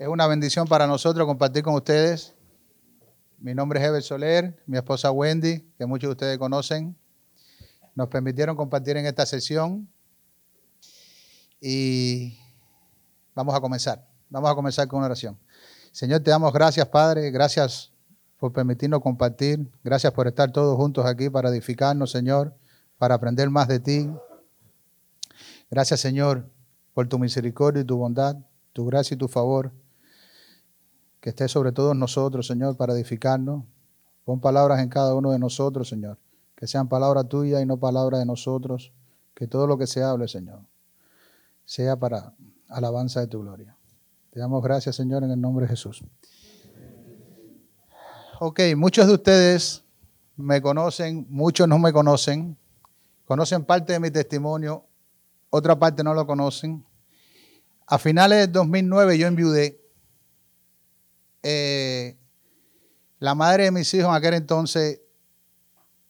Es 0.00 0.08
una 0.08 0.26
bendición 0.26 0.66
para 0.66 0.86
nosotros 0.86 1.26
compartir 1.26 1.62
con 1.62 1.74
ustedes. 1.74 2.34
Mi 3.38 3.54
nombre 3.54 3.78
es 3.78 3.86
Ever 3.86 4.02
Soler, 4.02 4.58
mi 4.64 4.78
esposa 4.78 5.10
Wendy, 5.10 5.60
que 5.76 5.84
muchos 5.84 6.08
de 6.08 6.12
ustedes 6.12 6.38
conocen. 6.38 6.96
Nos 7.94 8.08
permitieron 8.08 8.56
compartir 8.56 8.96
en 8.96 9.04
esta 9.04 9.26
sesión 9.26 9.86
y 11.60 12.34
vamos 13.34 13.54
a 13.54 13.60
comenzar. 13.60 14.08
Vamos 14.30 14.50
a 14.50 14.54
comenzar 14.54 14.88
con 14.88 15.00
una 15.00 15.06
oración. 15.08 15.38
Señor, 15.92 16.20
te 16.20 16.30
damos 16.30 16.50
gracias, 16.54 16.88
Padre. 16.88 17.30
Gracias 17.30 17.92
por 18.38 18.54
permitirnos 18.54 19.02
compartir. 19.02 19.70
Gracias 19.84 20.14
por 20.14 20.26
estar 20.26 20.50
todos 20.50 20.78
juntos 20.78 21.04
aquí 21.04 21.28
para 21.28 21.50
edificarnos, 21.50 22.10
Señor, 22.10 22.56
para 22.96 23.16
aprender 23.16 23.50
más 23.50 23.68
de 23.68 23.80
ti. 23.80 24.10
Gracias, 25.70 26.00
Señor, 26.00 26.48
por 26.94 27.06
tu 27.06 27.18
misericordia 27.18 27.82
y 27.82 27.84
tu 27.84 27.98
bondad, 27.98 28.38
tu 28.72 28.86
gracia 28.86 29.14
y 29.14 29.18
tu 29.18 29.28
favor 29.28 29.70
que 31.20 31.30
esté 31.30 31.48
sobre 31.48 31.72
todos 31.72 31.94
nosotros, 31.94 32.46
Señor, 32.46 32.76
para 32.76 32.94
edificarnos. 32.94 33.64
Pon 34.24 34.40
palabras 34.40 34.80
en 34.80 34.88
cada 34.88 35.14
uno 35.14 35.30
de 35.30 35.38
nosotros, 35.38 35.88
Señor. 35.88 36.18
Que 36.56 36.66
sean 36.66 36.88
palabras 36.88 37.28
tuyas 37.28 37.62
y 37.62 37.66
no 37.66 37.78
palabras 37.78 38.20
de 38.20 38.26
nosotros. 38.26 38.92
Que 39.34 39.46
todo 39.46 39.66
lo 39.66 39.78
que 39.78 39.86
se 39.86 40.02
hable, 40.02 40.28
Señor, 40.28 40.60
sea 41.64 41.96
para 41.96 42.34
alabanza 42.68 43.20
de 43.20 43.26
tu 43.26 43.40
gloria. 43.40 43.76
Te 44.30 44.40
damos 44.40 44.62
gracias, 44.62 44.96
Señor, 44.96 45.24
en 45.24 45.30
el 45.30 45.40
nombre 45.40 45.66
de 45.66 45.70
Jesús. 45.70 46.04
Ok, 48.38 48.60
muchos 48.76 49.06
de 49.06 49.14
ustedes 49.14 49.84
me 50.36 50.62
conocen, 50.62 51.26
muchos 51.28 51.68
no 51.68 51.78
me 51.78 51.92
conocen. 51.92 52.56
Conocen 53.26 53.64
parte 53.64 53.92
de 53.92 54.00
mi 54.00 54.10
testimonio, 54.10 54.84
otra 55.50 55.78
parte 55.78 56.02
no 56.02 56.14
lo 56.14 56.26
conocen. 56.26 56.84
A 57.86 57.98
finales 57.98 58.38
de 58.38 58.46
2009 58.48 59.18
yo 59.18 59.26
enviudé 59.26 59.79
eh, 61.42 62.18
la 63.18 63.34
madre 63.34 63.64
de 63.64 63.70
mis 63.70 63.92
hijos 63.94 64.08
en 64.08 64.14
aquel 64.14 64.34
entonces 64.34 65.00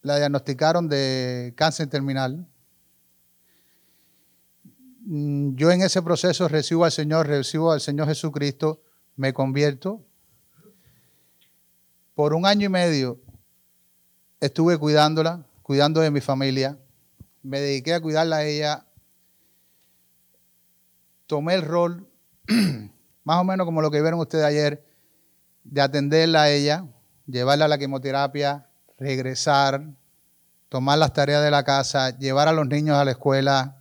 la 0.01 0.17
diagnosticaron 0.17 0.87
de 0.87 1.53
cáncer 1.55 1.87
terminal. 1.87 2.47
Mm, 5.05 5.55
yo 5.55 5.71
en 5.71 5.81
ese 5.81 6.01
proceso 6.01 6.47
recibo 6.47 6.85
al 6.85 6.91
Señor, 6.91 7.27
recibo 7.27 7.71
al 7.71 7.81
Señor 7.81 8.07
Jesucristo, 8.07 8.81
me 9.15 9.33
convierto. 9.33 10.05
Por 12.15 12.33
un 12.33 12.45
año 12.45 12.65
y 12.65 12.69
medio 12.69 13.19
estuve 14.39 14.77
cuidándola, 14.77 15.45
cuidando 15.61 16.01
de 16.01 16.11
mi 16.11 16.21
familia. 16.21 16.77
Me 17.43 17.59
dediqué 17.59 17.93
a 17.93 18.01
cuidarla 18.01 18.37
a 18.37 18.45
ella. 18.45 18.85
Tomé 21.27 21.55
el 21.55 21.61
rol, 21.61 22.07
más 23.23 23.39
o 23.39 23.43
menos 23.43 23.65
como 23.65 23.81
lo 23.81 23.89
que 23.89 24.01
vieron 24.01 24.19
ustedes 24.19 24.43
ayer, 24.43 24.85
de 25.63 25.81
atenderla 25.81 26.43
a 26.43 26.49
ella, 26.49 26.85
llevarla 27.25 27.65
a 27.65 27.67
la 27.67 27.77
quimioterapia, 27.77 28.67
regresar, 28.97 29.83
tomar 30.69 30.97
las 30.97 31.13
tareas 31.13 31.43
de 31.43 31.51
la 31.51 31.63
casa, 31.63 32.17
llevar 32.17 32.47
a 32.47 32.53
los 32.53 32.67
niños 32.67 32.97
a 32.97 33.05
la 33.05 33.11
escuela. 33.11 33.77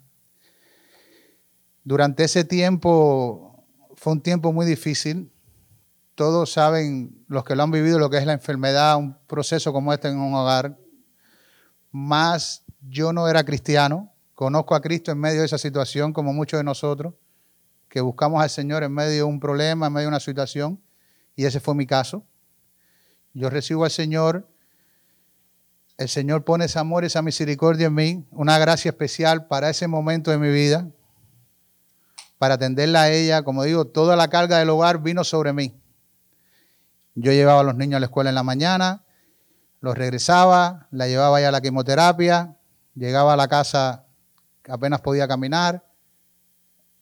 Durante 1.85 2.25
ese 2.25 2.45
tiempo 2.45 3.65
fue 3.95 4.15
un 4.15 4.23
tiempo 4.23 4.53
muy 4.53 4.67
difícil. 4.67 5.31
Todos 6.15 6.53
saben, 6.53 7.25
los 7.29 7.45
que 7.45 7.55
lo 7.55 7.63
han 7.63 7.71
vivido, 7.71 7.99
lo 7.99 8.11
que 8.11 8.19
es 8.19 8.27
la 8.27 8.33
enfermedad, 8.33 8.97
un 8.97 9.17
proceso 9.27 9.73
como 9.73 9.93
este 9.93 10.09
en 10.09 10.19
un 10.19 10.35
hogar. 10.35 10.77
Más 11.91 12.65
yo 12.81 13.13
no 13.13 13.29
era 13.29 13.45
cristiano. 13.45 14.13
Conozco 14.35 14.75
a 14.75 14.81
Cristo 14.81 15.13
en 15.13 15.19
medio 15.19 15.41
de 15.41 15.47
esa 15.47 15.59
situación, 15.59 16.13
como 16.13 16.33
muchos 16.33 16.59
de 16.59 16.65
nosotros, 16.65 17.15
que 17.89 18.01
buscamos 18.01 18.43
al 18.43 18.51
Señor 18.51 18.83
en 18.83 18.93
medio 18.93 19.11
de 19.11 19.23
un 19.23 19.39
problema, 19.39 19.87
en 19.87 19.93
medio 19.93 20.07
de 20.07 20.09
una 20.09 20.21
situación. 20.21 20.81
Y 21.41 21.47
ese 21.47 21.59
fue 21.59 21.75
mi 21.75 21.87
caso. 21.87 22.23
Yo 23.33 23.49
recibo 23.49 23.85
al 23.87 23.91
Señor. 23.91 24.47
El 25.97 26.11
Señor 26.11 26.45
pone 26.45 26.67
ese 26.67 26.79
amor, 26.79 27.03
esa 27.03 27.23
misericordia 27.23 27.87
en 27.87 27.95
mí, 27.95 28.27
una 28.31 28.59
gracia 28.59 28.91
especial 28.91 29.47
para 29.47 29.71
ese 29.71 29.89
momento 29.89 30.31
de 30.31 30.37
mi 30.37 30.51
vida, 30.51 30.87
para 32.37 32.57
atenderla 32.57 33.05
a 33.05 33.11
ella. 33.11 33.43
Como 33.43 33.65
digo, 33.65 33.87
toda 33.87 34.17
la 34.17 34.29
carga 34.29 34.59
del 34.59 34.69
hogar 34.69 35.01
vino 35.01 35.25
sobre 35.25 35.55
mí. 35.55 35.81
Yo 37.15 37.33
llevaba 37.33 37.61
a 37.61 37.65
los 37.65 37.75
niños 37.75 37.97
a 37.97 38.01
la 38.01 38.07
escuela 38.07 38.29
en 38.29 38.35
la 38.35 38.43
mañana, 38.43 39.03
los 39.81 39.97
regresaba, 39.97 40.89
la 40.91 41.09
llevaba 41.09 41.41
ya 41.41 41.49
a 41.49 41.53
la 41.53 41.63
quimioterapia, 41.63 42.55
llegaba 42.95 43.33
a 43.33 43.37
la 43.37 43.49
casa 43.49 44.05
apenas 44.69 45.01
podía 45.01 45.27
caminar, 45.27 45.90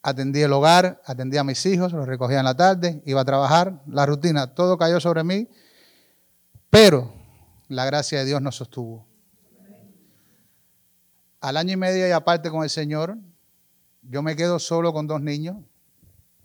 atendí 0.08 0.40
el 0.40 0.52
hogar, 0.52 1.00
atendí 1.04 1.36
a 1.36 1.44
mis 1.44 1.64
hijos, 1.66 1.92
los 1.92 2.06
recogía 2.06 2.38
en 2.38 2.44
la 2.44 2.56
tarde, 2.56 3.02
iba 3.06 3.20
a 3.20 3.24
trabajar, 3.24 3.82
la 3.86 4.06
rutina, 4.06 4.54
todo 4.54 4.78
cayó 4.78 5.00
sobre 5.00 5.24
mí, 5.24 5.48
pero 6.70 7.12
la 7.68 7.84
gracia 7.84 8.20
de 8.20 8.24
Dios 8.24 8.42
nos 8.42 8.56
sostuvo. 8.56 9.06
Al 11.40 11.56
año 11.56 11.72
y 11.72 11.76
medio 11.76 12.08
y 12.08 12.10
aparte 12.10 12.50
con 12.50 12.64
el 12.64 12.70
Señor, 12.70 13.16
yo 14.02 14.22
me 14.22 14.36
quedo 14.36 14.58
solo 14.58 14.92
con 14.92 15.06
dos 15.06 15.20
niños, 15.20 15.56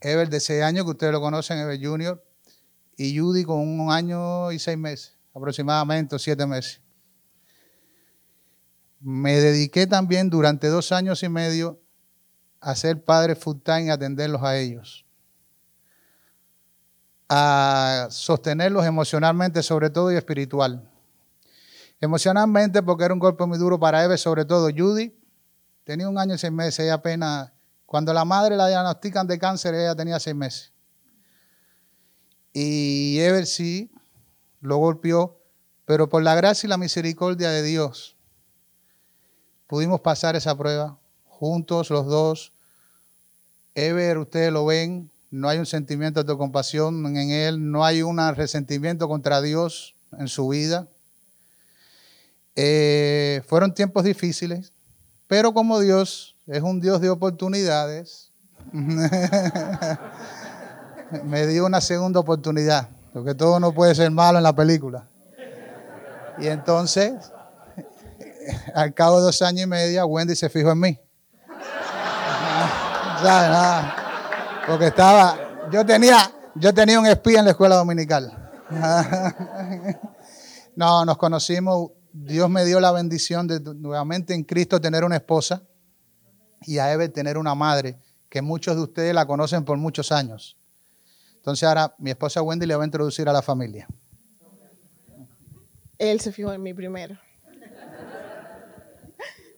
Ever 0.02 0.30
de 0.30 0.42
seis 0.42 0.62
años, 0.62 0.84
que 0.84 0.92
ustedes 0.92 1.14
lo 1.14 1.22
conocen, 1.22 1.58
Ever 1.60 1.80
Junior, 1.82 2.22
y 2.98 3.18
Judy 3.18 3.46
con 3.46 3.60
un 3.60 3.90
año 3.90 4.52
y 4.52 4.60
seis 4.60 4.78
meses, 4.78 5.18
aproximadamente, 5.34 6.20
siete 6.20 6.46
meses. 6.46 6.82
Me 9.00 9.40
dediqué 9.40 9.88
también 9.88 10.30
durante 10.30 10.68
dos 10.68 10.92
años 10.92 11.24
y 11.24 11.30
medio 11.30 11.83
a 12.64 12.76
ser 12.76 13.04
padre 13.04 13.36
full 13.36 13.58
time 13.62 13.86
y 13.86 13.90
atenderlos 13.90 14.42
a 14.42 14.58
ellos. 14.58 15.06
A 17.28 18.08
sostenerlos 18.10 18.86
emocionalmente 18.86 19.62
sobre 19.62 19.90
todo 19.90 20.12
y 20.12 20.16
espiritual. 20.16 20.90
Emocionalmente 22.00 22.82
porque 22.82 23.04
era 23.04 23.14
un 23.14 23.20
golpe 23.20 23.46
muy 23.46 23.58
duro 23.58 23.78
para 23.80 24.04
Eve, 24.04 24.18
sobre 24.18 24.46
todo 24.46 24.70
Judy. 24.76 25.14
Tenía 25.84 26.08
un 26.08 26.18
año 26.18 26.36
y 26.36 26.38
seis 26.38 26.54
meses, 26.54 26.80
ella 26.80 26.96
apenas, 26.96 27.52
cuando 27.86 28.14
la 28.14 28.24
madre 28.24 28.56
la 28.56 28.68
diagnostican 28.68 29.28
de 29.28 29.38
cáncer, 29.38 29.76
ella 29.76 29.96
tenía 29.96 30.18
seis 30.20 30.36
meses. 30.36 30.72
Y 32.54 33.20
Ever 33.20 33.46
sí 33.46 33.92
lo 34.62 34.78
golpeó, 34.78 35.42
pero 35.84 36.08
por 36.08 36.24
la 36.24 36.36
gracia 36.36 36.68
y 36.68 36.70
la 36.70 36.78
misericordia 36.78 37.50
de 37.50 37.62
Dios 37.62 38.16
pudimos 39.68 40.00
pasar 40.00 40.38
esa 40.38 40.58
prueba 40.58 40.98
juntos 41.44 41.90
los 41.90 42.06
dos, 42.06 42.53
Ever, 43.76 44.20
ustedes 44.20 44.52
lo 44.52 44.66
ven, 44.66 45.10
no 45.32 45.50
hay 45.50 45.58
un 45.58 45.66
sentimiento 45.66 46.24
de 46.24 46.38
compasión 46.38 47.06
en 47.18 47.32
él, 47.32 47.72
no 47.72 47.84
hay 47.84 48.04
un 48.04 48.20
resentimiento 48.36 49.08
contra 49.08 49.42
Dios 49.42 49.96
en 50.20 50.28
su 50.28 50.48
vida. 50.48 50.88
Eh, 52.56 53.42
fueron 53.48 53.74
tiempos 53.74 54.04
difíciles, 54.04 54.74
pero 55.28 55.54
como 55.54 55.80
Dios 55.80 56.36
es 56.46 56.62
un 56.62 56.80
Dios 56.80 57.02
de 57.02 57.10
oportunidades, 57.10 58.32
me 61.24 61.48
dio 61.48 61.66
una 61.66 61.82
segunda 61.82 62.20
oportunidad, 62.20 62.90
porque 63.12 63.34
todo 63.34 63.60
no 63.60 63.74
puede 63.74 63.96
ser 63.96 64.12
malo 64.12 64.38
en 64.38 64.44
la 64.44 64.56
película. 64.56 65.08
Y 66.38 66.46
entonces, 66.48 67.14
al 68.76 68.94
cabo 68.94 69.18
de 69.18 69.24
dos 69.24 69.42
años 69.42 69.64
y 69.64 69.68
medio, 69.68 70.06
Wendy 70.06 70.36
se 70.36 70.50
fijó 70.50 70.72
en 70.72 70.80
mí. 70.80 71.00
Porque 74.68 74.88
estaba, 74.88 75.70
yo 75.72 75.86
tenía, 75.86 76.30
yo 76.56 76.74
tenía 76.74 77.00
un 77.00 77.06
espía 77.06 77.40
en 77.40 77.46
la 77.46 77.52
escuela 77.52 77.76
dominical. 77.76 78.52
No, 80.76 81.06
nos 81.06 81.20
conocimos, 81.20 81.92
Dios 82.12 82.50
me 82.50 82.66
dio 82.66 82.80
la 82.80 82.92
bendición 82.92 83.46
de 83.46 83.60
nuevamente 83.60 84.34
en 84.34 84.44
Cristo 84.44 84.82
tener 84.82 85.04
una 85.04 85.18
esposa 85.18 85.62
y 86.62 86.80
a 86.80 86.92
Eve 86.92 87.10
tener 87.10 87.38
una 87.38 87.54
madre, 87.54 88.00
que 88.28 88.42
muchos 88.42 88.76
de 88.76 88.82
ustedes 88.82 89.14
la 89.14 89.28
conocen 89.28 89.66
por 89.66 89.78
muchos 89.78 90.12
años. 90.12 90.58
Entonces 91.36 91.68
ahora 91.68 91.94
mi 92.00 92.10
esposa 92.10 92.42
Wendy 92.42 92.66
le 92.66 92.76
va 92.76 92.82
a 92.82 92.86
introducir 92.88 93.30
a 93.30 93.34
la 93.34 93.44
familia. 93.44 93.88
Él 96.00 96.20
se 96.20 96.32
fijó 96.32 96.52
en 96.52 96.64
mí 96.64 96.74
primero. 96.74 97.20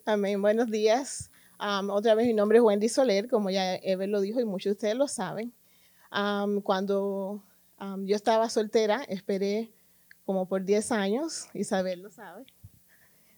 Amén. 0.05 0.41
Buenos 0.41 0.69
días 0.69 1.31
otra 1.59 2.15
vez, 2.15 2.27
mi 2.27 2.33
nombre 2.33 2.57
es 2.57 2.63
Wendy 2.63 2.89
Soler, 2.89 3.27
como 3.29 3.49
ya 3.49 3.75
Ever 3.75 4.09
lo 4.09 4.21
dijo 4.21 4.39
y 4.39 4.45
muchos 4.45 4.71
de 4.71 4.71
ustedes 4.71 4.95
lo 4.95 5.07
saben. 5.07 5.53
cuando 6.63 7.43
yo 8.03 8.15
estaba 8.15 8.49
soltera, 8.49 9.03
esperé 9.07 9.71
como 10.25 10.47
por 10.47 10.63
10 10.63 10.91
años, 10.91 11.47
Isabel 11.53 12.01
lo 12.01 12.09
sabe, 12.09 12.45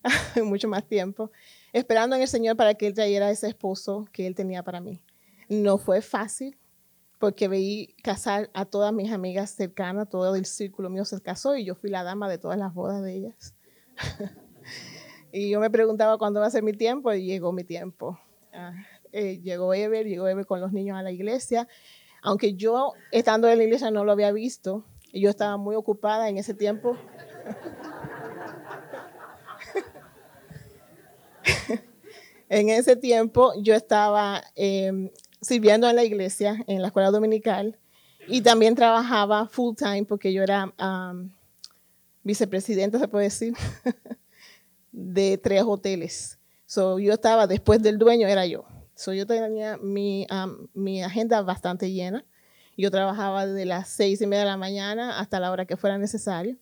mucho 0.43 0.67
más 0.67 0.85
tiempo, 0.87 1.31
esperando 1.73 2.15
en 2.15 2.21
el 2.21 2.27
Señor 2.27 2.55
para 2.55 2.75
que 2.75 2.87
Él 2.87 2.93
trayera 2.93 3.29
ese 3.29 3.47
esposo 3.47 4.07
que 4.13 4.25
Él 4.25 4.35
tenía 4.35 4.63
para 4.63 4.79
mí. 4.79 5.01
No 5.49 5.77
fue 5.77 6.01
fácil, 6.01 6.57
porque 7.19 7.47
veí 7.47 7.95
casar 8.03 8.49
a 8.53 8.65
todas 8.65 8.93
mis 8.93 9.11
amigas 9.11 9.51
cercanas, 9.51 10.09
todo 10.09 10.35
el 10.35 10.45
círculo 10.45 10.89
mío 10.89 11.03
se 11.03 11.19
casó 11.21 11.55
y 11.55 11.65
yo 11.65 11.75
fui 11.75 11.89
la 11.89 12.03
dama 12.03 12.29
de 12.29 12.37
todas 12.37 12.57
las 12.57 12.73
bodas 12.73 13.03
de 13.03 13.15
ellas. 13.15 13.55
Y 15.37 15.51
yo 15.51 15.59
me 15.59 15.69
preguntaba 15.69 16.17
cuándo 16.17 16.39
va 16.39 16.47
a 16.47 16.49
ser 16.49 16.63
mi 16.63 16.73
tiempo 16.73 17.13
y 17.13 17.23
llegó 17.23 17.51
mi 17.51 17.63
tiempo. 17.63 18.19
Ah, 18.51 18.73
eh, 19.11 19.39
llegó 19.39 19.71
Ever, 19.71 20.07
llegó 20.07 20.27
Ever 20.27 20.47
con 20.47 20.59
los 20.59 20.73
niños 20.73 20.97
a 20.97 21.03
la 21.03 21.11
iglesia. 21.11 21.67
Aunque 22.23 22.55
yo, 22.55 22.93
estando 23.11 23.47
en 23.47 23.59
la 23.59 23.63
iglesia, 23.63 23.91
no 23.91 24.03
lo 24.03 24.13
había 24.13 24.31
visto, 24.31 24.83
yo 25.13 25.29
estaba 25.29 25.57
muy 25.57 25.75
ocupada 25.75 26.27
en 26.27 26.39
ese 26.39 26.55
tiempo. 26.55 26.97
en 32.49 32.69
ese 32.69 32.95
tiempo 32.95 33.53
yo 33.61 33.75
estaba 33.75 34.41
em, 34.55 35.11
sirviendo 35.39 35.87
en 35.87 35.97
la 35.97 36.03
iglesia, 36.03 36.63
en 36.65 36.81
la 36.81 36.87
escuela 36.87 37.11
dominical, 37.11 37.77
y 38.27 38.41
también 38.41 38.73
trabajaba 38.73 39.47
full 39.47 39.75
time 39.75 40.05
porque 40.05 40.33
yo 40.33 40.41
era 40.41 40.73
vicepresidenta, 42.23 42.97
se 42.97 43.07
puede 43.07 43.25
decir, 43.25 43.53
de 44.97 45.37
tres 45.37 45.63
hoteles. 45.63 46.39
So, 46.65 46.97
yo 46.97 47.13
estaba, 47.13 47.45
después 47.45 47.81
del 47.81 47.99
dueño 47.99 48.27
era 48.27 48.45
yo. 48.45 48.65
So, 48.95 49.13
yo 49.13 49.27
tenía 49.27 49.77
mi, 49.77 50.25
mi 50.73 51.03
agenda 51.03 51.41
bastante 51.43 51.91
llena. 51.91 52.25
Yo 52.75 52.89
trabajaba 52.89 53.45
desde 53.45 53.65
las 53.65 53.89
seis 53.89 54.21
y 54.21 54.27
media 54.27 54.43
de 54.43 54.49
la 54.49 54.57
mañana 54.57 55.19
hasta 55.19 55.39
la 55.39 55.51
hora 55.51 55.65
que 55.65 55.77
fuera 55.77 55.97
necesario. 55.97 56.57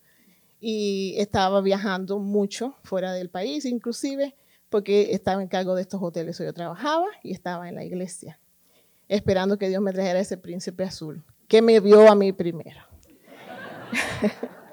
Y 0.59 1.15
estaba 1.17 1.61
viajando 1.61 2.19
mucho 2.19 2.75
fuera 2.83 3.13
del 3.13 3.29
país, 3.29 3.65
inclusive 3.65 4.35
porque 4.69 5.13
estaba 5.13 5.41
en 5.41 5.47
cargo 5.47 5.75
de 5.75 5.83
estos 5.83 6.01
hoteles. 6.01 6.35
So, 6.35 6.43
yo 6.43 6.53
trabajaba 6.53 7.07
y 7.23 7.31
estaba 7.31 7.69
en 7.69 7.75
la 7.75 7.85
iglesia, 7.85 8.39
esperando 9.07 9.57
que 9.57 9.69
Dios 9.69 9.81
me 9.81 9.93
trajera 9.93 10.19
ese 10.19 10.37
príncipe 10.37 10.83
azul, 10.83 11.23
que 11.47 11.61
me 11.61 11.79
vio 11.79 12.11
a 12.11 12.15
mí 12.15 12.33
primero. 12.33 12.81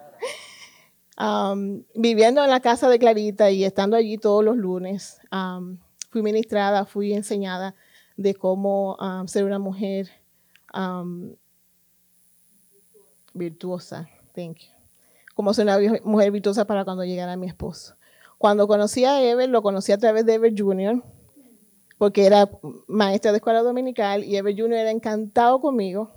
Um, 1.19 1.85
viviendo 1.94 2.43
en 2.43 2.50
la 2.50 2.61
casa 2.61 2.88
de 2.88 2.99
Clarita 2.99 3.50
y 3.50 3.64
estando 3.64 3.97
allí 3.97 4.17
todos 4.17 4.43
los 4.43 4.56
lunes, 4.56 5.20
um, 5.31 5.76
fui 6.11 6.23
ministrada, 6.23 6.85
fui 6.87 7.12
enseñada 7.12 7.75
de 8.17 8.35
cómo 8.35 8.97
um, 8.97 9.26
ser 9.26 9.44
una 9.44 9.59
mujer 9.59 10.09
virtuosa. 13.35 14.09
Thank 14.35 14.59
you. 14.59 14.69
Cómo 15.35 15.53
ser 15.53 15.67
una 15.67 15.79
mujer 16.05 16.31
virtuosa 16.31 16.67
para 16.67 16.85
cuando 16.85 17.05
llegara 17.05 17.37
mi 17.37 17.47
esposo. 17.47 17.94
Cuando 18.38 18.67
conocí 18.67 19.05
a 19.05 19.23
Ever, 19.23 19.49
lo 19.49 19.62
conocí 19.62 19.93
a 19.93 19.99
través 19.99 20.26
de 20.26 20.35
Ever 20.35 20.55
Jr., 20.56 21.03
porque 21.99 22.26
era 22.26 22.50
maestra 22.88 23.31
de 23.31 23.37
escuela 23.37 23.62
dominical 23.62 24.25
y 24.25 24.37
Ever 24.37 24.55
Jr. 24.56 24.73
era 24.73 24.91
encantado 24.91 25.61
conmigo 25.61 26.11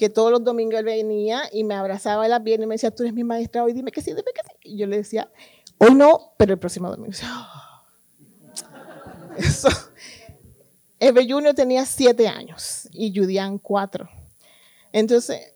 que 0.00 0.08
todos 0.08 0.30
los 0.30 0.42
domingos 0.42 0.78
él 0.78 0.86
venía 0.86 1.42
y 1.52 1.62
me 1.62 1.74
abrazaba 1.74 2.24
en 2.24 2.30
la 2.30 2.42
pierna 2.42 2.64
y 2.64 2.68
me 2.68 2.76
decía, 2.76 2.90
tú 2.90 3.02
eres 3.02 3.12
mi 3.12 3.22
maestra 3.22 3.62
hoy, 3.62 3.74
dime 3.74 3.92
que 3.92 4.00
sí, 4.00 4.12
dime 4.12 4.30
que 4.34 4.40
sí. 4.42 4.56
Y 4.62 4.78
yo 4.78 4.86
le 4.86 4.96
decía, 4.96 5.30
hoy 5.76 5.94
no, 5.94 6.32
pero 6.38 6.54
el 6.54 6.58
próximo 6.58 6.88
domingo. 6.88 7.12
Eso. 9.36 9.68
Eve 10.98 11.26
Junior 11.28 11.54
tenía 11.54 11.84
siete 11.84 12.28
años 12.28 12.88
y 12.92 13.14
Judian 13.14 13.58
cuatro. 13.58 14.08
Entonces, 14.90 15.52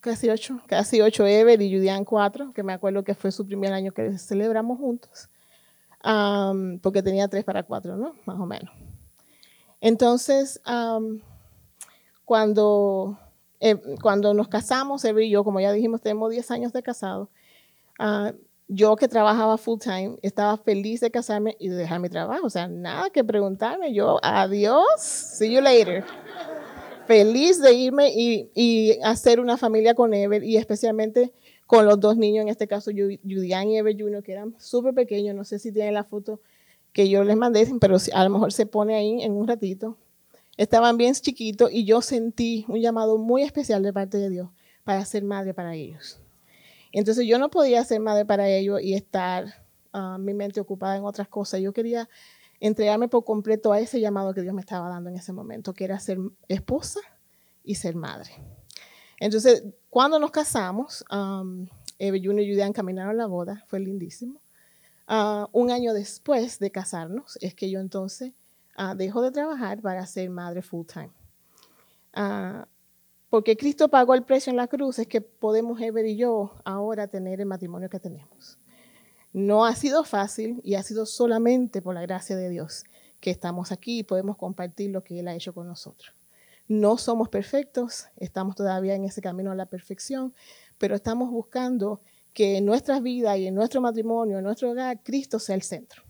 casi 0.00 0.28
ocho, 0.28 0.60
casi 0.66 1.00
ocho 1.00 1.24
Ever 1.24 1.62
y 1.62 1.72
Judian 1.72 2.04
cuatro, 2.04 2.52
que 2.52 2.64
me 2.64 2.72
acuerdo 2.72 3.04
que 3.04 3.14
fue 3.14 3.30
su 3.30 3.46
primer 3.46 3.72
año 3.72 3.92
que 3.92 4.18
celebramos 4.18 4.80
juntos, 4.80 5.28
porque 6.82 7.00
tenía 7.00 7.28
tres 7.28 7.44
para 7.44 7.62
cuatro, 7.62 7.96
¿no? 7.96 8.16
Más 8.24 8.40
o 8.40 8.44
menos. 8.44 8.74
Entonces, 9.80 10.60
cuando 12.24 13.20
eh, 13.64 13.76
cuando 14.02 14.34
nos 14.34 14.48
casamos, 14.48 15.04
él 15.04 15.20
y 15.20 15.30
yo, 15.30 15.44
como 15.44 15.60
ya 15.60 15.70
dijimos, 15.70 16.00
tenemos 16.00 16.32
10 16.32 16.50
años 16.50 16.72
de 16.72 16.82
casado. 16.82 17.30
Ah, 17.96 18.32
yo 18.66 18.96
que 18.96 19.06
trabajaba 19.06 19.56
full 19.56 19.78
time, 19.78 20.16
estaba 20.20 20.56
feliz 20.56 21.00
de 21.00 21.12
casarme 21.12 21.56
y 21.60 21.68
de 21.68 21.76
dejar 21.76 22.00
mi 22.00 22.08
trabajo. 22.08 22.44
O 22.44 22.50
sea, 22.50 22.66
nada 22.66 23.10
que 23.10 23.22
preguntarme. 23.22 23.94
Yo, 23.94 24.18
adiós, 24.20 24.84
see 24.98 25.52
you 25.52 25.60
later. 25.60 26.04
feliz 27.06 27.60
de 27.60 27.72
irme 27.72 28.12
y, 28.12 28.50
y, 28.52 28.98
hacer 29.04 29.38
una 29.38 29.56
familia 29.56 29.94
con 29.94 30.12
Ever 30.12 30.42
y 30.42 30.56
especialmente 30.56 31.32
con 31.68 31.86
los 31.86 32.00
dos 32.00 32.16
niños, 32.16 32.42
en 32.42 32.48
este 32.48 32.66
caso 32.66 32.90
Julian 32.90 33.68
y 33.68 33.78
Ever 33.78 33.96
Jr., 33.96 34.24
que 34.24 34.32
eran 34.32 34.56
súper 34.58 34.92
pequeños. 34.92 35.36
No 35.36 35.44
sé 35.44 35.60
si 35.60 35.70
tienen 35.70 35.94
la 35.94 36.02
foto 36.02 36.40
que 36.92 37.08
yo 37.08 37.22
les 37.22 37.36
mandé, 37.36 37.68
pero 37.80 37.96
a 38.12 38.24
lo 38.24 38.30
mejor 38.30 38.52
se 38.52 38.66
pone 38.66 38.96
ahí 38.96 39.22
en 39.22 39.32
un 39.32 39.46
ratito. 39.46 39.96
Estaban 40.56 40.96
bien 40.96 41.14
chiquitos 41.14 41.70
y 41.72 41.84
yo 41.84 42.02
sentí 42.02 42.64
un 42.68 42.80
llamado 42.80 43.16
muy 43.18 43.42
especial 43.42 43.82
de 43.82 43.92
parte 43.92 44.18
de 44.18 44.30
Dios 44.30 44.50
para 44.84 45.04
ser 45.04 45.24
madre 45.24 45.54
para 45.54 45.74
ellos. 45.74 46.20
Entonces 46.92 47.26
yo 47.26 47.38
no 47.38 47.50
podía 47.50 47.82
ser 47.84 48.00
madre 48.00 48.26
para 48.26 48.48
ellos 48.48 48.80
y 48.82 48.94
estar 48.94 49.64
ah, 49.92 50.18
mi 50.18 50.34
mente 50.34 50.60
ocupada 50.60 50.96
en 50.96 51.04
otras 51.04 51.28
cosas. 51.28 51.60
Yo 51.60 51.72
quería 51.72 52.08
entregarme 52.60 53.08
por 53.08 53.24
completo 53.24 53.72
a 53.72 53.80
ese 53.80 53.98
llamado 53.98 54.34
que 54.34 54.42
Dios 54.42 54.54
me 54.54 54.60
estaba 54.60 54.88
dando 54.88 55.10
en 55.10 55.16
ese 55.16 55.32
momento, 55.32 55.72
que 55.72 55.84
era 55.84 55.98
ser 55.98 56.18
esposa 56.48 57.00
y 57.64 57.74
ser 57.74 57.96
madre. 57.96 58.30
Entonces, 59.18 59.64
cuando 59.88 60.18
nos 60.18 60.30
casamos, 60.30 61.04
um, 61.10 61.66
Eve 61.98 62.20
Junior 62.22 62.40
y 62.40 62.50
Julián 62.50 62.72
caminaron 62.72 63.16
la 63.16 63.26
boda, 63.26 63.64
fue 63.68 63.80
lindísimo. 63.80 64.40
Ah, 65.08 65.48
un 65.52 65.70
año 65.70 65.94
después 65.94 66.58
de 66.58 66.70
casarnos, 66.70 67.38
es 67.40 67.54
que 67.54 67.70
yo 67.70 67.80
entonces 67.80 68.32
uh, 68.78 68.94
dejo 68.96 69.22
de 69.22 69.30
trabajar 69.30 69.80
para 69.80 70.06
ser 70.06 70.30
madre 70.30 70.62
full 70.62 70.86
time. 70.86 71.10
Ah, 72.12 72.66
porque 73.30 73.56
Cristo 73.56 73.88
pagó 73.88 74.14
el 74.14 74.24
precio 74.24 74.50
en 74.50 74.56
la 74.56 74.68
cruz, 74.68 74.98
es 74.98 75.06
que 75.06 75.22
podemos 75.22 75.80
Ever 75.80 76.04
y 76.04 76.16
yo 76.16 76.52
ahora 76.64 77.08
tener 77.08 77.40
el 77.40 77.46
matrimonio 77.46 77.88
que 77.88 77.98
tenemos. 77.98 78.58
No 79.32 79.64
ha 79.64 79.74
sido 79.74 80.04
fácil 80.04 80.60
y 80.62 80.74
ha 80.74 80.82
sido 80.82 81.06
solamente 81.06 81.80
por 81.80 81.94
la 81.94 82.02
gracia 82.02 82.36
de 82.36 82.50
Dios 82.50 82.84
que 83.20 83.30
estamos 83.30 83.72
aquí 83.72 84.00
y 84.00 84.02
podemos 84.02 84.36
compartir 84.36 84.90
lo 84.90 85.02
que 85.02 85.20
Él 85.20 85.28
ha 85.28 85.34
hecho 85.34 85.54
con 85.54 85.66
nosotros. 85.66 86.14
No 86.68 86.98
somos 86.98 87.28
perfectos, 87.30 88.08
estamos 88.16 88.56
todavía 88.56 88.94
en 88.94 89.04
ese 89.04 89.22
camino 89.22 89.50
a 89.50 89.54
la 89.54 89.66
perfección, 89.66 90.34
pero 90.76 90.94
estamos 90.94 91.30
buscando 91.30 92.02
que 92.34 92.58
en 92.58 92.66
nuestras 92.66 93.02
vidas 93.02 93.38
y 93.38 93.46
en 93.46 93.54
nuestro 93.54 93.80
matrimonio, 93.80 94.38
en 94.38 94.44
nuestro 94.44 94.70
hogar, 94.70 95.02
Cristo 95.02 95.38
sea 95.38 95.54
el 95.54 95.62
centro. 95.62 96.02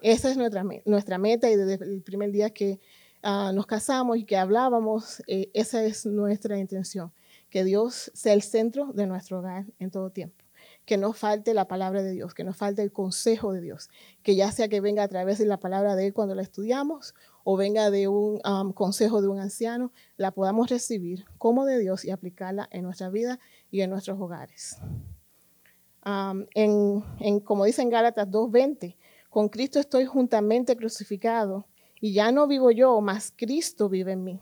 Esa 0.00 0.30
es 0.30 0.36
nuestra, 0.36 0.64
nuestra 0.84 1.18
meta 1.18 1.50
y 1.50 1.56
desde 1.56 1.84
el 1.84 2.02
primer 2.02 2.30
día 2.30 2.50
que 2.50 2.80
ah, 3.22 3.52
nos 3.54 3.66
casamos 3.66 4.16
y 4.16 4.24
que 4.24 4.36
hablábamos, 4.36 5.22
eh, 5.26 5.50
esa 5.54 5.82
es 5.84 6.06
nuestra 6.06 6.58
intención, 6.58 7.12
que 7.50 7.64
Dios 7.64 8.10
sea 8.14 8.32
el 8.32 8.42
centro 8.42 8.92
de 8.92 9.06
nuestro 9.06 9.40
hogar 9.40 9.66
en 9.78 9.90
todo 9.90 10.10
tiempo. 10.10 10.44
Que 10.84 10.96
no 10.96 11.12
falte 11.12 11.54
la 11.54 11.68
palabra 11.68 12.02
de 12.02 12.12
Dios, 12.12 12.34
que 12.34 12.44
no 12.44 12.52
falte 12.52 12.82
el 12.82 12.92
consejo 12.92 13.52
de 13.52 13.60
Dios, 13.60 13.90
que 14.22 14.36
ya 14.36 14.50
sea 14.52 14.68
que 14.68 14.80
venga 14.80 15.02
a 15.02 15.08
través 15.08 15.38
de 15.38 15.46
la 15.46 15.58
palabra 15.58 15.96
de 15.96 16.06
Él 16.06 16.14
cuando 16.14 16.34
la 16.34 16.42
estudiamos 16.42 17.14
o 17.44 17.56
venga 17.56 17.90
de 17.90 18.08
un 18.08 18.40
consejo 18.74 19.22
de 19.22 19.28
un 19.28 19.38
anciano, 19.38 19.92
la 20.16 20.32
podamos 20.32 20.68
recibir 20.68 21.24
como 21.38 21.64
de 21.64 21.78
Dios 21.78 22.04
y 22.04 22.10
aplicarla 22.10 22.68
en 22.72 22.82
nuestra 22.82 23.08
vida 23.08 23.38
y 23.70 23.80
en 23.80 23.90
nuestros 23.90 24.20
hogares. 24.20 24.76
en, 26.04 27.04
en, 27.20 27.40
como 27.40 27.64
dice 27.64 27.82
en 27.82 27.90
Gálatas 27.90 28.28
2.20, 28.28 28.96
con 29.28 29.48
Cristo 29.48 29.78
estoy 29.78 30.06
juntamente 30.06 30.76
crucificado 30.76 31.66
y 32.00 32.12
ya 32.12 32.32
no 32.32 32.46
vivo 32.46 32.70
yo, 32.70 33.00
mas 33.00 33.32
Cristo 33.36 33.88
vive 33.88 34.12
en 34.12 34.24
mí. 34.24 34.40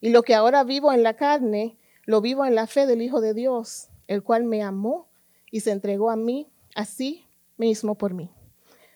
Y 0.00 0.10
lo 0.10 0.22
que 0.22 0.34
ahora 0.34 0.64
vivo 0.64 0.92
en 0.92 1.02
la 1.02 1.14
carne, 1.14 1.78
lo 2.04 2.20
vivo 2.20 2.44
en 2.44 2.54
la 2.54 2.66
fe 2.66 2.86
del 2.86 3.02
Hijo 3.02 3.20
de 3.20 3.34
Dios, 3.34 3.88
el 4.06 4.22
cual 4.22 4.44
me 4.44 4.62
amó 4.62 5.08
y 5.50 5.60
se 5.60 5.70
entregó 5.70 6.10
a 6.10 6.16
mí 6.16 6.48
así 6.74 7.26
mismo 7.56 7.94
por 7.96 8.14
mí. 8.14 8.30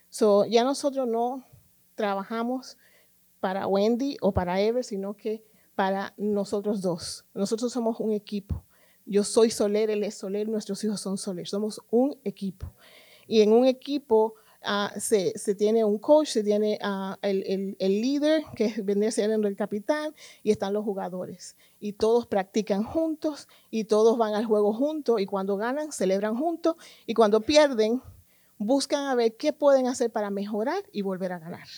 So, 0.09 0.45
ya 0.45 0.65
nosotros 0.65 1.07
no 1.09 1.45
trabajamos 1.95 2.77
para 3.41 3.67
Wendy 3.67 4.17
o 4.21 4.33
para 4.33 4.61
Ever, 4.61 4.85
sino 4.85 5.15
que 5.15 5.45
para 5.75 6.15
nosotros 6.17 6.81
dos. 6.81 7.25
Nosotros 7.35 7.73
somos 7.73 8.01
un 8.01 8.13
equipo. 8.13 8.65
Yo 9.07 9.23
soy 9.23 9.51
Soler, 9.51 9.91
él 9.91 10.03
es 10.03 10.15
Soler, 10.15 10.49
nuestros 10.49 10.83
hijos 10.85 11.01
son 11.01 11.19
Soler. 11.19 11.47
Somos 11.47 11.81
un 11.91 12.19
equipo. 12.25 12.73
Y 13.27 13.43
en 13.43 13.53
un 13.53 13.67
equipo 13.67 14.35
Ah, 14.67 14.93
se, 14.99 15.33
tiene 15.57 15.85
un 15.85 15.99
coach, 15.99 16.29
se 16.29 16.43
tiene 16.43 16.79
ah, 16.83 17.19
el, 17.21 17.77
líder, 17.79 18.45
que 18.57 18.75
viene 18.83 19.13
siendo 19.13 19.47
el 19.47 19.57
capitán, 19.57 20.15
y 20.43 20.51
están 20.51 20.73
los 20.73 20.85
jugadores. 20.85 21.57
Y 21.81 21.93
todos 21.93 22.27
practican 22.27 22.83
juntos, 22.83 23.47
y 23.71 23.85
todos 23.85 24.17
van 24.17 24.35
al 24.35 24.47
juego 24.47 24.73
juntos, 24.73 25.21
y 25.21 25.27
cuando 25.27 25.57
ganan, 25.57 25.93
celebran 25.93 26.37
juntos, 26.37 26.77
y 27.07 27.13
cuando 27.13 27.41
pierden, 27.41 28.01
buscan 28.57 29.07
a 29.07 29.15
ver 29.15 29.37
qué 29.37 29.53
pueden 29.53 29.87
hacer 29.87 30.11
para 30.11 30.31
mejorar 30.31 30.83
y 30.93 31.03
volver 31.03 31.33
a 31.33 31.39
ganar. 31.39 31.69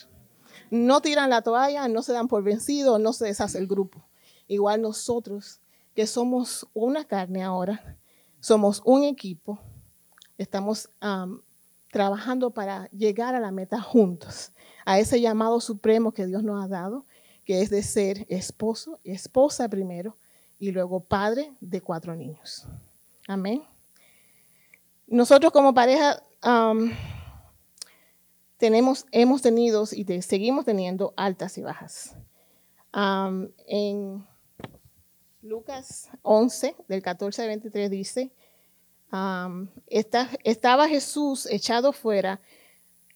No 0.71 1.01
tiran 1.01 1.29
la 1.29 1.41
toalla, 1.41 1.87
no 1.89 2.01
se 2.01 2.13
dan 2.13 2.27
por 2.27 2.43
vencidos, 2.43 2.99
no 2.99 3.11
se 3.11 3.25
deshace 3.25 3.57
el 3.57 3.67
grupo. 3.67 4.01
Igual 4.47 4.81
nosotros, 4.81 5.59
que 5.93 6.07
somos 6.07 6.67
una 6.73 7.03
carne 7.03 7.43
ahora, 7.43 7.97
somos 8.39 8.81
un 8.85 9.03
equipo, 9.03 9.59
estamos 10.37 10.89
trabajando 11.91 12.51
para 12.51 12.89
llegar 12.91 13.35
a 13.35 13.39
la 13.39 13.51
meta 13.51 13.81
juntos, 13.81 14.51
a 14.85 14.99
ese 14.99 15.21
llamado 15.21 15.59
supremo 15.59 16.11
que 16.11 16.25
Dios 16.25 16.43
nos 16.43 16.63
ha 16.63 16.67
dado, 16.67 17.05
que 17.45 17.61
es 17.61 17.69
de 17.69 17.83
ser 17.83 18.25
esposo, 18.29 18.99
esposa 19.03 19.69
primero 19.69 20.17
y 20.59 20.71
luego 20.71 20.99
padre 20.99 21.53
de 21.61 21.81
cuatro 21.81 22.15
niños. 22.15 22.67
Amén. 23.27 23.63
Nosotros 25.07 25.53
como 25.53 25.73
pareja 25.73 26.21
tenemos, 28.57 29.05
hemos 29.11 29.41
tenido 29.41 29.83
y 29.91 30.21
seguimos 30.21 30.65
teniendo 30.65 31.13
altas 31.15 31.57
y 31.57 31.61
bajas. 31.61 32.15
en, 32.93 34.25
Lucas 35.41 36.09
11, 36.23 36.75
del 36.89 37.01
14 37.01 37.41
al 37.43 37.47
23 37.47 37.89
dice, 37.89 38.33
estaba 39.87 40.87
Jesús 40.87 41.47
echado 41.49 41.93
fuera, 41.93 42.41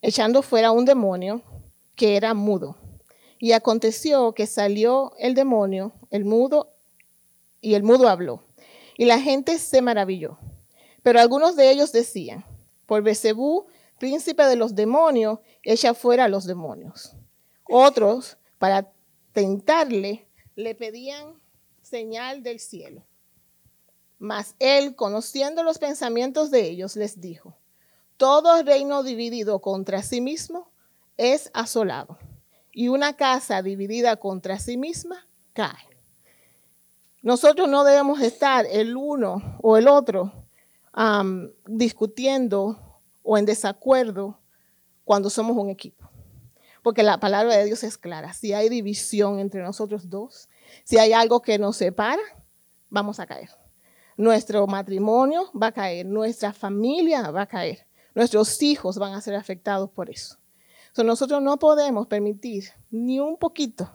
echando 0.01 0.41
fuera 0.41 0.71
un 0.71 0.85
demonio 0.85 1.41
que 1.95 2.15
era 2.15 2.33
mudo. 2.33 2.77
Y 3.39 3.53
aconteció 3.53 4.33
que 4.33 4.45
salió 4.45 5.13
el 5.17 5.33
demonio, 5.33 5.93
el 6.11 6.25
mudo, 6.25 6.73
y 7.59 7.73
el 7.73 7.83
mudo 7.83 8.07
habló. 8.07 8.43
Y 8.97 9.05
la 9.05 9.19
gente 9.19 9.57
se 9.57 9.81
maravilló. 9.81 10.37
Pero 11.03 11.19
algunos 11.19 11.55
de 11.55 11.71
ellos 11.71 11.91
decían, 11.91 12.45
por 12.85 13.01
Besebú, 13.01 13.65
príncipe 13.99 14.43
de 14.45 14.55
los 14.55 14.75
demonios, 14.75 15.39
echa 15.63 15.93
fuera 15.93 16.25
a 16.25 16.27
los 16.27 16.45
demonios. 16.45 17.15
Otros, 17.63 18.37
para 18.59 18.91
tentarle, 19.33 20.27
le 20.55 20.75
pedían 20.75 21.39
señal 21.81 22.43
del 22.43 22.59
cielo. 22.59 23.03
Mas 24.21 24.55
él, 24.59 24.95
conociendo 24.95 25.63
los 25.63 25.79
pensamientos 25.79 26.51
de 26.51 26.69
ellos, 26.69 26.95
les 26.95 27.19
dijo, 27.19 27.57
todo 28.17 28.61
reino 28.61 29.01
dividido 29.01 29.61
contra 29.61 30.03
sí 30.03 30.21
mismo 30.21 30.69
es 31.17 31.49
asolado, 31.55 32.19
y 32.71 32.89
una 32.89 33.15
casa 33.15 33.63
dividida 33.63 34.17
contra 34.17 34.59
sí 34.59 34.77
misma 34.77 35.27
cae. 35.53 35.89
Nosotros 37.23 37.67
no 37.67 37.83
debemos 37.83 38.21
estar 38.21 38.67
el 38.69 38.95
uno 38.95 39.57
o 39.63 39.75
el 39.75 39.87
otro 39.87 40.31
discutiendo 41.65 43.01
o 43.23 43.39
en 43.39 43.45
desacuerdo 43.47 44.37
cuando 45.03 45.31
somos 45.31 45.57
un 45.57 45.71
equipo. 45.71 46.07
Porque 46.83 47.01
la 47.01 47.19
palabra 47.19 47.57
de 47.57 47.65
Dios 47.65 47.83
es 47.83 47.97
clara. 47.97 48.33
Si 48.33 48.53
hay 48.53 48.69
división 48.69 49.39
entre 49.39 49.63
nosotros 49.63 50.11
dos, 50.11 50.47
si 50.83 50.99
hay 50.99 51.11
algo 51.11 51.41
que 51.41 51.57
nos 51.57 51.77
separa, 51.77 52.21
vamos 52.91 53.19
a 53.19 53.25
caer. 53.25 53.49
Nuestro 54.17 54.67
matrimonio 54.67 55.49
va 55.59 55.67
a 55.67 55.71
caer, 55.71 56.05
nuestra 56.05 56.53
familia 56.53 57.31
va 57.31 57.43
a 57.43 57.47
caer, 57.47 57.87
nuestros 58.13 58.61
hijos 58.61 58.97
van 58.97 59.13
a 59.13 59.21
ser 59.21 59.35
afectados 59.35 59.89
por 59.89 60.09
eso. 60.09 60.37
nosotros 60.97 61.41
no 61.41 61.57
podemos 61.57 62.07
permitir 62.07 62.65
ni 62.89 63.19
un 63.19 63.37
poquito 63.37 63.89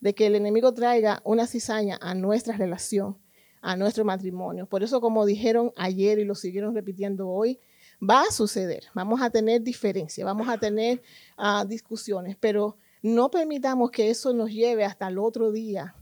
de 0.00 0.14
que 0.14 0.26
el 0.26 0.34
enemigo 0.34 0.72
traiga 0.72 1.20
una 1.24 1.46
cizaña 1.46 1.98
a 2.00 2.14
nuestra 2.14 2.56
relación, 2.56 3.16
a 3.60 3.76
nuestro 3.76 4.04
matrimonio. 4.04 4.66
Por 4.66 4.82
eso, 4.82 5.00
como 5.00 5.26
dijeron 5.26 5.72
ayer 5.76 6.18
y 6.18 6.24
lo 6.24 6.34
siguieron 6.34 6.74
repitiendo 6.74 7.28
hoy, 7.28 7.58
va 7.98 8.22
a 8.22 8.30
suceder. 8.30 8.84
Vamos 8.94 9.20
a 9.20 9.30
tener 9.30 9.62
diferencias, 9.62 10.24
vamos 10.24 10.48
a 10.48 10.58
tener 10.58 11.02
ah, 11.36 11.64
discusiones, 11.66 12.36
pero 12.38 12.76
no 13.02 13.30
permitamos 13.30 13.90
que 13.90 14.10
eso 14.10 14.32
nos 14.32 14.50
lleve 14.50 14.84
hasta 14.84 15.08
el 15.08 15.18
otro 15.18 15.50
día, 15.52 15.94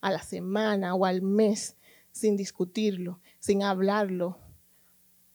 a 0.00 0.10
la 0.10 0.22
semana 0.22 0.94
o 0.94 1.04
al 1.04 1.22
mes, 1.22 1.76
sin 2.16 2.34
discutirlo, 2.34 3.20
sin 3.38 3.62
hablarlo, 3.62 4.38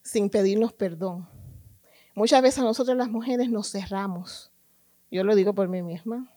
sin 0.02 0.32
pedirnos 0.32 0.74
perdón. 0.74 1.30
Muchas 2.16 2.42
veces 2.42 2.64
nosotros 2.64 2.98
las 2.98 3.08
mujeres 3.08 3.52
nos 3.52 3.72
cerramos. 3.72 4.52
Yo 5.12 5.24
lo 5.24 5.36
digo 5.36 5.54
por 5.54 5.68
mí 5.68 5.84
misma 5.84 6.34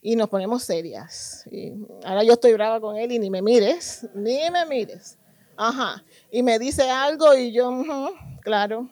y 0.00 0.14
nos 0.14 0.28
ponemos 0.28 0.62
serias. 0.62 1.44
Y 1.50 1.72
ahora 2.04 2.22
yo 2.22 2.34
estoy 2.34 2.52
brava 2.52 2.80
con 2.80 2.96
él 2.96 3.10
y 3.10 3.18
ni 3.18 3.28
me 3.28 3.42
mires, 3.42 4.06
ni 4.14 4.48
me 4.52 4.64
mires. 4.66 5.18
Ajá. 5.56 6.04
Y 6.30 6.44
me 6.44 6.60
dice 6.60 6.88
algo 6.88 7.34
y 7.34 7.50
yo, 7.52 8.12
claro. 8.42 8.88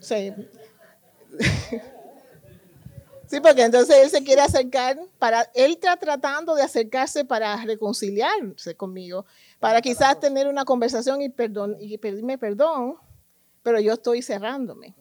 Sí. 0.00 0.32
Sí, 3.30 3.38
porque 3.38 3.62
entonces 3.62 3.96
él 3.96 4.10
se 4.10 4.24
quiere 4.24 4.40
acercar 4.40 4.98
para, 5.20 5.48
él 5.54 5.70
está 5.70 5.96
tratando 5.96 6.56
de 6.56 6.64
acercarse 6.64 7.24
para 7.24 7.56
reconciliarse 7.64 8.74
conmigo, 8.74 9.24
para 9.60 9.80
quizás 9.82 10.18
tener 10.18 10.48
una 10.48 10.64
conversación 10.64 11.22
y, 11.22 11.28
perdón, 11.28 11.76
y 11.78 11.98
pedirme 11.98 12.38
perdón, 12.38 12.96
pero 13.62 13.78
yo 13.78 13.92
estoy 13.92 14.22
cerrándome. 14.22 14.96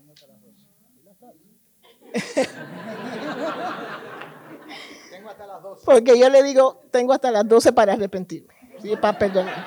Porque 5.86 6.20
yo 6.20 6.30
le 6.30 6.44
digo, 6.44 6.82
tengo 6.92 7.14
hasta 7.14 7.32
las 7.32 7.48
12 7.48 7.72
para 7.72 7.94
arrepentirme, 7.94 8.54
para 9.02 9.18
perdonar. 9.18 9.66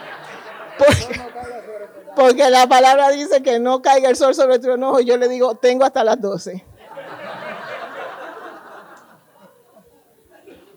Porque, 2.15 2.51
la 2.51 2.67
palabra 2.67 3.09
dice 3.11 3.43
que 3.43 3.59
no 3.59 3.81
caiga 3.81 4.11
el 4.11 4.17
sol 4.17 4.35
sobre 4.35 4.59
tu 4.59 4.71
enojo 4.71 5.01
y 5.01 5.07
yo 5.07 5.17
le 5.17 5.29
digo, 5.29 5.55
tengo 5.55 5.85
hasta 5.85 6.05
las 6.05 6.21
12. 6.21 6.65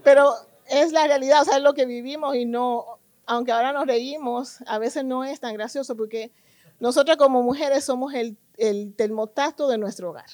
Pero 0.03 0.33
es 0.67 0.91
la 0.93 1.07
realidad, 1.07 1.41
o 1.41 1.45
sea, 1.45 1.57
es 1.57 1.63
lo 1.63 1.73
que 1.73 1.85
vivimos 1.85 2.35
y 2.35 2.45
no, 2.45 2.94
aunque 3.25 3.51
ahora 3.51 3.73
nos 3.73 3.87
reímos, 3.87 4.57
a 4.67 4.77
veces 4.77 5.03
no 5.03 5.23
es 5.23 5.39
tan 5.39 5.53
gracioso 5.53 5.95
porque 5.95 6.31
nosotras 6.79 7.17
como 7.17 7.41
mujeres 7.41 7.83
somos 7.83 8.13
el, 8.13 8.37
el 8.57 8.95
de 8.95 9.77
nuestro 9.77 10.09
hogar. 10.09 10.25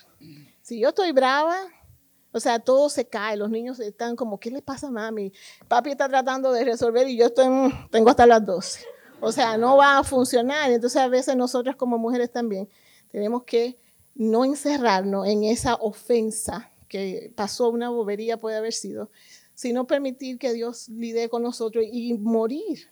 Si 0.61 0.79
yo 0.79 0.89
estoy 0.89 1.11
brava, 1.11 1.57
o 2.31 2.39
sea, 2.39 2.59
todo 2.59 2.89
se 2.89 3.05
cae, 3.05 3.35
los 3.35 3.49
niños 3.49 3.79
están 3.79 4.15
como, 4.15 4.39
¿qué 4.39 4.51
le 4.51 4.61
pasa 4.61 4.87
a 4.87 4.91
mami? 4.91 5.33
Papi 5.67 5.91
está 5.91 6.07
tratando 6.07 6.51
de 6.51 6.63
resolver 6.63 7.07
y 7.07 7.17
yo 7.17 7.25
estoy, 7.27 7.49
mm, 7.49 7.89
tengo 7.89 8.09
hasta 8.09 8.25
las 8.25 8.45
12. 8.45 8.85
O 9.19 9.31
sea, 9.31 9.57
no 9.57 9.77
va 9.77 9.99
a 9.99 10.03
funcionar. 10.03 10.71
Entonces 10.71 11.01
a 11.01 11.07
veces 11.07 11.35
nosotras 11.35 11.75
como 11.75 11.97
mujeres 11.97 12.31
también 12.31 12.69
tenemos 13.11 13.43
que 13.43 13.77
no 14.15 14.45
encerrarnos 14.45 15.27
en 15.27 15.43
esa 15.43 15.75
ofensa 15.75 16.69
que 16.87 17.31
pasó, 17.35 17.69
una 17.69 17.89
bobería 17.89 18.37
puede 18.37 18.57
haber 18.57 18.73
sido, 18.73 19.09
sino 19.53 19.87
permitir 19.87 20.37
que 20.37 20.53
Dios 20.53 20.89
lidie 20.89 21.29
con 21.29 21.43
nosotros 21.43 21.85
y 21.91 22.13
morir 22.13 22.89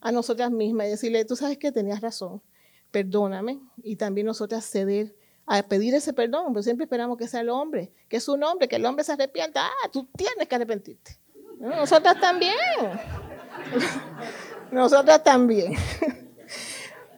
a 0.00 0.12
nosotras 0.12 0.50
mismas 0.50 0.86
y 0.86 0.90
decirle, 0.90 1.24
tú 1.24 1.36
sabes 1.36 1.58
que 1.58 1.72
tenías 1.72 2.00
razón, 2.00 2.42
perdóname, 2.90 3.60
y 3.82 3.96
también 3.96 4.26
nosotras 4.26 4.64
ceder 4.64 5.14
a 5.46 5.62
pedir 5.62 5.94
ese 5.94 6.12
perdón, 6.12 6.52
pero 6.52 6.62
siempre 6.62 6.84
esperamos 6.84 7.18
que 7.18 7.28
sea 7.28 7.40
el 7.40 7.48
hombre, 7.48 7.92
que 8.08 8.16
es 8.16 8.28
un 8.28 8.42
hombre, 8.42 8.68
que 8.68 8.76
el 8.76 8.86
hombre 8.86 9.04
se 9.04 9.12
arrepienta. 9.12 9.66
Ah, 9.66 9.88
tú 9.92 10.08
tienes 10.16 10.48
que 10.48 10.54
arrepentirte. 10.54 11.18
Nosotras 11.58 12.18
también. 12.20 12.54
Nosotras 14.70 15.22
también. 15.22 15.74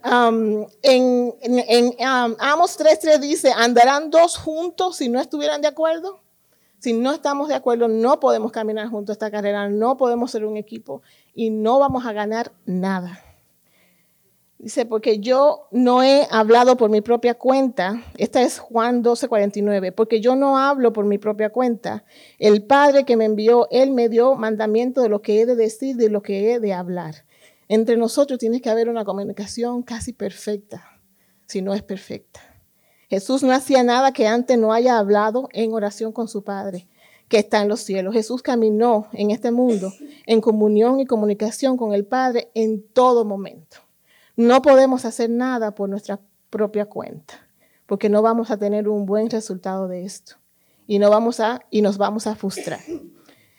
Um, 0.07 0.67
en, 0.83 1.35
en, 1.41 1.87
um, 1.87 2.37
Amos 2.39 2.79
3.3 2.79 3.21
dice, 3.21 3.51
¿andarán 3.57 4.11
dos 4.11 4.37
juntos 4.37 4.97
si 4.97 5.09
no 5.09 5.19
estuvieran 5.19 5.63
de 5.63 5.69
acuerdo? 5.69 6.21
Si 6.85 6.93
no 6.93 7.15
estamos 7.15 7.49
de 7.49 7.55
acuerdo, 7.55 7.89
no 7.89 8.21
podemos 8.21 8.53
caminar 8.53 8.89
juntos 8.89 9.15
esta 9.15 9.31
carrera, 9.31 9.71
no 9.71 9.97
podemos 9.97 10.31
ser 10.31 10.45
un 10.45 10.59
equipo 10.59 11.01
y 11.33 11.49
no 11.49 11.79
vamos 11.79 12.05
a 12.05 12.13
ganar 12.13 12.53
nada. 12.67 13.23
Dice, 14.59 14.85
porque 14.85 15.19
yo 15.19 15.67
no 15.71 16.03
he 16.03 16.29
hablado 16.31 16.77
por 16.77 16.91
mi 16.91 17.01
propia 17.01 17.37
cuenta. 17.37 18.03
Esta 18.19 18.43
es 18.43 18.59
Juan 18.59 19.01
12, 19.01 19.29
49. 19.29 19.93
Porque 19.93 20.21
yo 20.21 20.37
no 20.37 20.59
hablo 20.59 20.93
por 20.93 21.07
mi 21.07 21.17
propia 21.17 21.49
cuenta. 21.49 22.05
El 22.39 22.67
Padre 22.67 23.05
que 23.05 23.17
me 23.17 23.25
envió, 23.25 23.67
Él 23.71 23.93
me 23.93 24.11
dio 24.11 24.35
mandamiento 24.35 25.01
de 25.01 25.09
lo 25.09 25.23
que 25.23 25.41
he 25.41 25.47
de 25.47 25.57
decir, 25.57 25.97
de 25.97 26.11
lo 26.11 26.21
que 26.21 26.53
he 26.53 26.61
de 26.61 26.75
hablar. 26.75 27.25
Entre 27.67 27.97
nosotros 27.97 28.39
tiene 28.39 28.61
que 28.61 28.69
haber 28.69 28.91
una 28.91 29.07
comunicación 29.07 29.85
casi 29.85 30.13
perfecta, 30.13 31.01
si 31.47 31.63
no 31.63 31.73
es 31.73 31.83
perfecta. 31.83 32.54
Jesús 33.09 33.43
no 33.43 33.53
hacía 33.53 33.83
nada 33.83 34.13
que 34.13 34.27
antes 34.27 34.59
no 34.59 34.73
haya 34.73 34.99
hablado 34.99 35.49
en 35.53 35.73
oración 35.73 36.13
con 36.13 36.29
su 36.29 36.43
Padre 36.43 36.89
que 37.29 37.39
está 37.39 37.63
en 37.63 37.69
los 37.69 37.81
cielos. 37.81 38.15
Jesús 38.15 38.43
caminó 38.43 39.09
en 39.13 39.31
este 39.31 39.51
mundo 39.51 39.93
en 40.27 40.41
comunión 40.41 41.01
y 41.01 41.07
comunicación 41.07 41.77
con 41.77 41.93
el 41.93 42.05
Padre 42.05 42.51
en 42.55 42.87
todo 42.87 43.25
momento. 43.25 43.79
No 44.37 44.63
podemos 44.63 45.05
hacer 45.05 45.31
nada 45.31 45.75
por 45.75 45.89
nuestra 45.89 46.21
propia 46.51 46.87
cuenta, 46.87 47.35
porque 47.87 48.09
no 48.09 48.23
vamos 48.23 48.51
a 48.51 48.57
tener 48.57 48.89
un 48.89 49.07
buen 49.07 49.31
resultado 49.31 49.89
de 49.89 50.05
esto 50.05 50.37
y 50.87 50.99
no 50.99 51.11
vamos 51.11 51.41
a 51.41 51.61
y 51.71 51.83
nos 51.83 51.99
vamos 51.99 52.27
a 52.27 52.35
frustrar. 52.35 52.81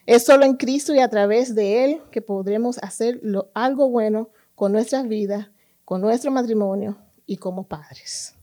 Es 0.05 0.25
solo 0.25 0.45
en 0.45 0.55
Cristo 0.55 0.93
y 0.93 0.99
a 0.99 1.09
través 1.09 1.55
de 1.55 1.83
él 1.83 2.01
que 2.11 2.21
podremos 2.21 2.77
hacer 2.79 3.21
algo 3.53 3.89
bueno 3.89 4.29
con 4.53 4.71
nuestras 4.71 5.07
vidas, 5.07 5.49
con 5.83 6.01
nuestro 6.01 6.31
matrimonio 6.31 6.97
y 7.25 7.37
como 7.37 7.67
padres. 7.67 8.34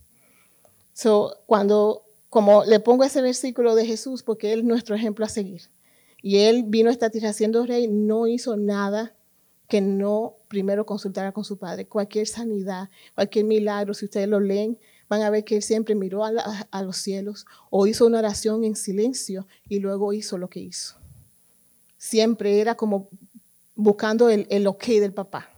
So, 0.92 1.37
cuando 1.46 2.04
como 2.32 2.64
le 2.64 2.80
pongo 2.80 3.04
ese 3.04 3.20
versículo 3.20 3.75
de 3.75 3.84
Jesús 3.84 4.22
porque 4.22 4.54
él 4.54 4.61
es 4.61 4.64
nuestro 4.64 4.94
ejemplo 4.94 5.25
a 5.26 5.28
seguir. 5.28 5.62
Y 6.22 6.38
él 6.38 6.64
vino 6.66 6.88
a 6.88 6.92
esta 6.92 7.11
tierra 7.11 7.34
siendo 7.34 7.66
rey, 7.66 7.88
no 7.88 8.26
hizo 8.26 8.56
nada 8.56 9.14
que 9.68 9.80
no 9.80 10.37
primero 10.49 10.87
consultara 10.87 11.32
con 11.32 11.44
su 11.44 11.58
padre. 11.58 11.87
Cualquier 11.87 12.26
sanidad, 12.26 12.88
cualquier 13.14 13.44
milagro, 13.44 13.92
si 13.92 14.06
ustedes 14.06 14.28
lo 14.28 14.40
leen, 14.40 14.78
van 15.08 15.20
a 15.20 15.28
ver 15.28 15.44
que 15.44 15.56
él 15.56 15.62
siempre 15.62 15.94
miró 15.94 16.25
a, 16.25 16.82
los 16.82 16.96
cielos 16.96 17.44
o 17.68 17.87
hizo 17.87 18.06
una 18.06 18.20
oración 18.20 18.64
en 18.64 18.76
silencio 18.76 19.46
y 19.68 19.80
luego 19.80 20.14
hizo 20.14 20.38
lo 20.38 20.49
que 20.49 20.61
hizo. 20.61 20.96
Siempre 21.99 22.61
era 22.61 22.76
como 22.76 23.11
buscando 23.75 24.30
el, 24.30 24.46
el 24.49 24.66
ok 24.66 24.84
del 24.87 25.12
papá. 25.12 25.51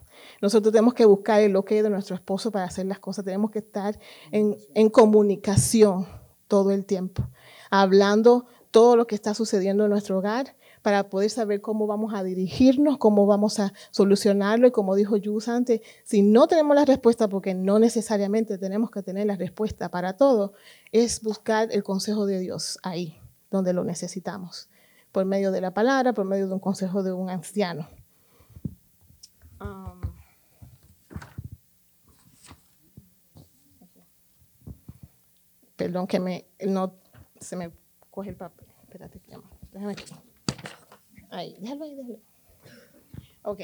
Nosotros 0.44 0.72
tenemos 0.72 0.92
que 0.92 1.06
buscar 1.06 1.40
el 1.40 1.56
ok 1.56 1.70
de 1.70 1.88
nuestro 1.88 2.14
esposo 2.14 2.50
para 2.50 2.66
hacer 2.66 2.84
las 2.84 2.98
cosas. 2.98 3.24
Tenemos 3.24 3.50
que 3.50 3.60
estar 3.60 3.98
en, 4.30 4.90
comunicación 4.90 6.06
todo 6.48 6.70
el 6.70 6.84
tiempo, 6.84 7.26
hablando 7.70 8.44
todo 8.70 8.94
lo 8.94 9.06
que 9.06 9.14
está 9.14 9.32
sucediendo 9.32 9.84
en 9.84 9.90
nuestro 9.90 10.18
hogar 10.18 10.54
para 10.82 11.08
poder 11.08 11.30
saber 11.30 11.62
cómo 11.62 11.86
vamos 11.86 12.12
a 12.12 12.22
dirigirnos, 12.22 12.98
cómo 12.98 13.24
vamos 13.24 13.58
a 13.58 13.72
solucionarlo. 13.90 14.66
Y 14.66 14.70
como 14.70 14.96
dijo 14.96 15.16
Jus 15.24 15.48
antes, 15.48 15.80
si 16.04 16.20
no 16.20 16.46
tenemos 16.46 16.76
la 16.76 16.84
respuesta, 16.84 17.26
porque 17.26 17.54
no 17.54 17.78
necesariamente 17.78 18.58
tenemos 18.58 18.90
que 18.90 19.02
tener 19.02 19.26
la 19.26 19.36
respuesta 19.36 19.90
para 19.90 20.18
todo, 20.18 20.52
es 20.92 21.22
buscar 21.22 21.70
el 21.72 21.82
consejo 21.82 22.26
de 22.26 22.38
Dios 22.40 22.78
ahí, 22.82 23.18
donde 23.50 23.72
lo 23.72 23.82
necesitamos, 23.82 24.68
por 25.10 25.24
medio 25.24 25.52
de 25.52 25.62
la 25.62 25.72
palabra, 25.72 26.12
por 26.12 26.26
medio 26.26 26.48
de 26.48 26.52
un 26.52 26.60
consejo 26.60 27.02
de 27.02 27.14
un 27.14 27.30
anciano. 27.30 27.88
Um, 29.58 30.03
perdón 35.76 36.06
que 36.06 36.20
me, 36.20 36.46
no, 36.66 36.94
se 37.40 37.56
me 37.56 37.70
coge 38.10 38.30
el 38.30 38.36
papel. 38.36 38.66
Espérate, 38.82 39.20
déjame 39.72 39.92
aquí. 39.92 40.04
Ahí, 41.30 41.56
déjalo 41.60 41.84
ahí, 41.84 41.94
déjalo. 41.96 42.18
Ok. 43.42 43.60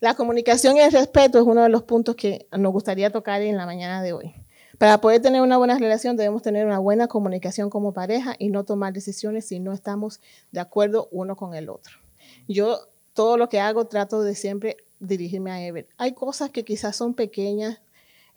La 0.00 0.14
comunicación 0.14 0.76
y 0.76 0.80
el 0.80 0.92
respeto 0.92 1.38
es 1.38 1.44
uno 1.44 1.62
de 1.62 1.68
los 1.68 1.82
puntos 1.82 2.16
que 2.16 2.48
nos 2.56 2.72
gustaría 2.72 3.10
tocar 3.10 3.42
en 3.42 3.56
la 3.56 3.66
mañana 3.66 4.02
de 4.02 4.12
hoy. 4.12 4.34
Para 4.78 4.98
poder 5.02 5.20
tener 5.20 5.42
una 5.42 5.58
buena 5.58 5.78
relación 5.78 6.16
debemos 6.16 6.40
tener 6.40 6.64
una 6.64 6.78
buena 6.78 7.06
comunicación 7.06 7.68
como 7.68 7.92
pareja 7.92 8.34
y 8.38 8.48
no 8.48 8.64
tomar 8.64 8.94
decisiones 8.94 9.46
si 9.46 9.60
no 9.60 9.74
estamos 9.74 10.22
de 10.52 10.60
acuerdo 10.60 11.08
uno 11.10 11.36
con 11.36 11.54
el 11.54 11.68
otro. 11.68 11.96
Yo 12.48 12.78
todo 13.12 13.36
lo 13.36 13.50
que 13.50 13.60
hago 13.60 13.88
trato 13.88 14.22
de 14.22 14.34
siempre 14.34 14.78
dirigirme 14.98 15.50
a 15.50 15.62
Ever. 15.62 15.86
Hay 15.98 16.12
cosas 16.14 16.48
que 16.48 16.64
quizás 16.64 16.96
son 16.96 17.12
pequeñas, 17.12 17.82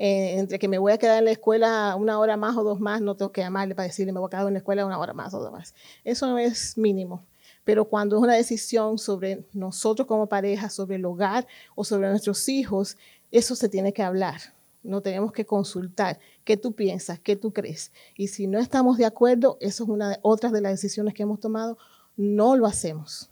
eh, 0.05 0.37
entre 0.37 0.59
que 0.59 0.67
me 0.67 0.79
voy 0.79 0.91
a 0.91 0.97
quedar 0.97 1.19
en 1.19 1.23
la 1.23 1.31
escuela 1.31 1.95
una 1.95 2.19
hora 2.19 2.35
más 2.35 2.57
o 2.57 2.63
dos 2.65 2.81
más, 2.81 2.99
no 2.99 3.15
tengo 3.15 3.31
que 3.31 3.39
llamarle 3.39 3.73
para 3.73 3.87
decirle 3.87 4.11
me 4.11 4.19
voy 4.19 4.27
a 4.27 4.31
quedar 4.31 4.45
en 4.47 4.51
la 4.51 4.59
escuela 4.59 4.85
una 4.85 4.99
hora 4.99 5.13
más 5.13 5.33
o 5.33 5.39
dos 5.39 5.49
más. 5.49 5.73
Eso 6.03 6.27
no 6.27 6.37
es 6.37 6.77
mínimo. 6.77 7.23
Pero 7.63 7.85
cuando 7.85 8.17
es 8.17 8.21
una 8.21 8.33
decisión 8.33 8.97
sobre 8.97 9.45
nosotros 9.53 10.05
como 10.05 10.27
pareja, 10.27 10.69
sobre 10.69 10.97
el 10.97 11.05
hogar 11.05 11.47
o 11.73 11.85
sobre 11.85 12.09
nuestros 12.09 12.49
hijos, 12.49 12.97
eso 13.31 13.55
se 13.55 13.69
tiene 13.69 13.93
que 13.93 14.03
hablar. 14.03 14.41
No 14.83 14.99
tenemos 14.99 15.31
que 15.31 15.45
consultar 15.45 16.19
qué 16.43 16.57
tú 16.57 16.73
piensas, 16.73 17.17
qué 17.21 17.37
tú 17.37 17.53
crees. 17.53 17.93
Y 18.17 18.27
si 18.27 18.45
no 18.45 18.59
estamos 18.59 18.97
de 18.97 19.05
acuerdo, 19.05 19.57
eso 19.61 19.85
es 19.85 19.89
una 19.89 20.09
de 20.09 20.19
otras 20.21 20.51
de 20.51 20.59
las 20.59 20.73
decisiones 20.73 21.13
que 21.13 21.23
hemos 21.23 21.39
tomado, 21.39 21.77
no 22.17 22.57
lo 22.57 22.67
hacemos. 22.67 23.29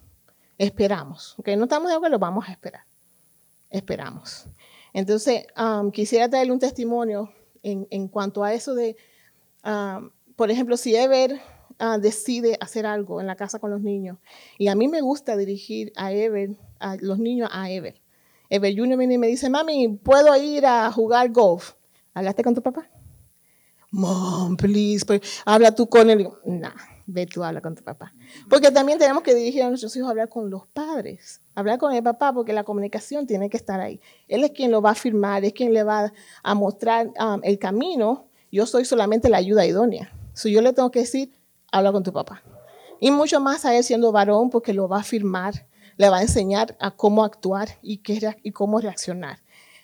Esperamos. 0.56 1.34
Okay, 1.38 1.54
no 1.54 1.64
estamos 1.64 1.90
de 1.90 1.96
acuerdo, 1.96 2.18
vamos 2.18 2.48
a 2.48 2.52
esperar. 2.52 2.84
Esperamos. 3.68 4.46
Entonces, 4.92 5.46
um, 5.56 5.90
quisiera 5.90 6.28
traerle 6.28 6.52
un 6.52 6.58
testimonio 6.58 7.32
en, 7.62 8.08
cuanto 8.08 8.44
a 8.44 8.52
eso 8.52 8.74
de, 8.74 8.96
um, 9.64 10.10
por 10.36 10.50
ejemplo, 10.50 10.76
si 10.76 10.94
Ever 10.94 11.40
uh, 11.80 12.00
decide 12.00 12.56
hacer 12.60 12.86
algo 12.86 13.20
en 13.20 13.26
la 13.26 13.36
casa 13.36 13.58
con 13.58 13.70
los 13.70 13.80
niños, 13.80 14.18
y 14.58 14.68
a 14.68 14.74
mí 14.74 14.88
me 14.88 15.00
gusta 15.00 15.36
dirigir 15.36 15.92
a 15.96 16.12
Ever, 16.12 16.56
a 16.80 16.96
los 16.96 17.18
niños 17.18 17.48
a 17.52 17.70
Ever. 17.70 18.00
Ever 18.50 18.76
Junior 18.76 18.98
viene 18.98 19.14
y 19.14 19.18
me 19.18 19.28
dice, 19.28 19.48
mami, 19.48 19.88
¿puedo 19.88 20.36
ir 20.36 20.66
a 20.66 20.92
jugar 20.92 21.30
golf? 21.30 21.72
¿Hablaste 22.12 22.44
con 22.44 22.54
tu 22.54 22.62
papá? 22.62 22.90
Mom, 23.90 24.56
please, 24.56 25.04
pues, 25.06 25.20
habla 25.44 25.74
tú 25.74 25.86
con 25.88 26.10
él. 26.10 26.28
No, 26.44 26.70
ve 27.12 27.26
tú, 27.26 27.44
habla 27.44 27.60
con 27.60 27.74
tu 27.74 27.82
papá. 27.82 28.12
Porque 28.48 28.70
también 28.70 28.98
tenemos 28.98 29.22
que 29.22 29.34
dirigir 29.34 29.62
a 29.62 29.68
nuestros 29.68 29.94
hijos 29.96 30.08
a 30.08 30.10
hablar 30.10 30.28
con 30.28 30.50
los 30.50 30.66
padres, 30.66 31.40
hablar 31.54 31.78
con 31.78 31.92
el 31.94 32.02
papá, 32.02 32.32
porque 32.32 32.52
la 32.52 32.64
comunicación 32.64 33.26
tiene 33.26 33.50
que 33.50 33.56
estar 33.56 33.80
ahí. 33.80 34.00
Él 34.28 34.44
es 34.44 34.50
quien 34.52 34.70
lo 34.70 34.82
va 34.82 34.90
a 34.90 34.94
firmar, 34.94 35.44
es 35.44 35.52
quien 35.52 35.72
le 35.72 35.82
va 35.82 36.12
a 36.42 36.54
mostrar 36.54 37.08
um, 37.08 37.40
el 37.42 37.58
camino. 37.58 38.26
Yo 38.50 38.66
soy 38.66 38.84
solamente 38.84 39.28
la 39.28 39.38
ayuda 39.38 39.66
idónea. 39.66 40.12
Si 40.34 40.50
yo 40.50 40.62
le 40.62 40.72
tengo 40.72 40.90
que 40.90 41.00
decir, 41.00 41.32
habla 41.70 41.92
con 41.92 42.02
tu 42.02 42.12
papá. 42.12 42.42
Y 43.00 43.10
mucho 43.10 43.40
más 43.40 43.64
a 43.64 43.76
él 43.76 43.84
siendo 43.84 44.12
varón, 44.12 44.50
porque 44.50 44.72
lo 44.72 44.88
va 44.88 45.00
a 45.00 45.02
firmar, 45.02 45.66
le 45.96 46.08
va 46.08 46.18
a 46.18 46.22
enseñar 46.22 46.76
a 46.80 46.90
cómo 46.90 47.24
actuar 47.24 47.68
y, 47.82 47.98
qué, 47.98 48.36
y 48.42 48.52
cómo 48.52 48.80
reaccionar. 48.80 49.38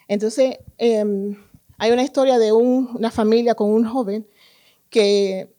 Entonces, 0.06 0.58
em, 0.78 1.36
hay 1.78 1.90
una 1.92 2.02
historia 2.02 2.38
de 2.38 2.52
una 2.52 3.10
familia 3.10 3.54
con 3.54 3.70
un 3.70 3.84
joven 3.84 4.26
que 4.90 5.52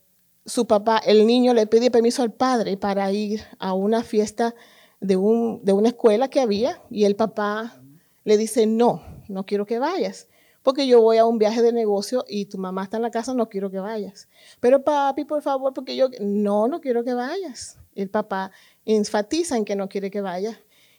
su 0.49 0.67
papá, 0.67 0.97
el 1.05 1.25
niño 1.25 1.53
le 1.53 1.67
pide 1.67 1.91
permiso 1.91 2.23
al 2.23 2.33
padre 2.33 2.75
para 2.75 3.12
ir 3.12 3.41
a 3.59 3.73
una 3.73 4.03
fiesta 4.03 4.55
de, 4.99 5.15
un, 5.15 5.63
de 5.63 5.73
una 5.73 5.89
escuela 5.89 6.27
que 6.27 6.41
había 6.41 6.81
y 6.89 7.05
el 7.05 7.15
papá 7.15 7.81
le 8.23 8.38
dice, 8.38 8.65
no, 8.65 9.01
no 9.27 9.45
quiero 9.45 9.65
que 9.65 9.79
vayas, 9.79 10.27
porque 10.63 10.88
yo 10.88 11.01
voy 11.01 11.17
a 11.17 11.25
un 11.25 11.38
viaje 11.38 11.62
de 11.62 11.71
negocio 11.71 12.25
y 12.27 12.45
tu 12.45 12.57
mamá 12.57 12.83
está 12.83 12.97
en 12.97 13.03
la 13.03 13.12
casa, 13.12 13.33
no 13.33 13.47
quiero 13.47 13.71
que 13.71 13.79
vayas. 13.79 14.27
Pero 14.59 14.83
papi, 14.83 15.23
por 15.23 15.41
favor, 15.41 15.73
porque 15.73 15.95
yo, 15.95 16.09
no, 16.19 16.67
no 16.67 16.81
quiero 16.81 17.03
que 17.03 17.13
vayas. 17.13 17.77
El 17.95 18.09
papá 18.09 18.51
enfatiza 18.85 19.55
en 19.55 19.65
que 19.65 19.75
no 19.75 19.88
quiere 19.88 20.12
que 20.12 20.21
vayas 20.21 20.57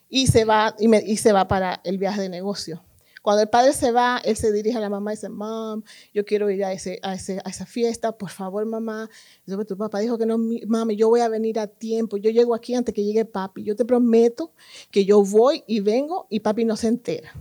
y 0.08 0.28
se 0.28 0.44
va, 0.44 0.74
y 0.78 1.16
se 1.18 1.32
va 1.32 1.46
para 1.46 1.80
el 1.84 1.98
viaje 1.98 2.22
de 2.22 2.28
negocio. 2.28 2.82
Cuando 3.22 3.42
el 3.42 3.48
padre 3.50 3.74
se 3.74 3.92
va, 3.92 4.20
él 4.24 4.34
se 4.36 4.50
dirige 4.50 4.78
a 4.78 4.80
la 4.80 4.88
mamá 4.88 5.12
y 5.12 5.16
dice, 5.16 5.28
mam, 5.28 5.82
yo 6.14 6.24
quiero 6.24 6.50
ir 6.50 6.64
a, 6.64 6.72
ese, 6.72 6.98
a, 7.02 7.14
ese, 7.14 7.40
a 7.44 7.50
esa 7.50 7.66
fiesta, 7.66 8.12
por 8.12 8.30
favor, 8.30 8.64
mamá. 8.64 9.10
Dice, 9.44 9.62
tu 9.66 9.76
papá 9.76 9.98
dijo 9.98 10.16
que 10.16 10.24
no, 10.24 10.38
mami, 10.66 10.96
yo 10.96 11.08
voy 11.08 11.20
a 11.20 11.28
venir 11.28 11.58
a 11.58 11.66
tiempo, 11.66 12.16
yo 12.16 12.30
llego 12.30 12.54
aquí 12.54 12.74
antes 12.74 12.94
que 12.94 13.04
llegue 13.04 13.26
papi, 13.26 13.62
yo 13.62 13.76
te 13.76 13.84
prometo 13.84 14.52
que 14.90 15.04
yo 15.04 15.22
voy 15.22 15.64
y 15.66 15.80
vengo 15.80 16.26
y 16.30 16.40
papi 16.40 16.64
no 16.64 16.76
se 16.76 16.88
entera. 16.88 17.32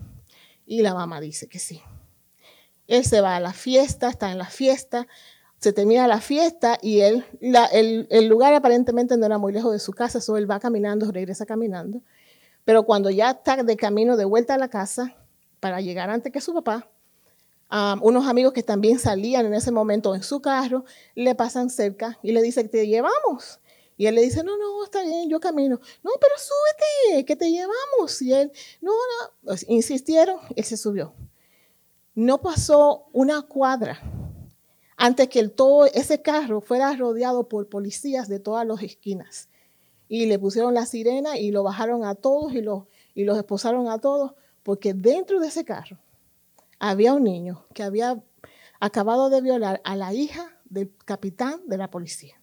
Y 0.66 0.82
la 0.82 0.94
mamá 0.94 1.22
dice 1.22 1.48
que 1.48 1.60
sí. 1.60 1.82
Él 2.88 3.06
se 3.06 3.22
va 3.22 3.38
a 3.38 3.40
la 3.40 3.54
fiesta, 3.54 4.10
está 4.10 4.32
en 4.32 4.38
la 4.38 4.50
fiesta, 4.50 5.08
se 5.60 5.74
termina 5.74 6.08
la 6.08 6.20
fiesta 6.20 6.78
y 6.82 7.02
él, 7.02 7.26
el, 7.40 8.08
el, 8.10 8.28
lugar 8.28 8.54
aparentemente 8.54 9.16
no 9.16 9.26
era 9.26 9.38
muy 9.38 9.54
lejos 9.54 9.72
de 9.72 9.80
su 9.80 9.94
casa, 9.94 10.20
solo 10.20 10.40
él 10.40 10.50
va 10.50 10.60
caminando, 10.60 11.12
regresa 11.12 11.46
caminando. 11.46 12.02
Pero 12.66 12.84
cuando 12.84 13.10
ya 13.10 13.32
está 13.32 13.64
de 13.64 13.76
camino 13.78 14.18
de 14.18 14.26
vuelta 14.26 14.56
a 14.56 14.58
la 14.58 14.70
casa, 14.70 15.16
para 15.60 15.82
llegar 15.82 16.10
antes 16.10 16.32
que 16.32 16.42
su 16.42 16.54
papá, 16.54 16.90
unos 18.02 18.28
amigos 18.28 18.54
que 18.54 18.64
también 18.64 19.00
salían 19.00 19.46
en 19.46 19.54
ese 19.54 19.72
momento 19.72 20.16
en 20.16 20.24
su 20.24 20.42
carro, 20.42 20.86
le 21.16 21.36
pasan 21.36 21.70
cerca 21.70 22.18
y 22.24 22.32
le 22.32 22.42
dicen, 22.42 22.70
te 22.70 22.88
llevamos. 22.88 23.60
Y 23.96 24.08
él 24.08 24.16
le 24.16 24.22
dice, 24.22 24.44
no, 24.44 24.58
no, 24.58 24.84
está 24.84 25.04
bien, 25.04 25.30
yo 25.30 25.42
camino. 25.42 25.80
No, 26.04 26.12
pero 26.22 26.34
súbete, 26.38 27.26
que 27.26 27.36
te 27.36 27.52
llevamos. 27.52 28.22
Y 28.22 28.34
él, 28.34 28.52
no, 28.80 28.92
no, 28.94 29.32
pues, 29.44 29.66
insistieron, 29.68 30.40
él 30.56 30.64
se 30.64 30.78
subió. 30.78 31.14
No 32.16 32.42
pasó 32.42 33.08
una 33.12 33.42
cuadra 33.42 34.02
antes 34.96 35.28
que 35.28 35.40
el, 35.40 35.52
todo 35.52 35.86
ese 35.86 36.22
carro 36.22 36.62
fuera 36.62 36.96
rodeado 36.96 37.50
por 37.50 37.68
policías 37.68 38.30
de 38.30 38.40
todas 38.40 38.66
las 38.66 38.82
esquinas. 38.84 39.50
Y 40.08 40.26
le 40.26 40.40
pusieron 40.40 40.74
la 40.74 40.86
sirena 40.86 41.38
y 41.38 41.52
lo 41.52 41.64
bajaron 41.64 42.06
a 42.06 42.16
todos 42.16 42.54
y, 42.54 42.62
lo, 42.62 42.88
y 43.14 43.26
los 43.26 43.38
esposaron 43.38 43.90
a 43.90 44.00
todos 44.00 44.34
porque 44.64 44.94
dentro 44.94 45.40
de 45.40 45.48
ese 45.48 45.66
carro 45.66 46.00
había 46.80 47.14
un 47.14 47.24
niño 47.24 47.66
que 47.74 47.84
había 47.84 48.24
acabado 48.80 49.30
de 49.30 49.42
violar 49.42 49.82
a 49.84 49.96
la 49.96 50.14
hija 50.14 50.60
del 50.66 50.96
capitán 51.06 51.62
de 51.68 51.78
la 51.78 51.90
policía. 51.90 52.42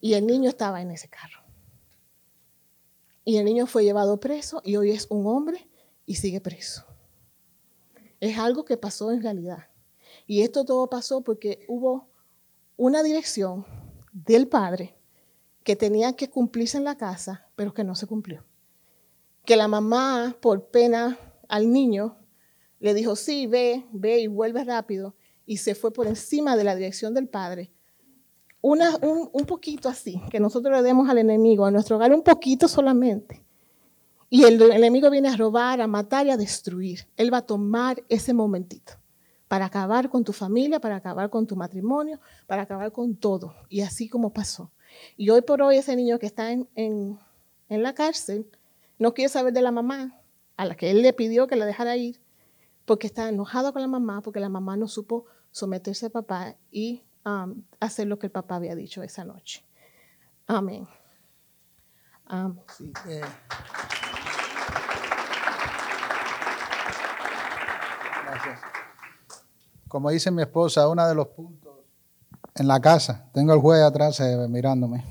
Y 0.00 0.14
el 0.14 0.26
niño 0.26 0.48
estaba 0.48 0.82
en 0.82 0.90
ese 0.90 1.08
carro. 1.08 1.40
Y 3.24 3.38
el 3.38 3.44
niño 3.44 3.66
fue 3.66 3.84
llevado 3.84 4.20
preso 4.20 4.60
y 4.64 4.76
hoy 4.76 4.90
es 4.90 5.06
un 5.10 5.26
hombre 5.26 5.68
y 6.06 6.16
sigue 6.16 6.40
preso. 6.40 6.84
Es 8.20 8.38
algo 8.38 8.64
que 8.64 8.76
pasó 8.76 9.10
en 9.12 9.22
realidad. 9.22 9.68
Y 10.26 10.42
esto 10.42 10.64
todo 10.64 10.88
pasó 10.88 11.22
porque 11.22 11.64
hubo 11.68 12.08
una 12.76 13.02
dirección 13.02 13.66
del 14.12 14.48
padre 14.48 14.96
que 15.62 15.76
tenía 15.76 16.14
que 16.14 16.28
cumplirse 16.28 16.76
en 16.76 16.84
la 16.84 16.96
casa, 16.96 17.48
pero 17.56 17.72
que 17.72 17.84
no 17.84 17.94
se 17.94 18.06
cumplió 18.06 18.44
que 19.44 19.56
la 19.56 19.68
mamá, 19.68 20.36
por 20.40 20.68
pena 20.68 21.18
al 21.48 21.70
niño, 21.72 22.16
le 22.80 22.94
dijo, 22.94 23.16
sí, 23.16 23.46
ve, 23.46 23.86
ve 23.92 24.20
y 24.20 24.26
vuelve 24.26 24.64
rápido, 24.64 25.14
y 25.46 25.58
se 25.58 25.74
fue 25.74 25.92
por 25.92 26.06
encima 26.06 26.56
de 26.56 26.64
la 26.64 26.74
dirección 26.74 27.14
del 27.14 27.28
padre. 27.28 27.70
Una, 28.60 28.96
un, 28.96 29.44
poquito 29.44 29.90
así, 29.90 30.20
que 30.30 30.40
nosotros 30.40 30.74
le 30.74 30.82
demos 30.82 31.08
al 31.10 31.18
enemigo, 31.18 31.66
a 31.66 31.70
nuestro 31.70 31.96
hogar, 31.96 32.14
un 32.14 32.22
poquito 32.22 32.66
solamente. 32.66 33.44
Y 34.30 34.44
el, 34.44 34.60
el 34.60 34.72
enemigo 34.72 35.10
viene 35.10 35.28
a 35.28 35.36
robar, 35.36 35.82
a 35.82 35.86
matar 35.86 36.26
y 36.26 36.30
a 36.30 36.38
destruir. 36.38 37.06
Él 37.16 37.32
va 37.32 37.38
a 37.38 37.46
tomar 37.46 38.02
ese 38.08 38.32
momentito 38.32 38.94
para 39.48 39.66
acabar 39.66 40.08
con 40.08 40.24
tu 40.24 40.32
familia, 40.32 40.80
para 40.80 40.96
acabar 40.96 41.28
con 41.28 41.46
tu 41.46 41.56
matrimonio, 41.56 42.20
para 42.46 42.62
acabar 42.62 42.90
con 42.90 43.14
todo. 43.16 43.54
Y 43.68 43.82
así 43.82 44.08
como 44.08 44.32
pasó. 44.32 44.72
Y 45.16 45.28
hoy 45.28 45.42
por 45.42 45.60
hoy 45.60 45.76
ese 45.76 45.94
niño 45.94 46.18
que 46.18 46.26
está 46.26 46.50
en, 46.50 46.68
en, 46.74 47.18
en 47.68 47.82
la 47.82 47.92
cárcel, 47.92 48.46
no 48.98 49.14
quiere 49.14 49.28
saber 49.28 49.52
de 49.52 49.62
la 49.62 49.70
mamá, 49.70 50.20
a 50.56 50.64
la 50.64 50.76
que 50.76 50.90
él 50.90 51.02
le 51.02 51.12
pidió 51.12 51.46
que 51.46 51.56
la 51.56 51.66
dejara 51.66 51.96
ir, 51.96 52.20
porque 52.84 53.06
está 53.06 53.28
enojado 53.28 53.72
con 53.72 53.82
la 53.82 53.88
mamá, 53.88 54.20
porque 54.20 54.40
la 54.40 54.48
mamá 54.48 54.76
no 54.76 54.88
supo 54.88 55.26
someterse 55.50 56.06
al 56.06 56.12
papá 56.12 56.56
y 56.70 57.02
um, 57.24 57.62
hacer 57.80 58.06
lo 58.06 58.18
que 58.18 58.26
el 58.26 58.32
papá 58.32 58.56
había 58.56 58.74
dicho 58.74 59.02
esa 59.02 59.24
noche. 59.24 59.64
Amén. 60.46 60.86
Um, 62.30 62.58
eh. 63.08 63.20
Gracias. 68.24 68.60
Como 69.88 70.10
dice 70.10 70.30
mi 70.30 70.42
esposa, 70.42 70.88
uno 70.88 71.06
de 71.06 71.14
los 71.14 71.28
puntos 71.28 71.72
en 72.54 72.68
la 72.68 72.80
casa, 72.80 73.28
tengo 73.32 73.54
el 73.54 73.60
juez 73.60 73.82
atrás 73.82 74.20
eh, 74.20 74.46
mirándome. 74.48 75.04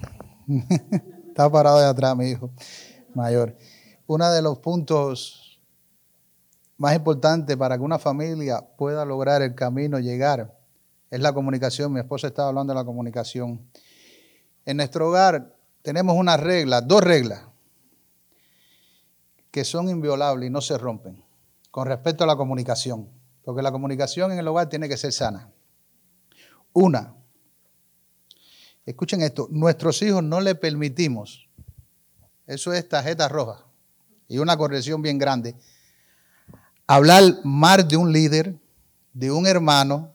Está 1.28 1.50
parado 1.50 1.80
de 1.80 1.86
atrás, 1.86 2.15
mi 2.15 2.30
hijo 2.30 2.52
mayor. 3.15 3.56
Uno 4.08 4.32
de 4.32 4.41
los 4.41 4.60
puntos 4.60 5.62
más 6.78 6.95
importantes 6.95 7.56
para 7.56 7.78
que 7.78 7.84
una 7.84 7.99
familia 7.99 8.62
pueda 8.78 9.06
lograr 9.06 9.41
el 9.41 9.56
camino, 9.56 9.99
llegar, 9.99 10.58
es 11.10 11.19
la 11.19 11.34
comunicación. 11.34 11.93
Mi 11.93 11.99
esposa 11.99 12.28
estaba 12.28 12.49
hablando 12.49 12.73
de 12.73 12.80
la 12.80 12.86
comunicación. 12.86 13.62
En 14.65 14.78
nuestro 14.78 15.10
hogar 15.10 15.56
tenemos 15.82 16.15
una 16.17 16.38
regla, 16.38 16.82
dos 16.82 17.02
reglas, 17.02 17.43
que 19.52 19.63
son 19.63 19.89
inviolables 19.89 20.47
y 20.47 20.49
no 20.49 20.62
se 20.62 20.78
rompen 20.78 21.23
con 21.69 21.88
respecto 21.88 22.23
a 22.23 22.28
la 22.28 22.36
comunicación. 22.36 23.08
Porque 23.43 23.62
la 23.62 23.71
comunicación 23.71 24.32
en 24.32 24.39
el 24.39 24.47
hogar 24.47 24.69
tiene 24.69 24.89
que 24.89 24.97
ser 24.97 25.12
sana. 25.12 25.52
Una, 26.71 27.15
escuchen 28.86 29.21
esto, 29.21 29.47
nuestros 29.52 30.02
hijos 30.02 30.23
no 30.23 30.41
le 30.41 30.56
permitimos, 30.56 31.49
eso 32.47 32.73
es 32.73 32.88
tarjeta 32.88 33.27
roja 33.27 33.65
y 34.27 34.39
una 34.39 34.58
corrección 34.58 35.01
bien 35.01 35.17
grande, 35.17 35.56
hablar 36.88 37.23
mal 37.43 37.88
de 37.88 37.97
un 37.97 38.12
líder, 38.12 38.56
de 39.13 39.32
un 39.32 39.47
hermano, 39.47 40.13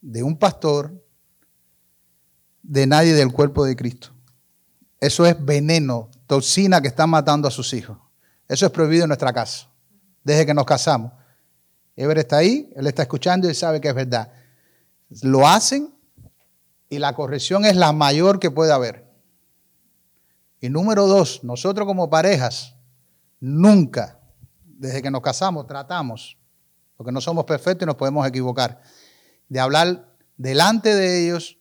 de 0.00 0.22
un 0.22 0.38
pastor, 0.38 0.92
de 2.62 2.86
nadie 2.86 3.14
del 3.14 3.32
cuerpo 3.32 3.64
de 3.64 3.76
Cristo. 3.76 4.10
Eso 5.00 5.26
es 5.26 5.42
veneno, 5.44 6.10
toxina 6.26 6.80
que 6.80 6.88
está 6.88 7.06
matando 7.06 7.48
a 7.48 7.50
sus 7.50 7.72
hijos. 7.72 7.98
Eso 8.46 8.66
es 8.66 8.72
prohibido 8.72 9.04
en 9.04 9.08
nuestra 9.08 9.32
casa, 9.32 9.68
desde 10.22 10.46
que 10.46 10.54
nos 10.54 10.66
casamos. 10.66 11.12
Ever 11.96 12.18
está 12.18 12.38
ahí, 12.38 12.72
él 12.76 12.86
está 12.86 13.02
escuchando 13.02 13.50
y 13.50 13.54
sabe 13.54 13.80
que 13.80 13.88
es 13.88 13.94
verdad. 13.94 14.32
Lo 15.22 15.46
hacen 15.46 15.92
y 16.88 16.98
la 16.98 17.14
corrección 17.14 17.64
es 17.64 17.76
la 17.76 17.92
mayor 17.92 18.38
que 18.38 18.50
puede 18.50 18.72
haber. 18.72 19.09
Y 20.60 20.68
número 20.68 21.06
dos, 21.06 21.42
nosotros 21.42 21.86
como 21.86 22.10
parejas, 22.10 22.76
nunca, 23.40 24.20
desde 24.62 25.00
que 25.00 25.10
nos 25.10 25.22
casamos, 25.22 25.66
tratamos, 25.66 26.36
porque 26.96 27.12
no 27.12 27.20
somos 27.20 27.44
perfectos 27.44 27.84
y 27.84 27.86
nos 27.86 27.96
podemos 27.96 28.26
equivocar, 28.26 28.82
de 29.48 29.58
hablar 29.58 30.14
delante 30.36 30.94
de 30.94 31.24
ellos, 31.24 31.56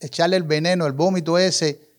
echarle 0.00 0.36
el 0.36 0.42
veneno, 0.42 0.86
el 0.86 0.92
vómito 0.92 1.38
ese, 1.38 1.90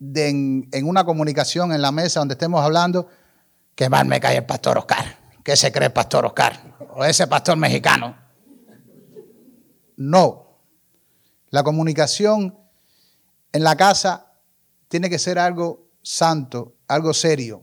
en, 0.00 0.68
una 0.84 1.04
comunicación 1.04 1.72
en 1.72 1.82
la 1.82 1.92
mesa 1.92 2.20
donde 2.20 2.34
estemos 2.34 2.64
hablando, 2.64 3.08
que 3.76 3.88
mal 3.88 4.06
me 4.06 4.18
cae 4.18 4.38
el 4.38 4.46
pastor 4.46 4.78
Oscar, 4.78 5.18
que 5.44 5.56
se 5.56 5.70
cree 5.70 5.86
el 5.86 5.92
pastor 5.92 6.26
Oscar, 6.26 6.76
o 6.96 7.04
ese 7.04 7.28
pastor 7.28 7.56
mexicano. 7.56 8.16
No. 9.96 10.58
La 11.50 11.62
comunicación 11.62 12.58
en 13.52 13.62
la 13.62 13.76
casa 13.76 14.27
tiene 14.88 15.10
que 15.10 15.18
ser 15.18 15.38
algo 15.38 15.88
santo, 16.02 16.74
algo 16.88 17.14
serio. 17.14 17.62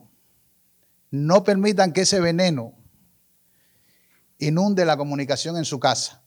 No 1.11 1.43
permitan 1.43 1.91
que 1.91 2.01
ese 2.01 2.19
veneno 2.19 2.73
inunde 4.39 4.85
la 4.85 4.97
comunicación 4.97 5.57
en 5.57 5.65
su 5.65 5.79
casa. 5.79 6.21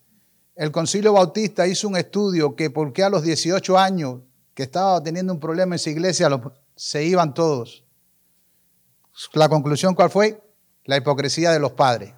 El 0.55 0.73
Concilio 0.73 1.13
Bautista 1.13 1.67
hizo 1.67 1.89
un 1.89 1.97
estudio 1.97 2.57
que 2.57 2.71
porque 2.71 3.05
a 3.05 3.11
los 3.11 3.23
18 3.23 3.79
años 3.79 4.21
que 4.55 4.65
estaba 4.65 5.01
teniendo 5.03 5.33
un 5.33 5.39
problema 5.39 5.77
en 5.77 5.79
su 5.79 5.91
iglesia 5.91 6.29
se 6.75 7.05
iban 7.05 7.33
todos. 7.33 7.85
La 9.35 9.49
conclusión 9.49 9.95
cuál 9.95 10.11
fue? 10.11 10.43
La 10.85 10.97
hipocresía 10.97 11.53
de 11.53 11.61
los 11.61 11.73
padres. 11.73 12.13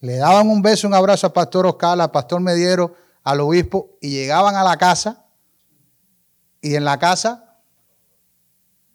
Le 0.00 0.16
daban 0.16 0.48
un 0.48 0.60
beso, 0.62 0.86
un 0.86 0.94
abrazo 0.94 1.26
al 1.26 1.32
pastor 1.32 1.66
Oscar, 1.66 2.00
al 2.00 2.10
pastor 2.10 2.40
Mediero, 2.40 2.94
al 3.24 3.40
obispo 3.40 3.96
y 4.00 4.10
llegaban 4.10 4.56
a 4.56 4.62
la 4.62 4.76
casa 4.76 5.26
y 6.60 6.74
en 6.74 6.84
la 6.84 6.98
casa 6.98 7.47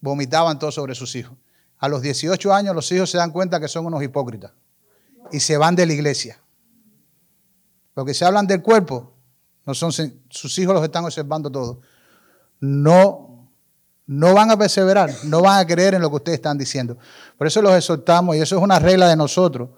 vomitaban 0.03 0.59
todo 0.59 0.69
sobre 0.69 0.95
sus 0.95 1.15
hijos. 1.15 1.37
A 1.77 1.87
los 1.87 2.01
18 2.01 2.53
años 2.53 2.75
los 2.75 2.91
hijos 2.91 3.09
se 3.09 3.17
dan 3.17 3.31
cuenta 3.31 3.59
que 3.61 3.69
son 3.69 3.85
unos 3.85 4.03
hipócritas 4.03 4.51
y 5.31 5.39
se 5.39 5.55
van 5.55 5.77
de 5.77 5.85
la 5.85 5.93
iglesia. 5.93 6.41
Porque 7.93 8.13
si 8.13 8.25
hablan 8.25 8.45
del 8.45 8.61
cuerpo, 8.61 9.13
no 9.65 9.73
son, 9.73 9.93
sus 9.93 10.59
hijos 10.59 10.75
los 10.75 10.83
están 10.83 11.05
observando 11.05 11.49
todos. 11.49 11.77
No, 12.59 13.49
no 14.05 14.33
van 14.33 14.51
a 14.51 14.57
perseverar, 14.57 15.09
no 15.23 15.41
van 15.41 15.59
a 15.59 15.65
creer 15.65 15.93
en 15.93 16.01
lo 16.01 16.09
que 16.09 16.17
ustedes 16.17 16.39
están 16.39 16.57
diciendo. 16.57 16.97
Por 17.37 17.47
eso 17.47 17.61
los 17.61 17.73
exhortamos, 17.73 18.35
y 18.35 18.41
eso 18.41 18.57
es 18.57 18.61
una 18.61 18.79
regla 18.79 19.07
de 19.07 19.15
nosotros, 19.15 19.69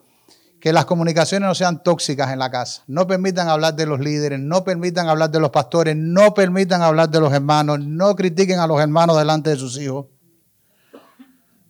que 0.60 0.74
las 0.74 0.86
comunicaciones 0.86 1.48
no 1.48 1.54
sean 1.54 1.84
tóxicas 1.84 2.32
en 2.32 2.40
la 2.40 2.50
casa. 2.50 2.82
No 2.88 3.06
permitan 3.06 3.48
hablar 3.48 3.76
de 3.76 3.86
los 3.86 4.00
líderes, 4.00 4.40
no 4.40 4.64
permitan 4.64 5.08
hablar 5.08 5.30
de 5.30 5.40
los 5.40 5.52
pastores, 5.52 5.96
no 5.96 6.34
permitan 6.34 6.82
hablar 6.82 7.12
de 7.12 7.20
los 7.20 7.32
hermanos, 7.32 7.80
no 7.80 8.16
critiquen 8.16 8.60
a 8.60 8.66
los 8.66 8.82
hermanos 8.82 9.18
delante 9.18 9.52
de 9.52 9.58
sus 9.58 9.78
hijos 9.78 10.08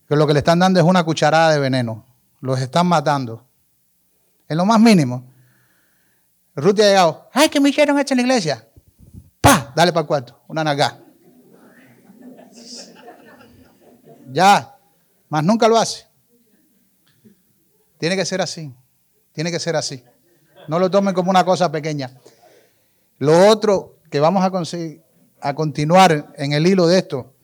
que 0.08 0.15
lo 0.15 0.28
que 0.28 0.34
le 0.34 0.39
están 0.39 0.60
dando 0.60 0.80
es 0.80 0.86
una 0.86 1.04
cucharada 1.04 1.52
de 1.52 1.60
veneno. 1.60 2.06
Los 2.41 2.60
están 2.60 2.88
matando. 2.88 3.44
En 4.48 4.58
lo 4.58 4.65
más 4.65 4.80
mínimo. 4.80 5.32
Ruth 6.56 6.80
ha 6.80 6.84
llegado. 6.84 7.30
¡Ay, 7.34 7.50
que 7.50 7.60
me 7.60 7.70
hicieron 7.70 7.98
esto 7.98 8.13
en 8.13 8.18
la 8.18 8.22
iglesia! 8.22 8.68
¡Pah! 9.41 9.74
Dale 9.76 9.91
para 9.91 10.02
el 10.02 10.08
cuarto. 10.08 10.41
Una 10.48 10.63
nalga. 10.63 11.00
Ya. 14.32 14.78
Más 15.30 15.44
nunca 15.44 15.68
lo 15.68 15.78
hace. 15.78 16.06
Tiene 17.98 18.15
que 18.15 18.26
ser 18.26 18.41
así. 18.41 18.74
Tiene 19.34 19.52
que 19.52 19.60
ser 19.60 19.76
así. 19.76 20.04
No 20.68 20.80
lo 20.80 20.89
tomen 20.89 21.13
como 21.13 21.32
una 21.32 21.44
cosa 21.44 21.72
pequeña. 21.72 22.12
Lo 23.18 23.50
otro 23.50 24.00
que 24.12 24.20
vamos 24.20 24.44
a, 24.44 25.50
a 25.50 25.54
continuar 25.56 26.34
en 26.38 26.54
el 26.54 26.68
hilo 26.68 26.88
de 26.88 27.00
esto 27.00 27.35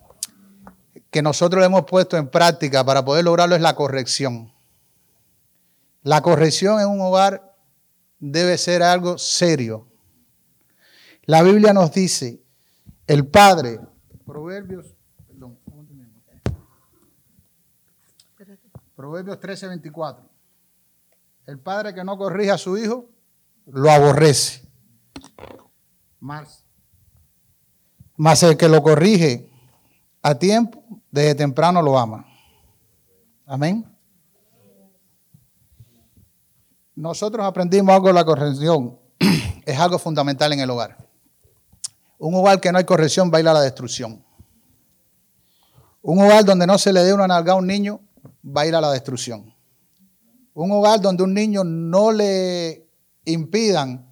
que 1.12 1.22
nosotros 1.22 1.64
hemos 1.64 1.84
puesto 1.84 2.18
en 2.18 2.30
práctica 2.30 2.84
para 2.84 3.04
poder 3.04 3.26
lograrlo 3.26 3.56
es 3.56 3.62
la 3.62 3.76
corrección. 3.76 4.52
La 6.04 6.22
corrección 6.22 6.80
en 6.80 6.88
un 6.88 7.02
hogar 7.02 7.56
debe 8.20 8.58
ser 8.58 8.82
algo 8.82 9.18
serio. 9.18 9.88
La 11.26 11.44
Biblia 11.44 11.74
nos 11.74 11.92
dice, 11.92 12.42
el 13.06 13.28
Padre, 13.28 13.80
Proverbios, 14.26 14.96
perdón, 15.28 15.60
Proverbios 18.96 19.40
13, 19.40 19.68
24. 19.68 20.30
El 21.48 21.60
padre 21.60 21.94
que 21.94 22.04
no 22.04 22.18
corrige 22.18 22.52
a 22.52 22.58
su 22.58 22.78
hijo, 22.78 23.10
lo 23.66 23.92
aborrece. 23.92 24.62
Más, 26.20 26.64
más 28.16 28.44
el 28.44 28.56
que 28.56 28.70
lo 28.70 28.82
corrige 28.82 29.50
a 30.22 30.36
tiempo, 30.36 31.01
desde 31.12 31.36
temprano 31.36 31.82
lo 31.82 32.00
ama. 32.00 32.26
Amén. 33.46 33.86
Nosotros 36.96 37.46
aprendimos 37.46 37.94
algo 37.94 38.08
de 38.08 38.14
la 38.14 38.24
corrección. 38.24 39.00
es 39.66 39.80
algo 39.80 40.00
fundamental 40.00 40.54
en 40.54 40.62
el 40.62 40.70
hogar. 40.70 40.98
Un 42.18 42.36
hogar 42.36 42.62
que 42.62 42.72
no 42.72 42.78
hay 42.78 42.86
corrección 42.86 43.32
va 43.34 43.38
a 43.38 43.42
ir 43.42 43.48
a 43.48 43.54
la 43.54 43.62
destrucción. 43.62 44.24
Un 46.02 46.20
hogar 46.20 46.46
donde 46.46 46.66
no 46.66 46.78
se 46.78 46.94
le 46.94 47.04
dé 47.04 47.14
una 47.14 47.28
nalga 47.28 47.54
a 47.54 47.56
un 47.56 47.68
niño 47.68 48.00
va 48.46 48.62
a 48.62 48.66
ir 48.68 48.76
a 48.76 48.82
la 48.82 48.92
destrucción. 48.92 49.54
Un 50.54 50.72
hogar 50.72 51.02
donde 51.02 51.24
un 51.24 51.34
niño 51.34 51.64
no 51.64 52.12
le 52.12 52.88
impidan 53.26 54.08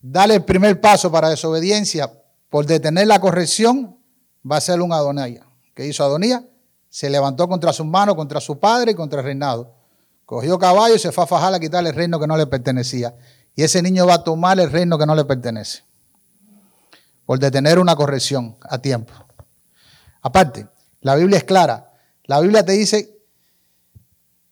darle 0.00 0.36
el 0.36 0.44
primer 0.44 0.80
paso 0.80 1.10
para 1.10 1.28
desobediencia 1.28 2.10
por 2.48 2.66
detener 2.66 3.06
la 3.06 3.20
corrección 3.20 3.98
va 4.50 4.56
a 4.56 4.60
ser 4.60 4.80
un 4.80 4.92
Adonai. 4.92 5.40
¿Qué 5.80 5.86
hizo 5.86 6.04
Adonía? 6.04 6.46
Se 6.90 7.08
levantó 7.08 7.48
contra 7.48 7.72
su 7.72 7.86
mano, 7.86 8.14
contra 8.14 8.38
su 8.38 8.60
padre 8.60 8.90
y 8.90 8.94
contra 8.94 9.20
el 9.20 9.24
reinado. 9.24 9.72
Cogió 10.26 10.58
caballo 10.58 10.94
y 10.94 10.98
se 10.98 11.10
fue 11.10 11.24
a 11.24 11.26
fajar 11.26 11.54
a 11.54 11.58
quitarle 11.58 11.88
el 11.88 11.96
reino 11.96 12.20
que 12.20 12.26
no 12.26 12.36
le 12.36 12.46
pertenecía. 12.46 13.16
Y 13.56 13.62
ese 13.62 13.80
niño 13.80 14.06
va 14.06 14.16
a 14.16 14.22
tomar 14.22 14.60
el 14.60 14.70
reino 14.70 14.98
que 14.98 15.06
no 15.06 15.14
le 15.14 15.24
pertenece. 15.24 15.82
Por 17.24 17.38
detener 17.38 17.78
una 17.78 17.96
corrección 17.96 18.58
a 18.60 18.76
tiempo. 18.76 19.14
Aparte, 20.20 20.66
la 21.00 21.14
Biblia 21.14 21.38
es 21.38 21.44
clara. 21.44 21.90
La 22.24 22.40
Biblia 22.40 22.62
te 22.62 22.72
dice 22.72 23.16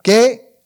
que 0.02 0.62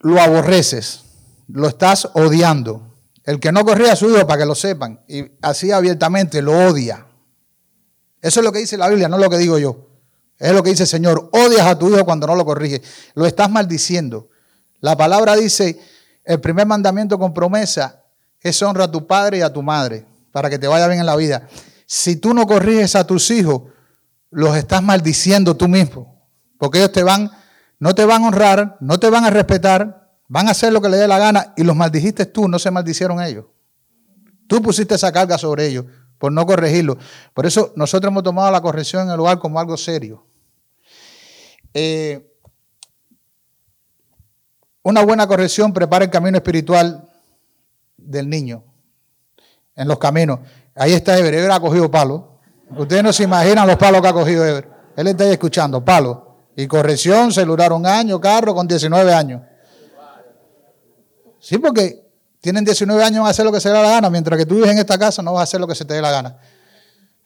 lo 0.00 0.20
aborreces, 0.20 1.02
lo 1.46 1.68
estás 1.68 2.08
odiando. 2.14 2.82
El 3.22 3.38
que 3.38 3.52
no 3.52 3.64
corría 3.64 3.92
a 3.92 3.96
su 3.96 4.10
hijo, 4.10 4.26
para 4.26 4.40
que 4.40 4.46
lo 4.46 4.56
sepan, 4.56 5.00
y 5.06 5.30
así 5.42 5.70
abiertamente 5.70 6.42
lo 6.42 6.58
odia. 6.58 7.03
Eso 8.24 8.40
es 8.40 8.44
lo 8.46 8.52
que 8.52 8.60
dice 8.60 8.78
la 8.78 8.88
Biblia, 8.88 9.06
no 9.06 9.18
lo 9.18 9.28
que 9.28 9.36
digo 9.36 9.58
yo. 9.58 9.86
Es 10.38 10.50
lo 10.54 10.62
que 10.62 10.70
dice 10.70 10.84
el 10.84 10.88
Señor. 10.88 11.28
Odias 11.30 11.66
a 11.66 11.78
tu 11.78 11.90
hijo 11.90 12.06
cuando 12.06 12.26
no 12.26 12.34
lo 12.34 12.46
corrige. 12.46 12.80
Lo 13.14 13.26
estás 13.26 13.50
maldiciendo. 13.50 14.30
La 14.80 14.96
palabra 14.96 15.36
dice, 15.36 15.78
el 16.24 16.40
primer 16.40 16.66
mandamiento 16.66 17.18
con 17.18 17.34
promesa 17.34 18.02
es 18.40 18.62
honra 18.62 18.84
a 18.84 18.90
tu 18.90 19.06
padre 19.06 19.38
y 19.38 19.40
a 19.42 19.52
tu 19.52 19.62
madre 19.62 20.06
para 20.32 20.48
que 20.48 20.58
te 20.58 20.66
vaya 20.66 20.88
bien 20.88 21.00
en 21.00 21.06
la 21.06 21.16
vida. 21.16 21.46
Si 21.84 22.16
tú 22.16 22.32
no 22.32 22.46
corriges 22.46 22.96
a 22.96 23.06
tus 23.06 23.30
hijos, 23.30 23.64
los 24.30 24.56
estás 24.56 24.82
maldiciendo 24.82 25.54
tú 25.54 25.68
mismo. 25.68 26.26
Porque 26.56 26.78
ellos 26.78 26.92
te 26.92 27.02
van, 27.02 27.30
no 27.78 27.94
te 27.94 28.06
van 28.06 28.24
a 28.24 28.28
honrar, 28.28 28.78
no 28.80 28.98
te 28.98 29.10
van 29.10 29.26
a 29.26 29.30
respetar, 29.30 30.16
van 30.28 30.48
a 30.48 30.52
hacer 30.52 30.72
lo 30.72 30.80
que 30.80 30.88
les 30.88 30.98
dé 30.98 31.06
la 31.06 31.18
gana 31.18 31.52
y 31.58 31.62
los 31.62 31.76
maldijiste 31.76 32.24
tú, 32.24 32.48
no 32.48 32.58
se 32.58 32.70
maldicieron 32.70 33.20
ellos. 33.20 33.44
Tú 34.46 34.62
pusiste 34.62 34.94
esa 34.94 35.12
carga 35.12 35.36
sobre 35.36 35.66
ellos 35.66 35.84
por 36.18 36.32
no 36.32 36.46
corregirlo. 36.46 36.96
Por 37.32 37.46
eso 37.46 37.72
nosotros 37.76 38.10
hemos 38.10 38.22
tomado 38.22 38.50
la 38.50 38.60
corrección 38.60 39.06
en 39.06 39.14
el 39.14 39.20
hogar 39.20 39.38
como 39.38 39.58
algo 39.58 39.76
serio. 39.76 40.24
Eh, 41.72 42.30
una 44.82 45.02
buena 45.02 45.26
corrección 45.26 45.72
prepara 45.72 46.04
el 46.04 46.10
camino 46.10 46.36
espiritual 46.36 47.08
del 47.96 48.28
niño 48.28 48.62
en 49.74 49.88
los 49.88 49.98
caminos. 49.98 50.40
Ahí 50.74 50.92
está 50.92 51.18
Ever. 51.18 51.34
Ever 51.34 51.50
ha 51.50 51.60
cogido 51.60 51.90
palo. 51.90 52.38
Ustedes 52.76 53.02
no 53.02 53.12
se 53.12 53.24
imaginan 53.24 53.66
los 53.66 53.76
palos 53.76 54.00
que 54.00 54.08
ha 54.08 54.12
cogido 54.12 54.44
Ever. 54.44 54.68
Él 54.96 55.06
está 55.08 55.24
ahí 55.24 55.32
escuchando, 55.32 55.84
palo. 55.84 56.36
Y 56.56 56.66
corrección, 56.66 57.32
celular 57.32 57.72
un 57.72 57.86
año, 57.86 58.20
carro 58.20 58.54
con 58.54 58.68
19 58.68 59.12
años. 59.12 59.42
Sí, 61.40 61.58
porque 61.58 62.03
tienen 62.44 62.62
19 62.62 63.02
años 63.02 63.26
a 63.26 63.30
hacer 63.30 63.42
lo 63.42 63.50
que 63.50 63.58
se 63.58 63.70
le 63.70 63.76
da 63.76 63.82
la 63.82 63.88
gana, 63.88 64.10
mientras 64.10 64.36
que 64.36 64.44
tú 64.44 64.56
vives 64.56 64.70
en 64.70 64.76
esta 64.76 64.98
casa 64.98 65.22
no 65.22 65.32
vas 65.32 65.40
a 65.40 65.42
hacer 65.44 65.58
lo 65.58 65.66
que 65.66 65.74
se 65.74 65.86
te 65.86 65.94
dé 65.94 66.02
la 66.02 66.10
gana. 66.10 66.36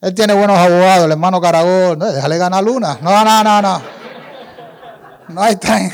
Él 0.00 0.14
tiene 0.14 0.32
buenos 0.32 0.56
abogados, 0.56 1.06
el 1.06 1.10
hermano 1.10 1.40
Caragol, 1.40 1.98
no, 1.98 2.06
déjale 2.12 2.38
ganar 2.38 2.62
luna. 2.62 2.98
No, 3.02 3.24
no, 3.24 3.42
no, 3.42 3.60
no. 3.60 3.82
No 5.30 5.42
hay 5.42 5.56
time. 5.56 5.90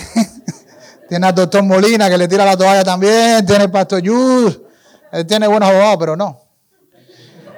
Tiene 1.08 1.26
al 1.26 1.34
doctor 1.34 1.62
Molina 1.62 2.10
que 2.10 2.18
le 2.18 2.28
tira 2.28 2.44
la 2.44 2.54
toalla 2.54 2.84
también. 2.84 3.46
Tiene 3.46 3.64
el 3.64 3.70
pastor 3.70 4.02
Yus. 4.02 4.60
Él 5.10 5.26
tiene 5.26 5.46
buenos 5.46 5.70
abogados, 5.70 5.96
pero 5.98 6.16
no. 6.16 6.38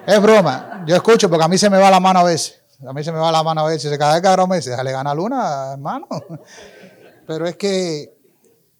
Es 0.06 0.22
broma. 0.22 0.84
Yo 0.86 0.94
escucho 0.94 1.28
porque 1.28 1.46
a 1.46 1.48
mí 1.48 1.58
se 1.58 1.68
me 1.68 1.78
va 1.78 1.90
la 1.90 1.98
mano 1.98 2.20
a 2.20 2.22
veces. 2.22 2.60
A 2.86 2.92
mí 2.92 3.02
se 3.02 3.10
me 3.10 3.18
va 3.18 3.32
la 3.32 3.42
mano 3.42 3.62
a 3.62 3.68
veces. 3.68 3.90
Se 3.90 3.98
cae 3.98 4.16
el 4.16 4.22
cabrón 4.22 4.48
me 4.48 4.56
dice, 4.56 4.70
déjale 4.70 4.92
ganar 4.92 5.16
luna, 5.16 5.72
hermano. 5.72 6.06
Pero 7.26 7.44
es 7.44 7.56
que 7.56 8.16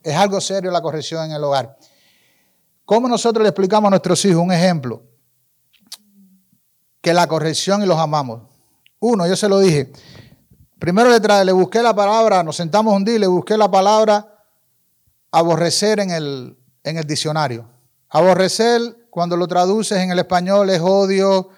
es 0.05 0.17
algo 0.17 0.41
serio 0.41 0.71
la 0.71 0.81
corrección 0.81 1.25
en 1.25 1.33
el 1.33 1.43
hogar. 1.43 1.77
¿Cómo 2.87 3.09
nosotros 3.09 3.43
le 3.43 3.49
explicamos 3.49 3.89
a 3.89 3.91
nuestros 3.91 4.25
hijos 4.25 4.41
un 4.41 4.53
ejemplo? 4.53 5.03
Que 7.01 7.13
la 7.13 7.27
corrección 7.27 7.83
y 7.83 7.87
los 7.87 7.99
amamos. 7.99 8.43
Uno, 9.01 9.27
yo 9.27 9.35
se 9.35 9.49
lo 9.49 9.59
dije. 9.59 9.93
Primero 10.79 11.11
le, 11.11 11.45
le 11.45 11.53
busqué 11.53 11.83
la 11.83 11.95
palabra, 11.95 12.45
nos 12.45 12.55
sentamos 12.55 12.95
un 12.95 13.05
día 13.05 13.17
y 13.17 13.19
le 13.19 13.27
busqué 13.27 13.57
la 13.57 13.69
palabra 13.69 14.45
aborrecer 15.33 15.99
en 15.99 16.13
el, 16.13 16.57
en 16.85 16.97
el 16.97 17.05
diccionario. 17.05 17.69
Aborrecer, 18.09 19.09
cuando 19.11 19.37
lo 19.37 19.49
traduces 19.49 19.99
en 19.99 20.13
el 20.13 20.21
español, 20.21 20.71
es 20.71 20.81
odio, 20.81 21.49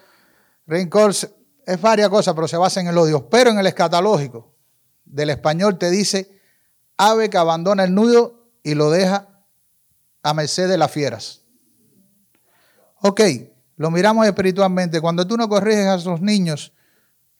rencor, 0.65 1.11
es 1.11 1.81
varias 1.81 2.09
cosas, 2.09 2.33
pero 2.33 2.47
se 2.47 2.57
basa 2.57 2.81
en 2.81 2.87
el 2.87 2.97
odio. 2.97 3.29
Pero 3.29 3.51
en 3.51 3.59
el 3.59 3.67
escatológico 3.67 4.55
del 5.05 5.29
español 5.29 5.77
te 5.77 5.91
dice 5.91 6.41
ave 6.97 7.29
que 7.29 7.37
abandona 7.37 7.83
el 7.83 7.93
nudo 7.93 8.49
y 8.63 8.73
lo 8.73 8.89
deja 8.89 9.38
a 10.29 10.33
merced 10.33 10.69
de 10.69 10.77
las 10.77 10.91
fieras. 10.91 11.41
Ok, 13.01 13.21
lo 13.77 13.91
miramos 13.91 14.25
espiritualmente. 14.25 15.01
Cuando 15.01 15.25
tú 15.25 15.37
no 15.37 15.47
corriges 15.47 15.87
a 15.87 15.95
esos 15.95 16.21
niños, 16.21 16.73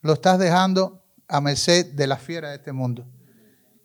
lo 0.01 0.13
estás 0.13 0.39
dejando 0.39 1.03
a 1.27 1.41
merced 1.41 1.93
de 1.93 2.07
las 2.07 2.21
fieras 2.21 2.51
de 2.51 2.57
este 2.57 2.71
mundo, 2.71 3.05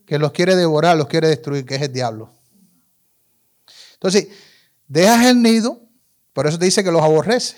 que 0.07 0.19
los 0.19 0.33
quiere 0.33 0.57
devorar, 0.57 0.97
los 0.97 1.09
quiere 1.09 1.29
destruir, 1.29 1.67
que 1.67 1.75
es 1.75 1.83
el 1.83 1.93
diablo. 1.93 2.31
Entonces, 3.95 4.29
dejas 4.87 5.27
el 5.27 5.43
nido, 5.43 5.81
por 6.33 6.47
eso 6.47 6.59
te 6.59 6.65
dice 6.65 6.83
que 6.83 6.91
los 6.91 7.03
aborrece. 7.03 7.57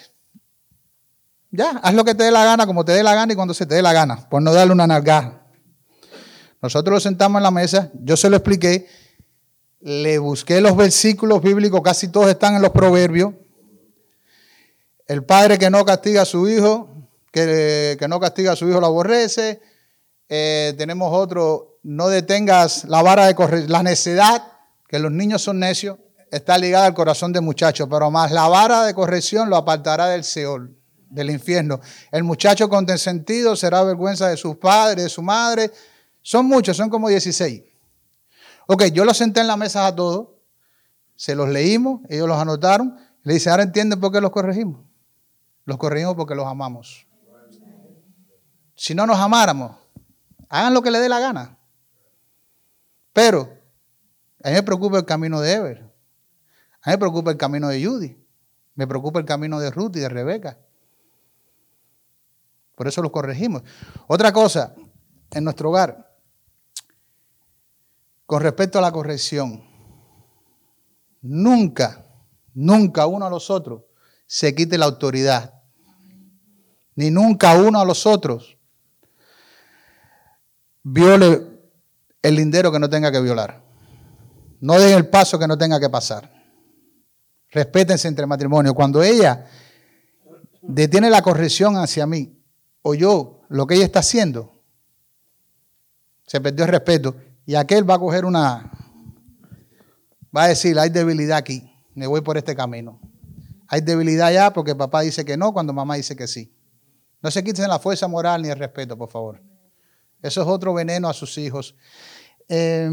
Ya, 1.51 1.71
haz 1.83 1.95
lo 1.95 2.05
que 2.05 2.15
te 2.15 2.25
dé 2.25 2.31
la 2.31 2.45
gana, 2.45 2.67
como 2.67 2.85
te 2.85 2.93
dé 2.93 3.03
la 3.03 3.15
gana 3.15 3.33
y 3.33 3.37
cuando 3.37 3.55
se 3.55 3.67
te 3.67 3.77
dé 3.77 3.83
la 3.83 3.93
gana, 3.93 4.29
por 4.29 4.43
no 4.43 4.53
darle 4.53 4.73
una 4.73 4.87
nalgada. 4.87 5.47
Nosotros 6.61 6.95
lo 6.95 7.01
sentamos 7.01 7.39
en 7.39 7.45
la 7.45 7.51
mesa, 7.51 7.91
yo 7.95 8.17
se 8.17 8.29
lo 8.29 8.37
expliqué, 8.37 8.89
le 9.81 10.19
busqué 10.19 10.61
los 10.61 10.77
versículos 10.77 11.43
bíblicos, 11.43 11.81
casi 11.83 12.09
todos 12.09 12.29
están 12.29 12.57
en 12.57 12.63
los 12.63 12.71
proverbios. 12.71 13.35
El 15.07 15.25
padre 15.25 15.59
que 15.59 15.71
no 15.71 15.85
castiga 15.85 16.23
a 16.23 16.27
su 16.27 16.49
hijo, 16.49 16.89
que, 17.31 17.97
no 18.09 18.19
castiga 18.19 18.53
a 18.53 18.57
su 18.57 18.69
hijo 18.69 18.81
lo 18.81 18.87
aborrece. 18.87 19.61
Eh, 20.29 20.75
tenemos 20.77 21.13
otro, 21.13 21.79
no 21.83 22.09
detengas 22.09 22.85
la 22.85 23.03
vara 23.03 23.27
de 23.27 23.35
correr, 23.35 23.71
la 23.71 23.83
necedad, 23.83 24.43
que 24.89 24.99
los 24.99 25.13
niños 25.13 25.43
son 25.43 25.61
necios 25.61 25.99
está 26.31 26.59
ligada 26.59 26.87
al 26.87 26.95
corazón 26.95 27.33
del 27.33 27.43
muchacho, 27.43 27.89
pero 27.89 28.11
más 28.11 28.31
la 28.31 28.49
vara 28.49 28.85
de 28.85 28.95
corrección 28.95 29.49
lo 29.49 29.57
apartará 29.57 30.09
del 30.09 30.25
Seol, 30.25 30.77
del 31.09 31.31
infierno. 31.31 31.81
El 32.11 32.25
muchacho 32.25 32.69
con 32.69 32.87
sentido 32.99 33.57
será 33.57 33.83
vergüenza 33.83 34.29
de 34.29 34.37
sus 34.37 34.57
padres, 34.57 35.05
de 35.05 35.11
su 35.11 35.23
madre. 35.23 35.71
Son 36.23 36.47
muchos, 36.47 36.77
son 36.77 36.91
como 36.91 37.09
16. 37.09 37.63
Ok, 38.67 38.85
yo 38.93 39.05
los 39.05 39.17
senté 39.17 39.41
en 39.41 39.47
la 39.47 39.57
mesa 39.57 39.87
a 39.87 39.95
todos, 39.95 40.29
se 41.15 41.35
los 41.35 41.49
leímos, 41.49 42.01
ellos 42.09 42.29
los 42.29 42.39
anotaron. 42.39 42.99
Le 43.23 43.35
dice, 43.35 43.51
ahora 43.51 43.63
entienden 43.63 44.01
por 44.01 44.13
qué 44.13 44.21
los 44.21 44.31
corregimos. 44.31 44.85
Los 45.65 45.79
corregimos 45.79 46.15
porque 46.15 46.35
los 46.35 46.47
amamos. 46.47 47.07
Si 48.75 48.95
no 48.95 49.07
nos 49.07 49.19
amáramos, 49.19 49.77
hagan 50.49 50.75
lo 50.75 50.83
que 50.83 50.91
les 50.91 51.01
dé 51.01 51.09
la 51.09 51.19
gana. 51.19 51.59
Pero 53.13 53.49
a 54.45 54.49
mí 54.49 54.55
me 54.55 54.63
preocupa 54.63 54.99
el 54.99 55.05
camino 55.07 55.41
de 55.41 55.53
Ever. 55.53 55.79
A 56.83 56.91
mí 56.91 56.93
me 56.93 56.99
preocupa 56.99 57.31
el 57.31 57.37
camino 57.37 57.69
de 57.69 57.85
Judy. 57.85 58.23
Me 58.75 58.87
preocupa 58.87 59.19
el 59.19 59.25
camino 59.25 59.59
de 59.59 59.71
Ruth 59.71 59.97
y 59.97 60.01
de 60.01 60.09
Rebeca. 60.09 60.59
Por 62.75 62.87
eso 62.87 63.01
los 63.01 63.11
corregimos. 63.11 63.63
Otra 64.07 64.33
cosa, 64.33 64.75
en 65.31 65.45
nuestro 65.45 65.71
hogar, 65.71 66.15
con 68.27 68.43
respecto 68.43 68.79
a 68.79 68.83
la 68.83 68.93
corrección, 68.93 69.65
nunca, 71.23 72.05
nunca 72.55 73.07
uno 73.07 73.27
a 73.27 73.31
los 73.31 73.51
otros 73.51 73.83
se 74.27 74.55
quite 74.55 74.77
la 74.77 74.87
autoridad. 74.87 75.55
Ni 76.97 77.11
nunca 77.11 77.55
uno 77.55 77.79
a 77.79 77.85
los 77.85 78.07
otros 78.07 78.59
viole 80.83 81.43
el 82.23 82.35
lindero 82.35 82.73
que 82.73 82.79
no 82.79 82.89
tenga 82.89 83.13
que 83.13 83.21
violar. 83.21 83.63
No 84.61 84.79
deje 84.79 84.95
el 84.95 85.09
paso 85.09 85.39
que 85.39 85.47
no 85.47 85.57
tenga 85.57 85.79
que 85.79 85.91
pasar. 85.91 86.33
Respétense 87.51 88.09
entre 88.09 88.27
matrimonio. 88.27 88.75
Cuando 88.75 89.03
ella 89.03 89.47
detiene 90.63 91.11
la 91.11 91.23
corrección 91.23 91.77
hacia 91.77 92.07
mí, 92.07 92.43
o 92.83 92.95
yo, 92.95 93.43
lo 93.49 93.67
que 93.67 93.75
ella 93.75 93.85
está 93.85 94.01
haciendo, 94.01 94.63
se 96.27 96.41
perdió 96.41 96.65
el 96.65 96.71
respeto. 96.71 97.15
Y 97.47 97.55
aquel 97.55 97.89
va 97.89 97.95
a 97.95 97.99
coger 97.99 98.25
una, 98.25 98.71
va 100.37 100.45
a 100.45 100.49
decir, 100.49 100.79
hay 100.79 100.91
debilidad 100.91 101.39
aquí, 101.39 101.63
me 101.95 102.07
voy 102.07 102.21
por 102.21 102.37
este 102.37 102.55
camino. 102.55 103.01
Hay 103.69 103.81
debilidad 103.81 104.31
ya 104.33 104.53
porque 104.53 104.75
papá 104.75 105.01
dice 105.01 105.25
que 105.25 105.37
no 105.37 105.53
cuando 105.53 105.73
mamá 105.73 105.95
dice 105.95 106.15
que 106.15 106.27
sí. 106.27 106.53
No 107.23 107.31
se 107.31 107.43
quiten 107.43 107.69
la 107.69 107.79
fuerza 107.79 108.07
moral 108.07 108.43
ni 108.43 108.49
el 108.49 108.59
respeto, 108.59 108.99
por 108.99 109.09
favor. 109.09 109.43
Eso 110.21 110.43
es 110.43 110.47
otro 110.47 110.75
veneno 110.75 111.09
a 111.09 111.15
sus 111.15 111.39
hijos. 111.39 111.75
Eh, 112.49 112.91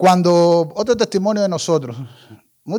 Cuando 0.00 0.72
otro 0.76 0.96
testimonio 0.96 1.42
de 1.42 1.48
nosotros, 1.50 1.94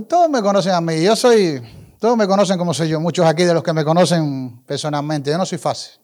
todos 0.10 0.28
me 0.28 0.42
conocen 0.42 0.72
a 0.72 0.82
mí, 0.82 1.04
yo 1.04 1.16
soy, 1.16 1.62
todos 2.00 2.18
me 2.18 2.26
conocen 2.26 2.58
como 2.58 2.74
soy 2.74 2.90
yo, 2.90 3.00
muchos 3.00 3.28
aquí 3.28 3.44
de 3.44 3.54
los 3.54 3.62
que 3.62 3.72
me 3.74 3.86
conocen 3.86 4.64
personalmente, 4.66 5.30
yo 5.30 5.38
no 5.38 5.46
soy 5.46 5.60
fácil. 5.60 6.02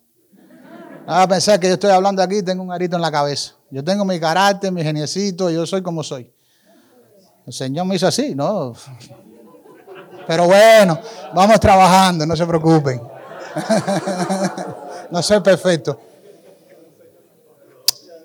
Nada 1.07 1.23
a 1.23 1.27
pensar 1.29 1.57
que 1.57 1.67
yo 1.67 1.75
estoy 1.75 1.89
hablando 1.89 2.21
aquí 2.21 2.39
y 2.39 2.43
tengo 2.43 2.61
un 2.61 2.69
arito 2.69 2.97
en 2.97 3.01
la 3.01 3.09
cabeza. 3.09 3.53
Yo 3.71 3.81
tengo 3.81 4.03
mi 4.03 4.19
carácter, 4.19 4.73
mi 4.73 4.83
geniecito, 4.83 5.49
yo 5.49 5.65
soy 5.65 5.81
como 5.81 6.03
soy. 6.03 6.29
El 7.45 7.53
Señor 7.53 7.85
me 7.85 7.95
hizo 7.95 8.07
así, 8.07 8.35
¿no? 8.35 8.73
Pero 10.27 10.47
bueno, 10.47 10.99
vamos 11.33 11.61
trabajando, 11.61 12.25
no 12.25 12.35
se 12.35 12.45
preocupen. 12.45 13.01
no 15.09 15.23
soy 15.23 15.39
perfecto. 15.39 15.97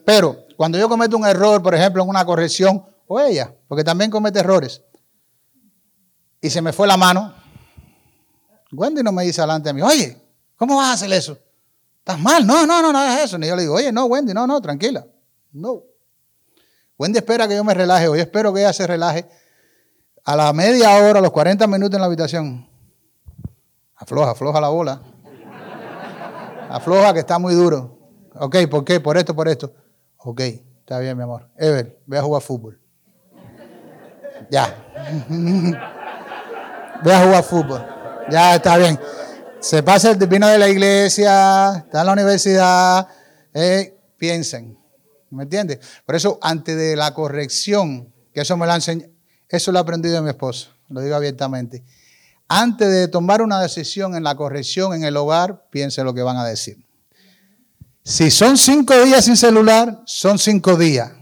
Pero 0.05 0.38
cuando 0.57 0.77
yo 0.77 0.88
cometo 0.88 1.16
un 1.16 1.25
error, 1.25 1.62
por 1.62 1.77
ejemplo, 1.77 2.03
en 2.03 2.09
una 2.09 2.25
corrección, 2.25 2.85
o 3.07 3.21
ella, 3.21 3.55
porque 3.68 3.85
también 3.85 4.11
comete 4.11 4.40
errores, 4.40 4.83
y 6.40 6.51
se 6.51 6.61
me 6.61 6.73
fue 6.73 6.88
la 6.88 6.97
mano, 6.97 7.33
Wendy 8.73 9.05
no 9.05 9.12
me 9.12 9.23
dice 9.23 9.40
delante 9.40 9.68
de 9.68 9.73
mí, 9.73 9.83
oye, 9.83 10.21
¿cómo 10.57 10.79
vas 10.79 10.88
a 10.88 10.92
hacer 10.95 11.12
eso? 11.12 11.38
¿Estás 12.03 12.19
mal? 12.19 12.45
No, 12.45 12.67
no, 12.67 12.83
no, 12.83 12.93
no 12.93 13.05
es 13.05 13.27
eso. 13.27 13.38
Ni 13.38 13.47
yo 13.47 13.55
le 13.55 13.62
digo, 13.62 13.75
oye, 13.75 13.93
no, 13.93 14.07
Wendy, 14.07 14.35
no, 14.35 14.45
no, 14.45 14.61
tranquila. 14.61 15.07
No. 15.53 15.85
Wendy 16.99 17.19
espera 17.19 17.47
que 17.47 17.55
yo 17.55 17.62
me 17.62 17.75
relaje, 17.75 18.09
o 18.09 18.17
espero 18.17 18.53
que 18.53 18.59
ella 18.61 18.73
se 18.73 18.88
relaje. 18.88 19.29
A 20.25 20.35
la 20.35 20.53
media 20.53 20.97
hora, 20.97 21.21
a 21.21 21.23
los 21.23 21.31
40 21.31 21.65
minutos 21.69 21.95
en 21.95 22.01
la 22.01 22.07
habitación, 22.07 22.69
afloja, 23.95 24.33
afloja 24.33 24.61
la 24.61 24.69
bola. 24.69 25.01
Afloja 26.71 27.12
que 27.15 27.21
está 27.21 27.38
muy 27.38 27.55
duro. 27.55 27.99
Ok, 28.35 28.57
¿por 28.69 28.85
qué? 28.85 28.99
Por 28.99 29.17
esto, 29.17 29.37
por 29.37 29.47
esto. 29.47 29.73
Ok, 30.17 30.41
está 30.41 30.99
bien, 30.99 31.17
mi 31.17 31.23
amor. 31.23 31.49
Ever, 31.57 32.01
ve 32.07 32.19
a 32.19 32.23
jugar 32.23 32.43
fútbol. 32.43 32.81
Ya. 34.51 34.75
ve 37.05 37.15
a 37.15 37.25
jugar 37.25 37.45
fútbol. 37.45 37.87
Ya 38.29 38.57
está 38.57 38.77
bien. 38.77 38.99
Se 39.62 39.81
pasa 39.85 40.11
el 40.11 40.27
vino 40.27 40.48
de 40.48 40.59
la 40.59 40.68
iglesia, 40.68 41.85
está 41.87 42.01
en 42.01 42.07
la 42.07 42.12
universidad. 42.12 43.07
Eh, 43.55 43.96
piensen. 44.18 44.77
¿Me 45.31 45.44
entiendes? 45.44 45.79
Por 46.05 46.16
eso, 46.16 46.37
antes 46.42 46.77
de 46.77 46.96
la 46.96 47.14
corrección, 47.14 48.12
que 48.35 48.40
eso 48.40 48.57
me 48.57 48.66
lo 48.66 48.75
enseñado, 48.75 49.12
eso 49.48 49.70
lo 49.70 49.79
he 49.79 49.81
aprendido 49.81 50.16
de 50.16 50.22
mi 50.22 50.31
esposo. 50.31 50.70
lo 50.88 51.01
digo 51.01 51.14
abiertamente. 51.14 51.85
Antes 52.48 52.90
de 52.90 53.07
tomar 53.07 53.40
una 53.40 53.61
decisión 53.61 54.16
en 54.16 54.25
la 54.25 54.35
corrección 54.35 54.94
en 54.94 55.05
el 55.05 55.16
hogar, 55.16 55.68
piense 55.70 56.03
lo 56.03 56.12
que 56.12 56.22
van 56.22 56.38
a 56.38 56.44
decir. 56.44 56.85
Si 58.03 58.33
son 58.33 58.59
cinco 58.59 59.01
días 59.05 59.25
sin 59.25 59.37
celular, 59.37 60.03
son 60.07 60.40
cinco 60.40 60.77
días. 60.77 61.12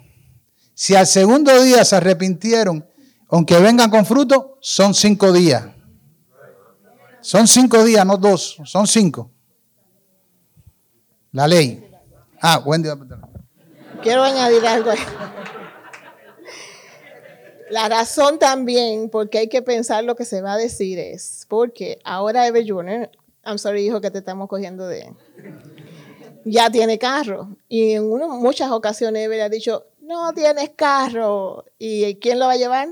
Si 0.72 0.94
al 0.94 1.06
segundo 1.06 1.62
día 1.62 1.84
se 1.84 1.96
arrepintieron, 1.96 2.88
aunque 3.28 3.58
vengan 3.58 3.90
con 3.90 4.06
fruto, 4.06 4.56
son 4.62 4.94
cinco 4.94 5.30
días. 5.30 5.66
Son 7.20 7.46
cinco 7.46 7.84
días, 7.84 8.04
no 8.06 8.16
dos, 8.16 8.58
son 8.64 8.86
cinco. 8.86 9.30
La 11.32 11.46
ley. 11.46 11.86
Ah, 12.40 12.62
Wendy. 12.64 12.88
Quiero 14.02 14.22
añadir 14.22 14.66
algo. 14.66 14.90
La 17.70 17.88
razón 17.88 18.38
también 18.38 19.10
porque 19.10 19.38
hay 19.38 19.48
que 19.48 19.62
pensar 19.62 20.02
lo 20.02 20.16
que 20.16 20.24
se 20.24 20.42
va 20.42 20.54
a 20.54 20.56
decir 20.56 20.98
es 20.98 21.46
porque 21.48 22.00
ahora 22.02 22.46
Eve 22.46 22.64
Jr., 22.66 23.10
I'm 23.44 23.58
sorry 23.58 23.86
hijo 23.86 24.00
que 24.00 24.10
te 24.10 24.18
estamos 24.18 24.48
cogiendo 24.48 24.88
de 24.88 25.14
ya 26.44 26.70
tiene 26.70 26.98
carro. 26.98 27.56
Y 27.68 27.92
en 27.92 28.08
muchas 28.08 28.70
ocasiones 28.70 29.24
Eve 29.24 29.36
le 29.36 29.42
ha 29.42 29.48
dicho, 29.48 29.86
no 30.00 30.32
tienes 30.32 30.70
carro. 30.70 31.64
¿Y 31.78 32.16
quién 32.16 32.38
lo 32.38 32.46
va 32.46 32.52
a 32.52 32.56
llevar? 32.56 32.88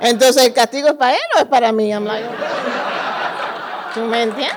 Entonces, 0.00 0.46
¿el 0.46 0.54
castigo 0.54 0.88
es 0.88 0.94
para 0.94 1.12
él 1.12 1.20
o 1.36 1.40
es 1.40 1.44
para 1.44 1.72
mí? 1.72 1.92
¿Tú 3.94 4.00
me 4.00 4.22
entiendes? 4.22 4.56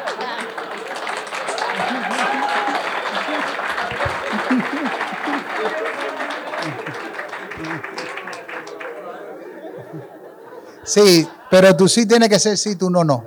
Sí, 10.85 11.27
pero 11.49 11.75
tú 11.75 11.87
sí 11.87 12.05
tienes 12.05 12.29
que 12.29 12.39
ser 12.39 12.57
sí, 12.57 12.75
tú 12.75 12.89
no, 12.89 13.03
no. 13.03 13.23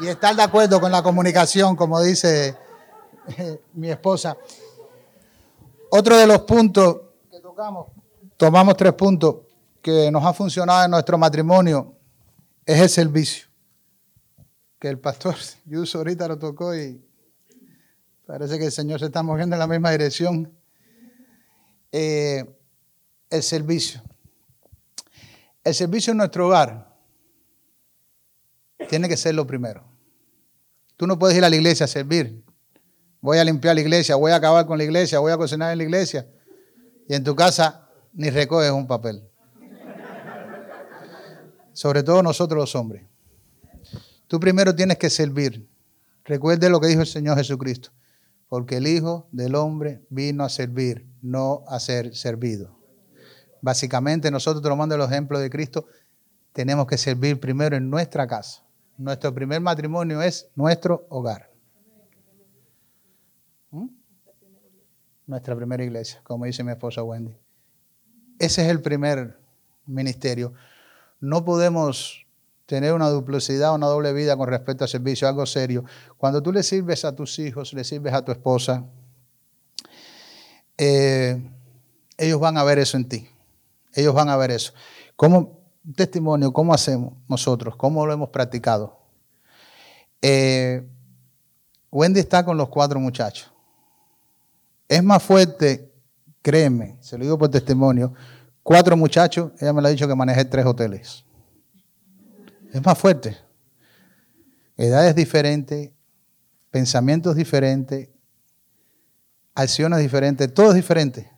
Y 0.00 0.08
estar 0.08 0.34
de 0.36 0.42
acuerdo 0.42 0.80
con 0.80 0.92
la 0.92 1.02
comunicación, 1.02 1.76
como 1.76 2.00
dice 2.02 2.56
eh, 3.36 3.60
mi 3.74 3.90
esposa. 3.90 4.36
Otro 5.90 6.16
de 6.16 6.26
los 6.26 6.40
puntos 6.40 6.98
que 7.30 7.40
tocamos, 7.40 7.86
tomamos 8.36 8.76
tres 8.76 8.92
puntos 8.92 9.36
que 9.86 10.10
nos 10.10 10.24
ha 10.24 10.32
funcionado 10.32 10.84
en 10.84 10.90
nuestro 10.90 11.16
matrimonio, 11.16 11.96
es 12.64 12.80
el 12.80 12.88
servicio. 12.88 13.46
Que 14.80 14.88
el 14.88 14.98
pastor 14.98 15.36
Yuso 15.64 15.98
ahorita 15.98 16.26
lo 16.26 16.36
tocó 16.40 16.74
y 16.74 17.00
parece 18.26 18.58
que 18.58 18.64
el 18.64 18.72
Señor 18.72 18.98
se 18.98 19.06
está 19.06 19.22
moviendo 19.22 19.54
en 19.54 19.60
la 19.60 19.68
misma 19.68 19.92
dirección. 19.92 20.52
Eh, 21.92 22.44
el 23.30 23.42
servicio. 23.44 24.02
El 25.62 25.72
servicio 25.72 26.10
en 26.10 26.16
nuestro 26.16 26.48
hogar 26.48 26.92
tiene 28.88 29.08
que 29.08 29.16
ser 29.16 29.36
lo 29.36 29.46
primero. 29.46 29.84
Tú 30.96 31.06
no 31.06 31.16
puedes 31.16 31.36
ir 31.36 31.44
a 31.44 31.48
la 31.48 31.54
iglesia 31.54 31.84
a 31.84 31.88
servir. 31.88 32.44
Voy 33.20 33.38
a 33.38 33.44
limpiar 33.44 33.76
la 33.76 33.82
iglesia, 33.82 34.16
voy 34.16 34.32
a 34.32 34.36
acabar 34.36 34.66
con 34.66 34.78
la 34.78 34.82
iglesia, 34.82 35.20
voy 35.20 35.30
a 35.30 35.36
cocinar 35.36 35.70
en 35.70 35.78
la 35.78 35.84
iglesia. 35.84 36.28
Y 37.08 37.14
en 37.14 37.22
tu 37.22 37.36
casa 37.36 37.88
ni 38.12 38.30
recoges 38.30 38.72
un 38.72 38.88
papel. 38.88 39.22
Sobre 41.76 42.02
todo 42.02 42.22
nosotros 42.22 42.58
los 42.58 42.74
hombres. 42.74 43.04
Tú 44.28 44.40
primero 44.40 44.74
tienes 44.74 44.96
que 44.96 45.10
servir. 45.10 45.68
Recuerde 46.24 46.70
lo 46.70 46.80
que 46.80 46.86
dijo 46.86 47.02
el 47.02 47.06
Señor 47.06 47.36
Jesucristo. 47.36 47.90
Porque 48.48 48.78
el 48.78 48.86
Hijo 48.86 49.28
del 49.30 49.54
Hombre 49.54 50.00
vino 50.08 50.42
a 50.42 50.48
servir, 50.48 51.06
no 51.20 51.64
a 51.68 51.78
ser 51.78 52.16
servido. 52.16 52.74
Básicamente 53.60 54.30
nosotros 54.30 54.62
tomando 54.62 54.94
el 54.94 55.02
ejemplo 55.02 55.38
de 55.38 55.50
Cristo, 55.50 55.86
tenemos 56.54 56.86
que 56.86 56.96
servir 56.96 57.38
primero 57.38 57.76
en 57.76 57.90
nuestra 57.90 58.26
casa. 58.26 58.64
Nuestro 58.96 59.34
primer 59.34 59.60
matrimonio 59.60 60.22
es 60.22 60.48
nuestro 60.54 61.06
hogar. 61.10 61.52
¿Mm? 63.70 63.88
Nuestra 65.26 65.54
primera 65.54 65.84
iglesia, 65.84 66.22
como 66.24 66.46
dice 66.46 66.64
mi 66.64 66.70
esposa 66.70 67.02
Wendy. 67.02 67.36
Ese 68.38 68.62
es 68.62 68.68
el 68.68 68.80
primer 68.80 69.38
ministerio. 69.84 70.54
No 71.20 71.44
podemos 71.44 72.26
tener 72.66 72.92
una 72.92 73.08
duplicidad, 73.08 73.74
una 73.74 73.86
doble 73.86 74.12
vida 74.12 74.36
con 74.36 74.48
respecto 74.48 74.84
al 74.84 74.88
servicio, 74.88 75.28
algo 75.28 75.46
serio. 75.46 75.84
Cuando 76.18 76.42
tú 76.42 76.52
le 76.52 76.62
sirves 76.62 77.04
a 77.04 77.14
tus 77.14 77.38
hijos, 77.38 77.72
le 77.72 77.84
sirves 77.84 78.12
a 78.12 78.24
tu 78.24 78.32
esposa, 78.32 78.84
eh, 80.76 81.40
ellos 82.18 82.40
van 82.40 82.58
a 82.58 82.64
ver 82.64 82.78
eso 82.78 82.96
en 82.96 83.08
ti. 83.08 83.28
Ellos 83.94 84.14
van 84.14 84.28
a 84.28 84.36
ver 84.36 84.50
eso. 84.50 84.72
¿Cómo, 85.14 85.60
testimonio, 85.94 86.52
cómo 86.52 86.74
hacemos 86.74 87.14
nosotros? 87.28 87.76
¿Cómo 87.76 88.04
lo 88.04 88.12
hemos 88.12 88.28
practicado? 88.30 88.98
Eh, 90.20 90.86
Wendy 91.90 92.20
está 92.20 92.44
con 92.44 92.56
los 92.56 92.68
cuatro 92.68 93.00
muchachos. 93.00 93.50
Es 94.88 95.02
más 95.02 95.22
fuerte, 95.22 95.92
créeme, 96.42 96.96
se 97.00 97.16
lo 97.16 97.24
digo 97.24 97.38
por 97.38 97.48
testimonio, 97.48 98.12
cuatro 98.66 98.96
muchachos, 98.96 99.52
ella 99.60 99.72
me 99.72 99.80
lo 99.80 99.86
ha 99.86 99.92
dicho 99.92 100.08
que 100.08 100.14
manejé 100.16 100.44
tres 100.44 100.66
hoteles. 100.66 101.24
Es 102.72 102.84
más 102.84 102.98
fuerte. 102.98 103.38
Edades 104.76 105.14
diferentes, 105.14 105.92
pensamientos 106.72 107.36
diferentes, 107.36 108.08
acciones 109.54 110.00
diferentes, 110.00 110.52
todo 110.52 110.70
es 110.70 110.74
diferente 110.74 111.30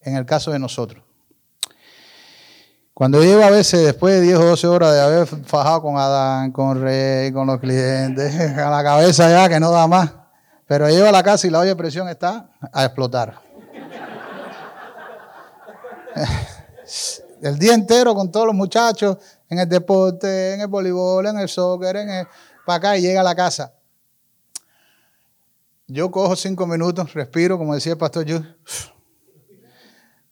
en 0.00 0.16
el 0.16 0.26
caso 0.26 0.50
de 0.50 0.58
nosotros. 0.58 1.04
Cuando 2.94 3.22
llego 3.22 3.44
a 3.44 3.50
veces, 3.50 3.84
después 3.84 4.14
de 4.16 4.22
10 4.22 4.38
o 4.38 4.44
12 4.46 4.66
horas 4.66 4.92
de 4.92 5.00
haber 5.00 5.26
fajado 5.28 5.82
con 5.82 5.98
Adán, 5.98 6.50
con 6.50 6.82
Rey, 6.82 7.30
con 7.30 7.46
los 7.46 7.60
clientes, 7.60 8.34
a 8.58 8.68
la 8.70 8.82
cabeza 8.82 9.30
ya 9.30 9.48
que 9.48 9.60
no 9.60 9.70
da 9.70 9.86
más, 9.86 10.14
pero 10.66 10.88
llego 10.88 11.06
a 11.06 11.12
la 11.12 11.22
casa 11.22 11.46
y 11.46 11.50
la 11.50 11.60
olla 11.60 11.70
de 11.70 11.76
presión 11.76 12.08
está 12.08 12.50
a 12.72 12.84
explotar. 12.84 13.49
El 17.42 17.58
día 17.58 17.74
entero 17.74 18.14
con 18.14 18.30
todos 18.30 18.46
los 18.46 18.54
muchachos 18.54 19.16
en 19.48 19.58
el 19.58 19.68
deporte, 19.68 20.54
en 20.54 20.60
el 20.60 20.66
voleibol, 20.66 21.26
en 21.26 21.38
el 21.38 21.48
soccer, 21.48 21.96
en 21.96 22.10
el, 22.10 22.26
para 22.66 22.76
acá 22.76 22.96
y 22.98 23.02
llega 23.02 23.20
a 23.20 23.24
la 23.24 23.34
casa. 23.34 23.72
Yo 25.86 26.10
cojo 26.10 26.36
cinco 26.36 26.66
minutos, 26.66 27.12
respiro, 27.14 27.58
como 27.58 27.74
decía 27.74 27.92
el 27.92 27.98
pastor 27.98 28.24
Yu. 28.24 28.44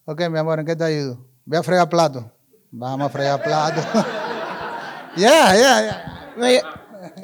Ok, 0.05 0.29
mi 0.29 0.39
amor, 0.39 0.61
¿en 0.61 0.67
qué 0.67 0.77
te 0.77 0.85
ayudo? 0.85 1.27
Voy 1.45 1.59
a 1.59 1.63
fregar 1.63 1.89
plato. 1.89 2.31
Vamos 2.71 3.07
a 3.07 3.11
fregar 3.11 3.43
plato. 3.43 3.81
Ya, 5.17 5.57
ya, 5.57 5.83
ya. 6.37 6.69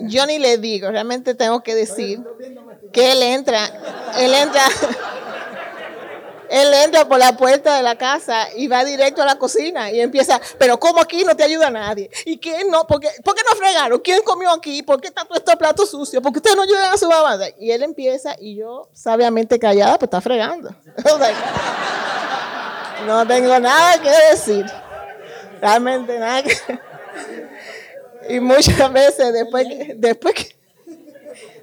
Yo 0.00 0.26
ni 0.26 0.38
le 0.38 0.58
digo, 0.58 0.90
realmente 0.90 1.34
tengo 1.34 1.62
que 1.62 1.74
decir 1.74 2.24
que 2.92 3.12
él 3.12 3.22
entra, 3.22 3.66
él 4.18 4.34
entra, 4.34 4.62
él 6.50 6.74
entra 6.85 7.09
por 7.09 7.18
la 7.18 7.37
puerta 7.37 7.76
de 7.76 7.83
la 7.83 7.96
casa 7.96 8.48
y 8.57 8.68
va 8.68 8.85
directo 8.85 9.22
a 9.22 9.26
la 9.26 9.37
cocina 9.37 9.90
y 9.90 10.00
empieza, 10.00 10.40
pero 10.59 10.78
¿cómo 10.78 11.00
aquí 11.00 11.24
no 11.24 11.37
te 11.37 11.44
ayuda 11.44 11.70
nadie? 11.70 12.11
¿Y 12.24 12.38
quién 12.38 12.70
no? 12.70 12.87
¿Por 12.87 13.00
qué, 13.00 13.11
¿por 13.24 13.35
qué 13.35 13.42
no 13.48 13.57
fregaron? 13.57 13.98
¿Quién 14.00 14.22
comió 14.22 14.50
aquí? 14.50 14.83
¿Por 14.83 15.00
qué 15.00 15.09
está 15.09 15.24
todo 15.24 15.38
este 15.38 15.57
plato 15.57 15.87
sucio? 15.87 16.22
¿Por 16.22 16.33
qué 16.33 16.38
ustedes 16.38 16.57
no 16.57 16.62
ayudan 16.62 16.92
a 16.92 16.96
su 16.96 17.09
mamá? 17.09 17.38
Y 17.59 17.70
él 17.70 17.83
empieza 17.83 18.37
y 18.38 18.57
yo, 18.57 18.88
sabiamente 18.92 19.59
callada, 19.59 19.98
pues 19.98 20.09
está 20.09 20.20
fregando. 20.20 20.74
no 23.07 23.26
tengo 23.26 23.59
nada 23.59 24.00
que 24.00 24.11
decir. 24.30 24.66
Realmente 25.61 26.18
nada. 26.18 26.42
Y 28.28 28.40
muchas 28.40 28.92
veces 28.92 29.33
después 29.33 29.66
que, 29.66 29.94
después 29.96 30.35
que, 30.35 30.57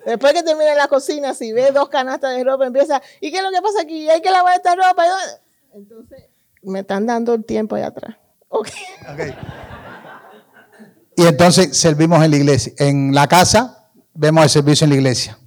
después 0.05 0.33
que 0.33 0.43
termina 0.43 0.75
la 0.75 0.87
cocina, 0.87 1.33
si 1.33 1.51
ve 1.51 1.71
dos 1.71 1.89
canastas 1.89 2.35
de 2.35 2.43
ropa, 2.43 2.65
empieza, 2.65 3.01
¿y 3.19 3.31
qué 3.31 3.37
es 3.37 3.43
lo 3.43 3.51
que 3.51 3.61
pasa 3.61 3.81
aquí? 3.81 4.09
¿Hay 4.09 4.21
que 4.21 4.31
lavar 4.31 4.55
esta 4.55 4.75
ropa? 4.75 5.03
Entonces, 5.73 6.25
me 6.63 6.79
están 6.79 7.05
dando 7.05 7.33
el 7.33 7.45
tiempo 7.45 7.75
ahí 7.75 7.83
atrás. 7.83 8.15
Okay. 8.49 9.33
Y 11.15 11.25
entonces 11.25 11.77
servimos 11.77 12.23
en 12.23 12.31
la 12.31 12.37
iglesia. 12.37 12.73
En 12.77 13.13
la 13.13 13.27
casa 13.27 13.89
vemos 14.13 14.43
el 14.43 14.49
servicio 14.49 14.85
en 14.85 14.89
la 14.89 14.95
iglesia. 14.95 15.37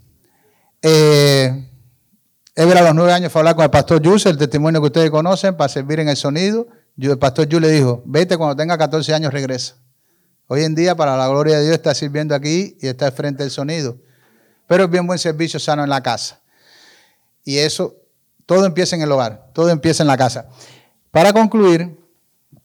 Eh, 0.83 1.71
Ever 2.57 2.79
a 2.79 2.83
los 2.83 2.95
nueve 2.95 3.13
años 3.13 3.33
fue 3.33 3.41
hablar 3.41 3.57
con 3.57 3.65
el 3.65 3.71
pastor 3.71 4.01
Yus, 4.01 4.27
el 4.27 4.39
testimonio 4.39 4.81
que 4.81 4.87
ustedes 4.87 5.11
conocen, 5.11 5.57
para 5.57 5.69
servir 5.69 5.99
en 5.99 6.09
el 6.09 6.17
sonido. 6.17 6.69
El 6.97 7.19
pastor 7.19 7.49
Yu 7.49 7.59
le 7.59 7.69
dijo, 7.69 8.03
vete 8.07 8.37
cuando 8.37 8.55
tenga 8.55 8.79
14 8.79 9.13
años 9.13 9.33
regresa. 9.33 9.75
Hoy 10.47 10.63
en 10.63 10.77
día, 10.77 10.95
para 10.95 11.17
la 11.17 11.27
gloria 11.27 11.57
de 11.59 11.65
Dios, 11.65 11.75
está 11.75 11.95
sirviendo 11.95 12.33
aquí 12.33 12.77
y 12.81 12.87
está 12.87 13.11
frente 13.11 13.43
del 13.43 13.51
sonido. 13.51 13.99
Pero 14.67 14.85
es 14.85 14.91
bien 14.91 15.07
buen 15.07 15.19
servicio 15.19 15.61
sano 15.61 15.83
en 15.83 15.91
la 15.91 16.03
casa. 16.03 16.41
Y 17.45 17.59
eso, 17.59 17.95
todo 18.47 18.65
empieza 18.65 18.97
en 18.97 19.03
el 19.03 19.13
hogar, 19.13 19.51
todo 19.53 19.71
empieza 19.71 20.03
en 20.03 20.07
la 20.07 20.17
casa. 20.17 20.49
Para 21.11 21.33
concluir, 21.33 21.99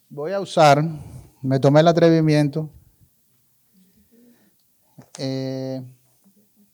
voy 0.10 0.32
a 0.32 0.40
usar, 0.40 0.84
me 1.42 1.60
tomé 1.60 1.82
el 1.82 1.88
atrevimiento. 1.88 2.70
Eh, 5.18 5.82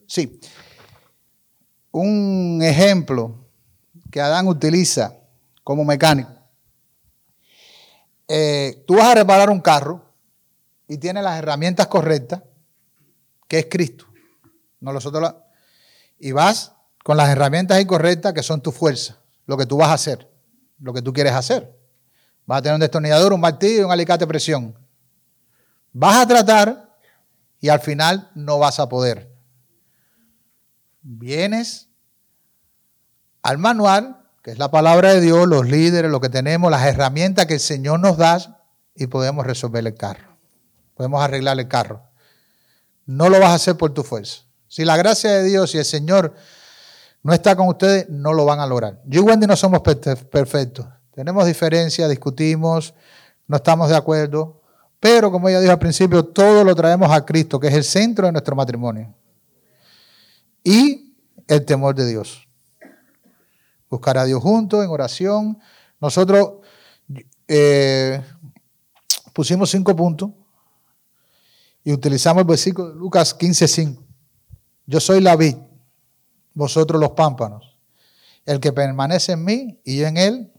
sí, 0.07 0.39
un 1.91 2.59
ejemplo 2.61 3.35
que 4.11 4.21
Adán 4.21 4.47
utiliza 4.47 5.15
como 5.63 5.83
mecánico 5.83 6.35
eh, 8.27 8.83
tú 8.87 8.95
vas 8.95 9.07
a 9.07 9.15
reparar 9.15 9.49
un 9.49 9.61
carro 9.61 10.01
y 10.87 10.97
tienes 10.97 11.23
las 11.23 11.37
herramientas 11.37 11.87
correctas, 11.87 12.41
que 13.47 13.59
es 13.59 13.67
Cristo. 13.69 14.05
No 14.79 14.93
nosotros 14.93 15.35
y 16.19 16.31
vas 16.31 16.73
con 17.03 17.17
las 17.17 17.29
herramientas 17.29 17.79
incorrectas 17.79 18.33
que 18.33 18.43
son 18.43 18.61
tu 18.61 18.71
fuerza, 18.71 19.17
lo 19.45 19.57
que 19.57 19.65
tú 19.65 19.77
vas 19.77 19.89
a 19.89 19.93
hacer, 19.93 20.29
lo 20.79 20.93
que 20.93 21.01
tú 21.01 21.13
quieres 21.13 21.33
hacer. 21.33 21.77
Vas 22.45 22.59
a 22.59 22.61
tener 22.61 22.75
un 22.75 22.81
destornillador, 22.81 23.33
un 23.33 23.41
martillo 23.41 23.81
y 23.81 23.83
un 23.83 23.91
alicate 23.91 24.23
de 24.23 24.27
presión. 24.27 24.77
Vas 25.93 26.17
a 26.17 26.27
tratar 26.27 26.97
y 27.59 27.69
al 27.69 27.79
final 27.79 28.29
no 28.35 28.59
vas 28.59 28.79
a 28.79 28.89
poder. 28.89 29.31
Vienes 31.01 31.89
al 33.41 33.57
manual, 33.57 34.23
que 34.41 34.51
es 34.51 34.57
la 34.57 34.71
palabra 34.71 35.13
de 35.13 35.21
Dios, 35.21 35.47
los 35.47 35.67
líderes, 35.67 36.11
lo 36.11 36.21
que 36.21 36.29
tenemos, 36.29 36.71
las 36.71 36.85
herramientas 36.85 37.45
que 37.45 37.55
el 37.55 37.59
Señor 37.59 37.99
nos 37.99 38.17
da 38.17 38.63
y 38.95 39.07
podemos 39.07 39.45
resolver 39.45 39.85
el 39.85 39.95
carro. 39.95 40.37
Podemos 40.95 41.21
arreglar 41.21 41.59
el 41.59 41.67
carro. 41.67 42.01
No 43.05 43.29
lo 43.29 43.39
vas 43.39 43.49
a 43.49 43.55
hacer 43.55 43.77
por 43.77 43.93
tu 43.93 44.03
fuerza. 44.03 44.44
Si 44.75 44.83
la 44.83 44.97
gracia 44.97 45.31
de 45.31 45.45
Dios 45.45 45.73
y 45.73 45.77
el 45.77 45.85
Señor 45.85 46.33
no 47.23 47.31
está 47.31 47.55
con 47.55 47.69
ustedes, 47.69 48.09
no 48.09 48.33
lo 48.33 48.43
van 48.43 48.59
a 48.59 48.67
lograr. 48.67 49.01
Yo 49.05 49.21
y 49.21 49.23
Wendy 49.23 49.47
no 49.47 49.55
somos 49.55 49.79
perfectos. 49.79 50.85
Tenemos 51.13 51.45
diferencias, 51.45 52.09
discutimos, 52.09 52.93
no 53.47 53.55
estamos 53.55 53.87
de 53.87 53.95
acuerdo. 53.95 54.61
Pero 54.99 55.31
como 55.31 55.47
ella 55.47 55.61
dijo 55.61 55.71
al 55.71 55.79
principio, 55.79 56.25
todo 56.25 56.65
lo 56.65 56.75
traemos 56.75 57.09
a 57.09 57.23
Cristo, 57.25 57.57
que 57.57 57.67
es 57.67 57.73
el 57.73 57.85
centro 57.85 58.25
de 58.25 58.33
nuestro 58.33 58.53
matrimonio. 58.53 59.15
Y 60.61 61.15
el 61.47 61.63
temor 61.63 61.95
de 61.95 62.07
Dios. 62.07 62.45
Buscar 63.89 64.17
a 64.17 64.25
Dios 64.25 64.43
juntos 64.43 64.83
en 64.83 64.89
oración. 64.89 65.57
Nosotros 66.01 66.55
eh, 67.47 68.21
pusimos 69.31 69.69
cinco 69.69 69.95
puntos 69.95 70.31
y 71.81 71.93
utilizamos 71.93 72.41
el 72.41 72.47
versículo 72.47 72.89
de 72.89 72.95
Lucas 72.95 73.39
15:5. 73.39 74.04
Yo 74.87 74.99
soy 74.99 75.21
la 75.21 75.35
vid, 75.35 75.55
vosotros 76.53 76.99
los 76.99 77.11
pámpanos. 77.11 77.77
El 78.45 78.59
que 78.59 78.71
permanece 78.71 79.31
en 79.31 79.43
mí 79.43 79.79
y 79.83 79.97
yo 79.97 80.07
en 80.07 80.17
él, 80.17 80.53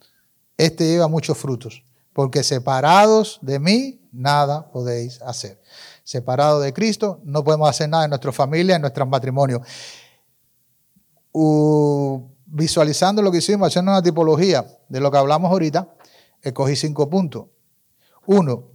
este 0.57 0.85
lleva 0.85 1.07
muchos 1.07 1.39
frutos, 1.39 1.85
porque 2.12 2.43
separados 2.43 3.39
de 3.43 3.61
mí 3.61 4.01
nada 4.12 4.70
podéis 4.70 5.22
hacer. 5.22 5.61
Separados 6.03 6.62
de 6.62 6.72
Cristo 6.72 7.20
no 7.24 7.45
podemos 7.45 7.68
hacer 7.68 7.89
nada 7.89 8.05
en 8.05 8.11
nuestra 8.11 8.33
familia, 8.33 8.77
en 8.77 8.83
nuestro 8.83 9.07
matrimonio. 9.07 9.62
visualizando 12.47 13.20
lo 13.22 13.31
que 13.31 13.39
hicimos, 13.39 13.68
haciendo 13.68 13.93
una 13.93 14.03
tipología 14.03 14.64
de 14.89 15.01
lo 15.01 15.11
que 15.11 15.18
hablamos 15.18 15.51
ahorita, 15.51 15.89
escogí 16.43 16.74
cinco 16.74 17.11
puntos. 17.11 17.47
Uno, 18.27 18.70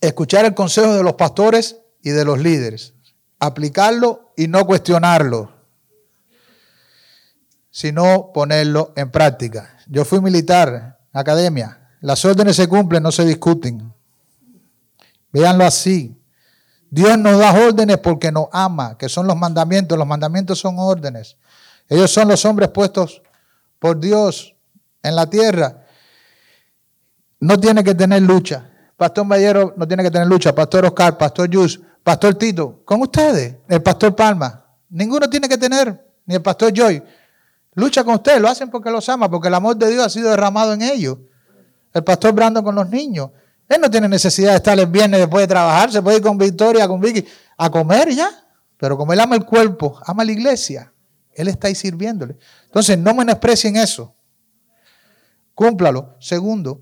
escuchar 0.00 0.44
el 0.44 0.54
consejo 0.54 0.94
de 0.94 1.02
los 1.02 1.14
pastores 1.14 1.76
y 2.02 2.10
de 2.10 2.24
los 2.24 2.38
líderes, 2.40 2.94
aplicarlo 3.38 4.21
y 4.36 4.48
no 4.48 4.66
cuestionarlo, 4.66 5.52
sino 7.70 8.30
ponerlo 8.32 8.92
en 8.96 9.10
práctica. 9.10 9.76
Yo 9.86 10.04
fui 10.04 10.20
militar, 10.20 10.98
academia, 11.12 11.88
las 12.00 12.24
órdenes 12.24 12.56
se 12.56 12.68
cumplen, 12.68 13.02
no 13.02 13.12
se 13.12 13.24
discuten. 13.24 13.92
Véanlo 15.32 15.64
así. 15.64 16.18
Dios 16.90 17.16
nos 17.16 17.38
da 17.38 17.52
órdenes 17.52 17.98
porque 17.98 18.30
nos 18.30 18.48
ama, 18.52 18.98
que 18.98 19.08
son 19.08 19.26
los 19.26 19.36
mandamientos. 19.36 19.96
Los 19.96 20.06
mandamientos 20.06 20.58
son 20.58 20.78
órdenes. 20.78 21.38
Ellos 21.88 22.10
son 22.10 22.28
los 22.28 22.44
hombres 22.44 22.68
puestos 22.68 23.22
por 23.78 23.98
Dios 23.98 24.54
en 25.02 25.16
la 25.16 25.28
tierra. 25.30 25.84
No 27.40 27.58
tiene 27.58 27.82
que 27.82 27.94
tener 27.94 28.22
lucha. 28.22 28.68
Pastor 28.96 29.24
Mayero 29.24 29.74
no 29.76 29.88
tiene 29.88 30.02
que 30.02 30.10
tener 30.10 30.26
lucha. 30.26 30.54
Pastor 30.54 30.84
Oscar, 30.84 31.16
Pastor 31.16 31.48
Yus, 31.48 31.80
Pastor 32.02 32.34
Tito, 32.34 32.82
con 32.84 33.00
ustedes. 33.02 33.56
El 33.68 33.82
Pastor 33.82 34.14
Palma. 34.14 34.64
Ninguno 34.90 35.28
tiene 35.30 35.48
que 35.48 35.56
tener, 35.56 36.04
ni 36.26 36.34
el 36.34 36.42
Pastor 36.42 36.72
Joy. 36.72 37.02
Lucha 37.74 38.04
con 38.04 38.14
ustedes, 38.14 38.40
lo 38.40 38.48
hacen 38.48 38.70
porque 38.70 38.90
los 38.90 39.08
ama, 39.08 39.30
porque 39.30 39.48
el 39.48 39.54
amor 39.54 39.76
de 39.76 39.90
Dios 39.90 40.04
ha 40.04 40.10
sido 40.10 40.30
derramado 40.30 40.72
en 40.72 40.82
ellos. 40.82 41.18
El 41.92 42.04
Pastor 42.04 42.32
Brando 42.32 42.62
con 42.62 42.74
los 42.74 42.88
niños. 42.88 43.30
Él 43.68 43.80
no 43.80 43.90
tiene 43.90 44.08
necesidad 44.08 44.50
de 44.50 44.56
estar 44.56 44.78
el 44.78 44.86
viernes 44.86 45.20
después 45.20 45.42
de 45.44 45.46
trabajar, 45.46 45.90
se 45.90 46.02
puede 46.02 46.18
ir 46.18 46.22
con 46.22 46.36
Victoria, 46.36 46.86
con 46.86 47.00
Vicky, 47.00 47.26
a 47.56 47.70
comer 47.70 48.10
ya. 48.10 48.28
Pero 48.76 48.98
como 48.98 49.12
él 49.12 49.20
ama 49.20 49.36
el 49.36 49.46
cuerpo, 49.46 49.98
ama 50.04 50.24
la 50.24 50.32
iglesia, 50.32 50.92
él 51.32 51.48
está 51.48 51.68
ahí 51.68 51.74
sirviéndole. 51.74 52.36
Entonces, 52.64 52.98
no 52.98 53.14
menosprecien 53.14 53.76
eso. 53.76 54.14
Cúmplalo. 55.54 56.16
Segundo, 56.18 56.80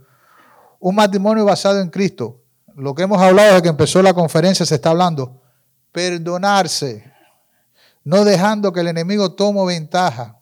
un 0.81 0.95
matrimonio 0.95 1.45
basado 1.45 1.81
en 1.81 1.91
Cristo. 1.91 2.43
Lo 2.77 2.95
que 2.95 3.03
hemos 3.03 3.21
hablado 3.21 3.49
desde 3.51 3.63
que 3.63 3.69
empezó 3.69 4.03
la 4.03 4.15
conferencia 4.15 4.65
se 4.65 4.77
está 4.77 4.91
hablando. 4.91 5.41
Perdonarse. 5.93 7.13
No 8.05 8.25
dejando 8.25 8.73
que 8.73 8.81
el 8.81 8.89
enemigo 8.89 9.33
tome 9.33 9.65
ventaja 9.67 10.41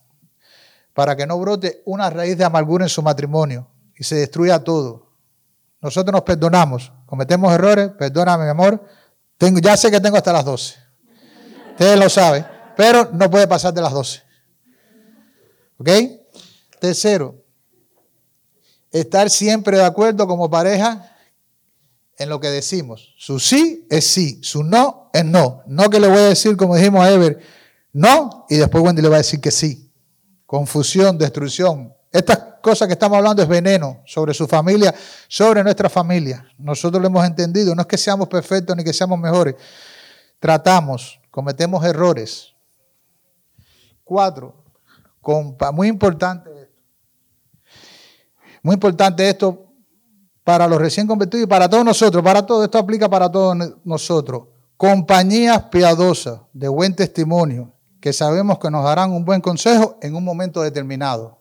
para 0.95 1.17
que 1.17 1.27
no 1.27 1.39
brote 1.39 1.83
una 1.85 2.11
raíz 2.11 2.37
de 2.37 2.45
amargura 2.45 2.85
en 2.85 2.89
su 2.89 3.03
matrimonio 3.03 3.69
y 3.97 4.05
se 4.05 4.17
destruya 4.17 4.63
todo. 4.63 5.09
Nosotros 5.81 6.13
nos 6.13 6.23
perdonamos, 6.23 6.93
cometemos 7.07 7.53
errores, 7.53 7.91
perdóname 7.99 8.45
mi 8.45 8.51
amor. 8.51 8.85
Tengo, 9.37 9.61
ya 9.61 9.77
sé 9.77 9.91
que 9.91 10.01
tengo 10.01 10.17
hasta 10.17 10.33
las 10.33 10.45
12. 10.45 10.75
Ustedes 11.71 11.99
lo 11.99 12.09
saben, 12.09 12.45
pero 12.77 13.11
no 13.13 13.31
puede 13.31 13.47
pasar 13.47 13.73
de 13.73 13.81
las 13.81 13.93
12. 13.93 14.23
¿Ok? 15.79 15.89
Tercero, 16.81 17.45
estar 18.91 19.31
siempre 19.31 19.77
de 19.77 19.85
acuerdo 19.85 20.27
como 20.27 20.51
pareja 20.51 21.17
en 22.19 22.29
lo 22.29 22.41
que 22.41 22.49
decimos. 22.49 23.15
Su 23.17 23.39
sí 23.39 23.87
es 23.89 24.07
sí, 24.07 24.41
su 24.43 24.63
no 24.63 25.11
es 25.13 25.25
no. 25.25 25.63
No 25.67 25.89
que 25.89 26.01
le 26.01 26.09
voy 26.09 26.19
a 26.19 26.29
decir, 26.29 26.57
como 26.57 26.77
dijimos 26.77 27.05
a 27.05 27.11
Ever, 27.11 27.39
no, 27.93 28.47
y 28.49 28.57
después 28.57 28.85
Wendy 28.85 29.03
le 29.03 29.09
va 29.09 29.17
a 29.17 29.19
decir 29.19 29.41
que 29.41 29.51
sí. 29.51 29.91
Confusión, 30.45 31.17
destrucción. 31.17 31.95
Estas 32.11 32.39
cosas 32.63 32.89
que 32.89 32.95
estamos 32.95 33.19
hablando 33.19 33.43
es 33.43 33.49
veneno 33.49 34.03
sobre 34.05 34.35
su 34.35 34.47
familia, 34.47 34.95
sobre 35.29 35.63
nuestra 35.63 35.89
familia. 35.89 36.47
Nosotros 36.59 37.01
lo 37.01 37.09
hemos 37.09 37.25
entendido. 37.25 37.75
No 37.75 37.83
es 37.83 37.89
que 37.89 37.99
seamos 37.99 38.29
perfectos 38.29 38.77
ni 38.77 38.83
que 38.83 38.93
seamos 38.93 39.19
mejores. 39.19 39.55
Tratamos, 40.41 41.21
cometemos 41.31 41.85
errores. 41.85 42.53
Cuatro, 44.05 44.65
muy 45.73 45.89
importante 45.89 46.59
muy 48.63 48.75
importante 48.75 49.29
esto 49.29 49.68
para 50.49 50.67
los 50.67 50.81
recién 50.81 51.07
convertidos 51.07 51.45
y 51.45 51.47
para 51.47 51.69
todos 51.69 51.85
nosotros, 51.85 52.25
para 52.25 52.47
todo 52.47 52.65
esto 52.65 52.79
aplica 52.79 53.07
para 53.07 53.31
todos 53.31 53.55
nosotros. 53.85 54.45
Compañías 54.79 55.65
piadosas 55.65 56.41
de 56.55 56.69
buen 56.69 56.97
testimonio 56.97 57.75
que 58.01 58.15
sabemos 58.15 58.59
que 58.59 58.71
nos 58.71 58.83
darán 58.83 59.13
un 59.13 59.27
buen 59.27 59.43
consejo 59.43 59.99
en 60.01 60.15
un 60.15 60.25
momento 60.25 60.63
determinado. 60.63 61.39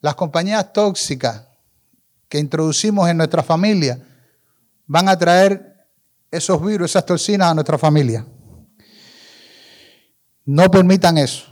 Las 0.00 0.14
compañías 0.14 0.72
tóxicas 0.72 1.48
que 2.28 2.38
introducimos 2.38 3.08
en 3.08 3.16
nuestra 3.16 3.42
familia 3.42 3.98
van 4.86 5.08
a 5.08 5.18
traer 5.18 5.88
esos 6.30 6.64
virus, 6.64 6.92
esas 6.92 7.04
toxinas 7.04 7.50
a 7.50 7.54
nuestra 7.54 7.78
familia. 7.78 8.24
No 10.44 10.70
permitan 10.70 11.18
eso. 11.18 11.46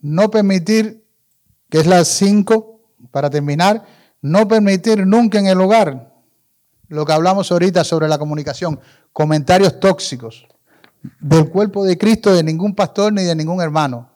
No 0.00 0.30
permitir, 0.30 1.06
que 1.68 1.80
es 1.80 1.86
las 1.86 2.08
cinco, 2.08 2.80
para 3.10 3.28
terminar, 3.28 3.93
no 4.24 4.48
permitir 4.48 5.06
nunca 5.06 5.38
en 5.38 5.48
el 5.48 5.60
hogar 5.60 6.10
lo 6.88 7.04
que 7.04 7.12
hablamos 7.12 7.52
ahorita 7.52 7.84
sobre 7.84 8.08
la 8.08 8.16
comunicación, 8.16 8.80
comentarios 9.12 9.78
tóxicos 9.78 10.46
del 11.20 11.50
cuerpo 11.50 11.84
de 11.84 11.98
Cristo, 11.98 12.32
de 12.32 12.42
ningún 12.42 12.74
pastor 12.74 13.12
ni 13.12 13.22
de 13.22 13.34
ningún 13.34 13.60
hermano. 13.60 14.10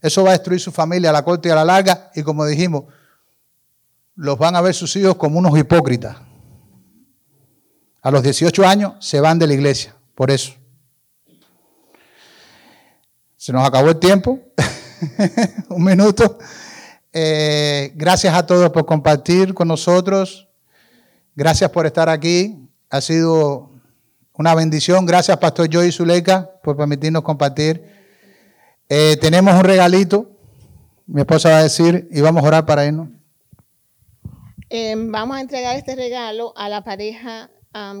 Eso 0.00 0.24
va 0.24 0.30
a 0.30 0.32
destruir 0.32 0.58
su 0.58 0.72
familia 0.72 1.10
a 1.10 1.12
la 1.12 1.22
corta 1.22 1.46
y 1.46 1.52
a 1.52 1.54
la 1.54 1.64
larga 1.64 2.10
y 2.12 2.24
como 2.24 2.44
dijimos, 2.44 2.86
los 4.16 4.36
van 4.36 4.56
a 4.56 4.60
ver 4.60 4.74
sus 4.74 4.96
hijos 4.96 5.14
como 5.14 5.38
unos 5.38 5.56
hipócritas. 5.56 6.16
A 8.02 8.10
los 8.10 8.20
18 8.20 8.66
años 8.66 8.94
se 8.98 9.20
van 9.20 9.38
de 9.38 9.46
la 9.46 9.54
iglesia, 9.54 9.94
por 10.16 10.28
eso. 10.32 10.54
Se 13.36 13.52
nos 13.52 13.64
acabó 13.64 13.90
el 13.90 14.00
tiempo, 14.00 14.40
un 15.68 15.84
minuto. 15.84 16.36
Eh, 17.12 17.92
gracias 17.94 18.34
a 18.34 18.46
todos 18.46 18.70
por 18.70 18.86
compartir 18.86 19.52
con 19.54 19.68
nosotros. 19.68 20.48
Gracias 21.34 21.70
por 21.70 21.86
estar 21.86 22.08
aquí. 22.08 22.68
Ha 22.90 23.00
sido 23.00 23.70
una 24.32 24.54
bendición. 24.54 25.04
Gracias, 25.04 25.36
Pastor 25.38 25.68
Joey 25.72 25.92
Zuleika, 25.92 26.50
por 26.62 26.76
permitirnos 26.76 27.22
compartir. 27.22 27.84
Eh, 28.88 29.16
tenemos 29.20 29.54
un 29.54 29.64
regalito. 29.64 30.30
Mi 31.06 31.20
esposa 31.20 31.50
va 31.50 31.58
a 31.58 31.62
decir 31.62 32.08
y 32.10 32.20
vamos 32.20 32.42
a 32.44 32.48
orar 32.48 32.66
para 32.66 32.86
irnos. 32.86 33.08
Em, 34.70 35.12
vamos 35.12 35.36
a 35.36 35.40
entregar 35.42 35.76
este 35.76 35.94
regalo 35.94 36.54
a 36.56 36.68
la 36.68 36.82
pareja 36.82 37.50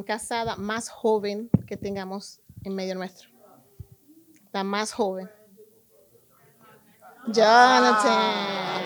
casada 0.06 0.56
más 0.56 0.90
joven 0.90 1.50
que 1.66 1.76
tengamos 1.76 2.40
en 2.62 2.74
medio 2.74 2.94
nuestro. 2.94 3.30
La 4.52 4.64
más 4.64 4.92
joven. 4.92 5.28
Jonathan. 7.26 8.82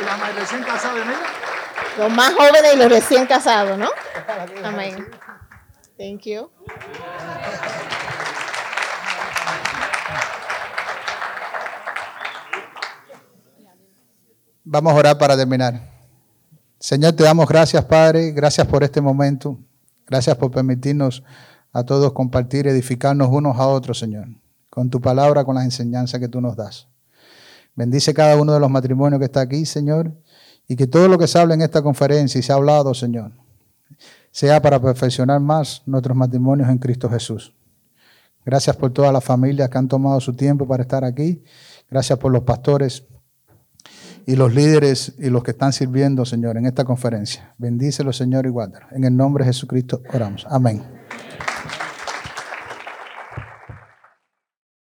Y 0.00 0.04
más 0.04 0.34
recién. 0.34 0.64
Los 1.98 2.10
más 2.10 2.34
jóvenes 2.34 2.74
y 2.74 2.76
los 2.76 2.88
recién 2.88 3.26
casados, 3.26 3.78
¿no? 3.78 3.88
Amén. 4.64 5.08
Thank 5.96 6.22
you. 6.22 6.50
Vamos 14.64 14.92
a 14.92 14.96
orar 14.96 15.18
para 15.18 15.36
terminar. 15.36 15.80
Señor, 16.78 17.12
te 17.12 17.22
damos 17.22 17.46
gracias, 17.46 17.84
Padre. 17.84 18.32
Gracias 18.32 18.66
por 18.66 18.82
este 18.82 19.00
momento. 19.00 19.58
Gracias 20.06 20.36
por 20.36 20.50
permitirnos 20.50 21.22
a 21.74 21.82
todos 21.82 22.12
compartir, 22.12 22.68
edificarnos 22.68 23.28
unos 23.30 23.58
a 23.58 23.66
otros, 23.66 23.98
Señor, 23.98 24.28
con 24.70 24.88
tu 24.88 25.00
palabra, 25.00 25.44
con 25.44 25.56
las 25.56 25.64
enseñanzas 25.64 26.20
que 26.20 26.28
tú 26.28 26.40
nos 26.40 26.56
das. 26.56 26.86
Bendice 27.74 28.14
cada 28.14 28.40
uno 28.40 28.52
de 28.52 28.60
los 28.60 28.70
matrimonios 28.70 29.18
que 29.18 29.24
está 29.24 29.40
aquí, 29.40 29.66
Señor, 29.66 30.12
y 30.68 30.76
que 30.76 30.86
todo 30.86 31.08
lo 31.08 31.18
que 31.18 31.26
se 31.26 31.36
habla 31.36 31.54
en 31.54 31.62
esta 31.62 31.82
conferencia 31.82 32.38
y 32.38 32.42
se 32.42 32.52
ha 32.52 32.54
hablado, 32.54 32.94
Señor, 32.94 33.32
sea 34.30 34.62
para 34.62 34.80
perfeccionar 34.80 35.40
más 35.40 35.82
nuestros 35.84 36.16
matrimonios 36.16 36.68
en 36.68 36.78
Cristo 36.78 37.10
Jesús. 37.10 37.52
Gracias 38.46 38.76
por 38.76 38.92
todas 38.92 39.12
las 39.12 39.24
familias 39.24 39.68
que 39.68 39.76
han 39.76 39.88
tomado 39.88 40.20
su 40.20 40.32
tiempo 40.34 40.68
para 40.68 40.84
estar 40.84 41.04
aquí. 41.04 41.42
Gracias 41.90 42.16
por 42.20 42.30
los 42.30 42.44
pastores 42.44 43.04
y 44.26 44.36
los 44.36 44.54
líderes 44.54 45.14
y 45.18 45.28
los 45.28 45.42
que 45.42 45.50
están 45.50 45.72
sirviendo, 45.72 46.24
Señor, 46.24 46.56
en 46.56 46.66
esta 46.66 46.84
conferencia. 46.84 47.52
Bendícelo, 47.58 48.12
Señor, 48.12 48.46
y 48.46 48.50
guárdalo. 48.50 48.86
En 48.92 49.02
el 49.02 49.16
nombre 49.16 49.44
de 49.44 49.52
Jesucristo 49.52 50.02
oramos. 50.12 50.46
Amén. 50.48 51.03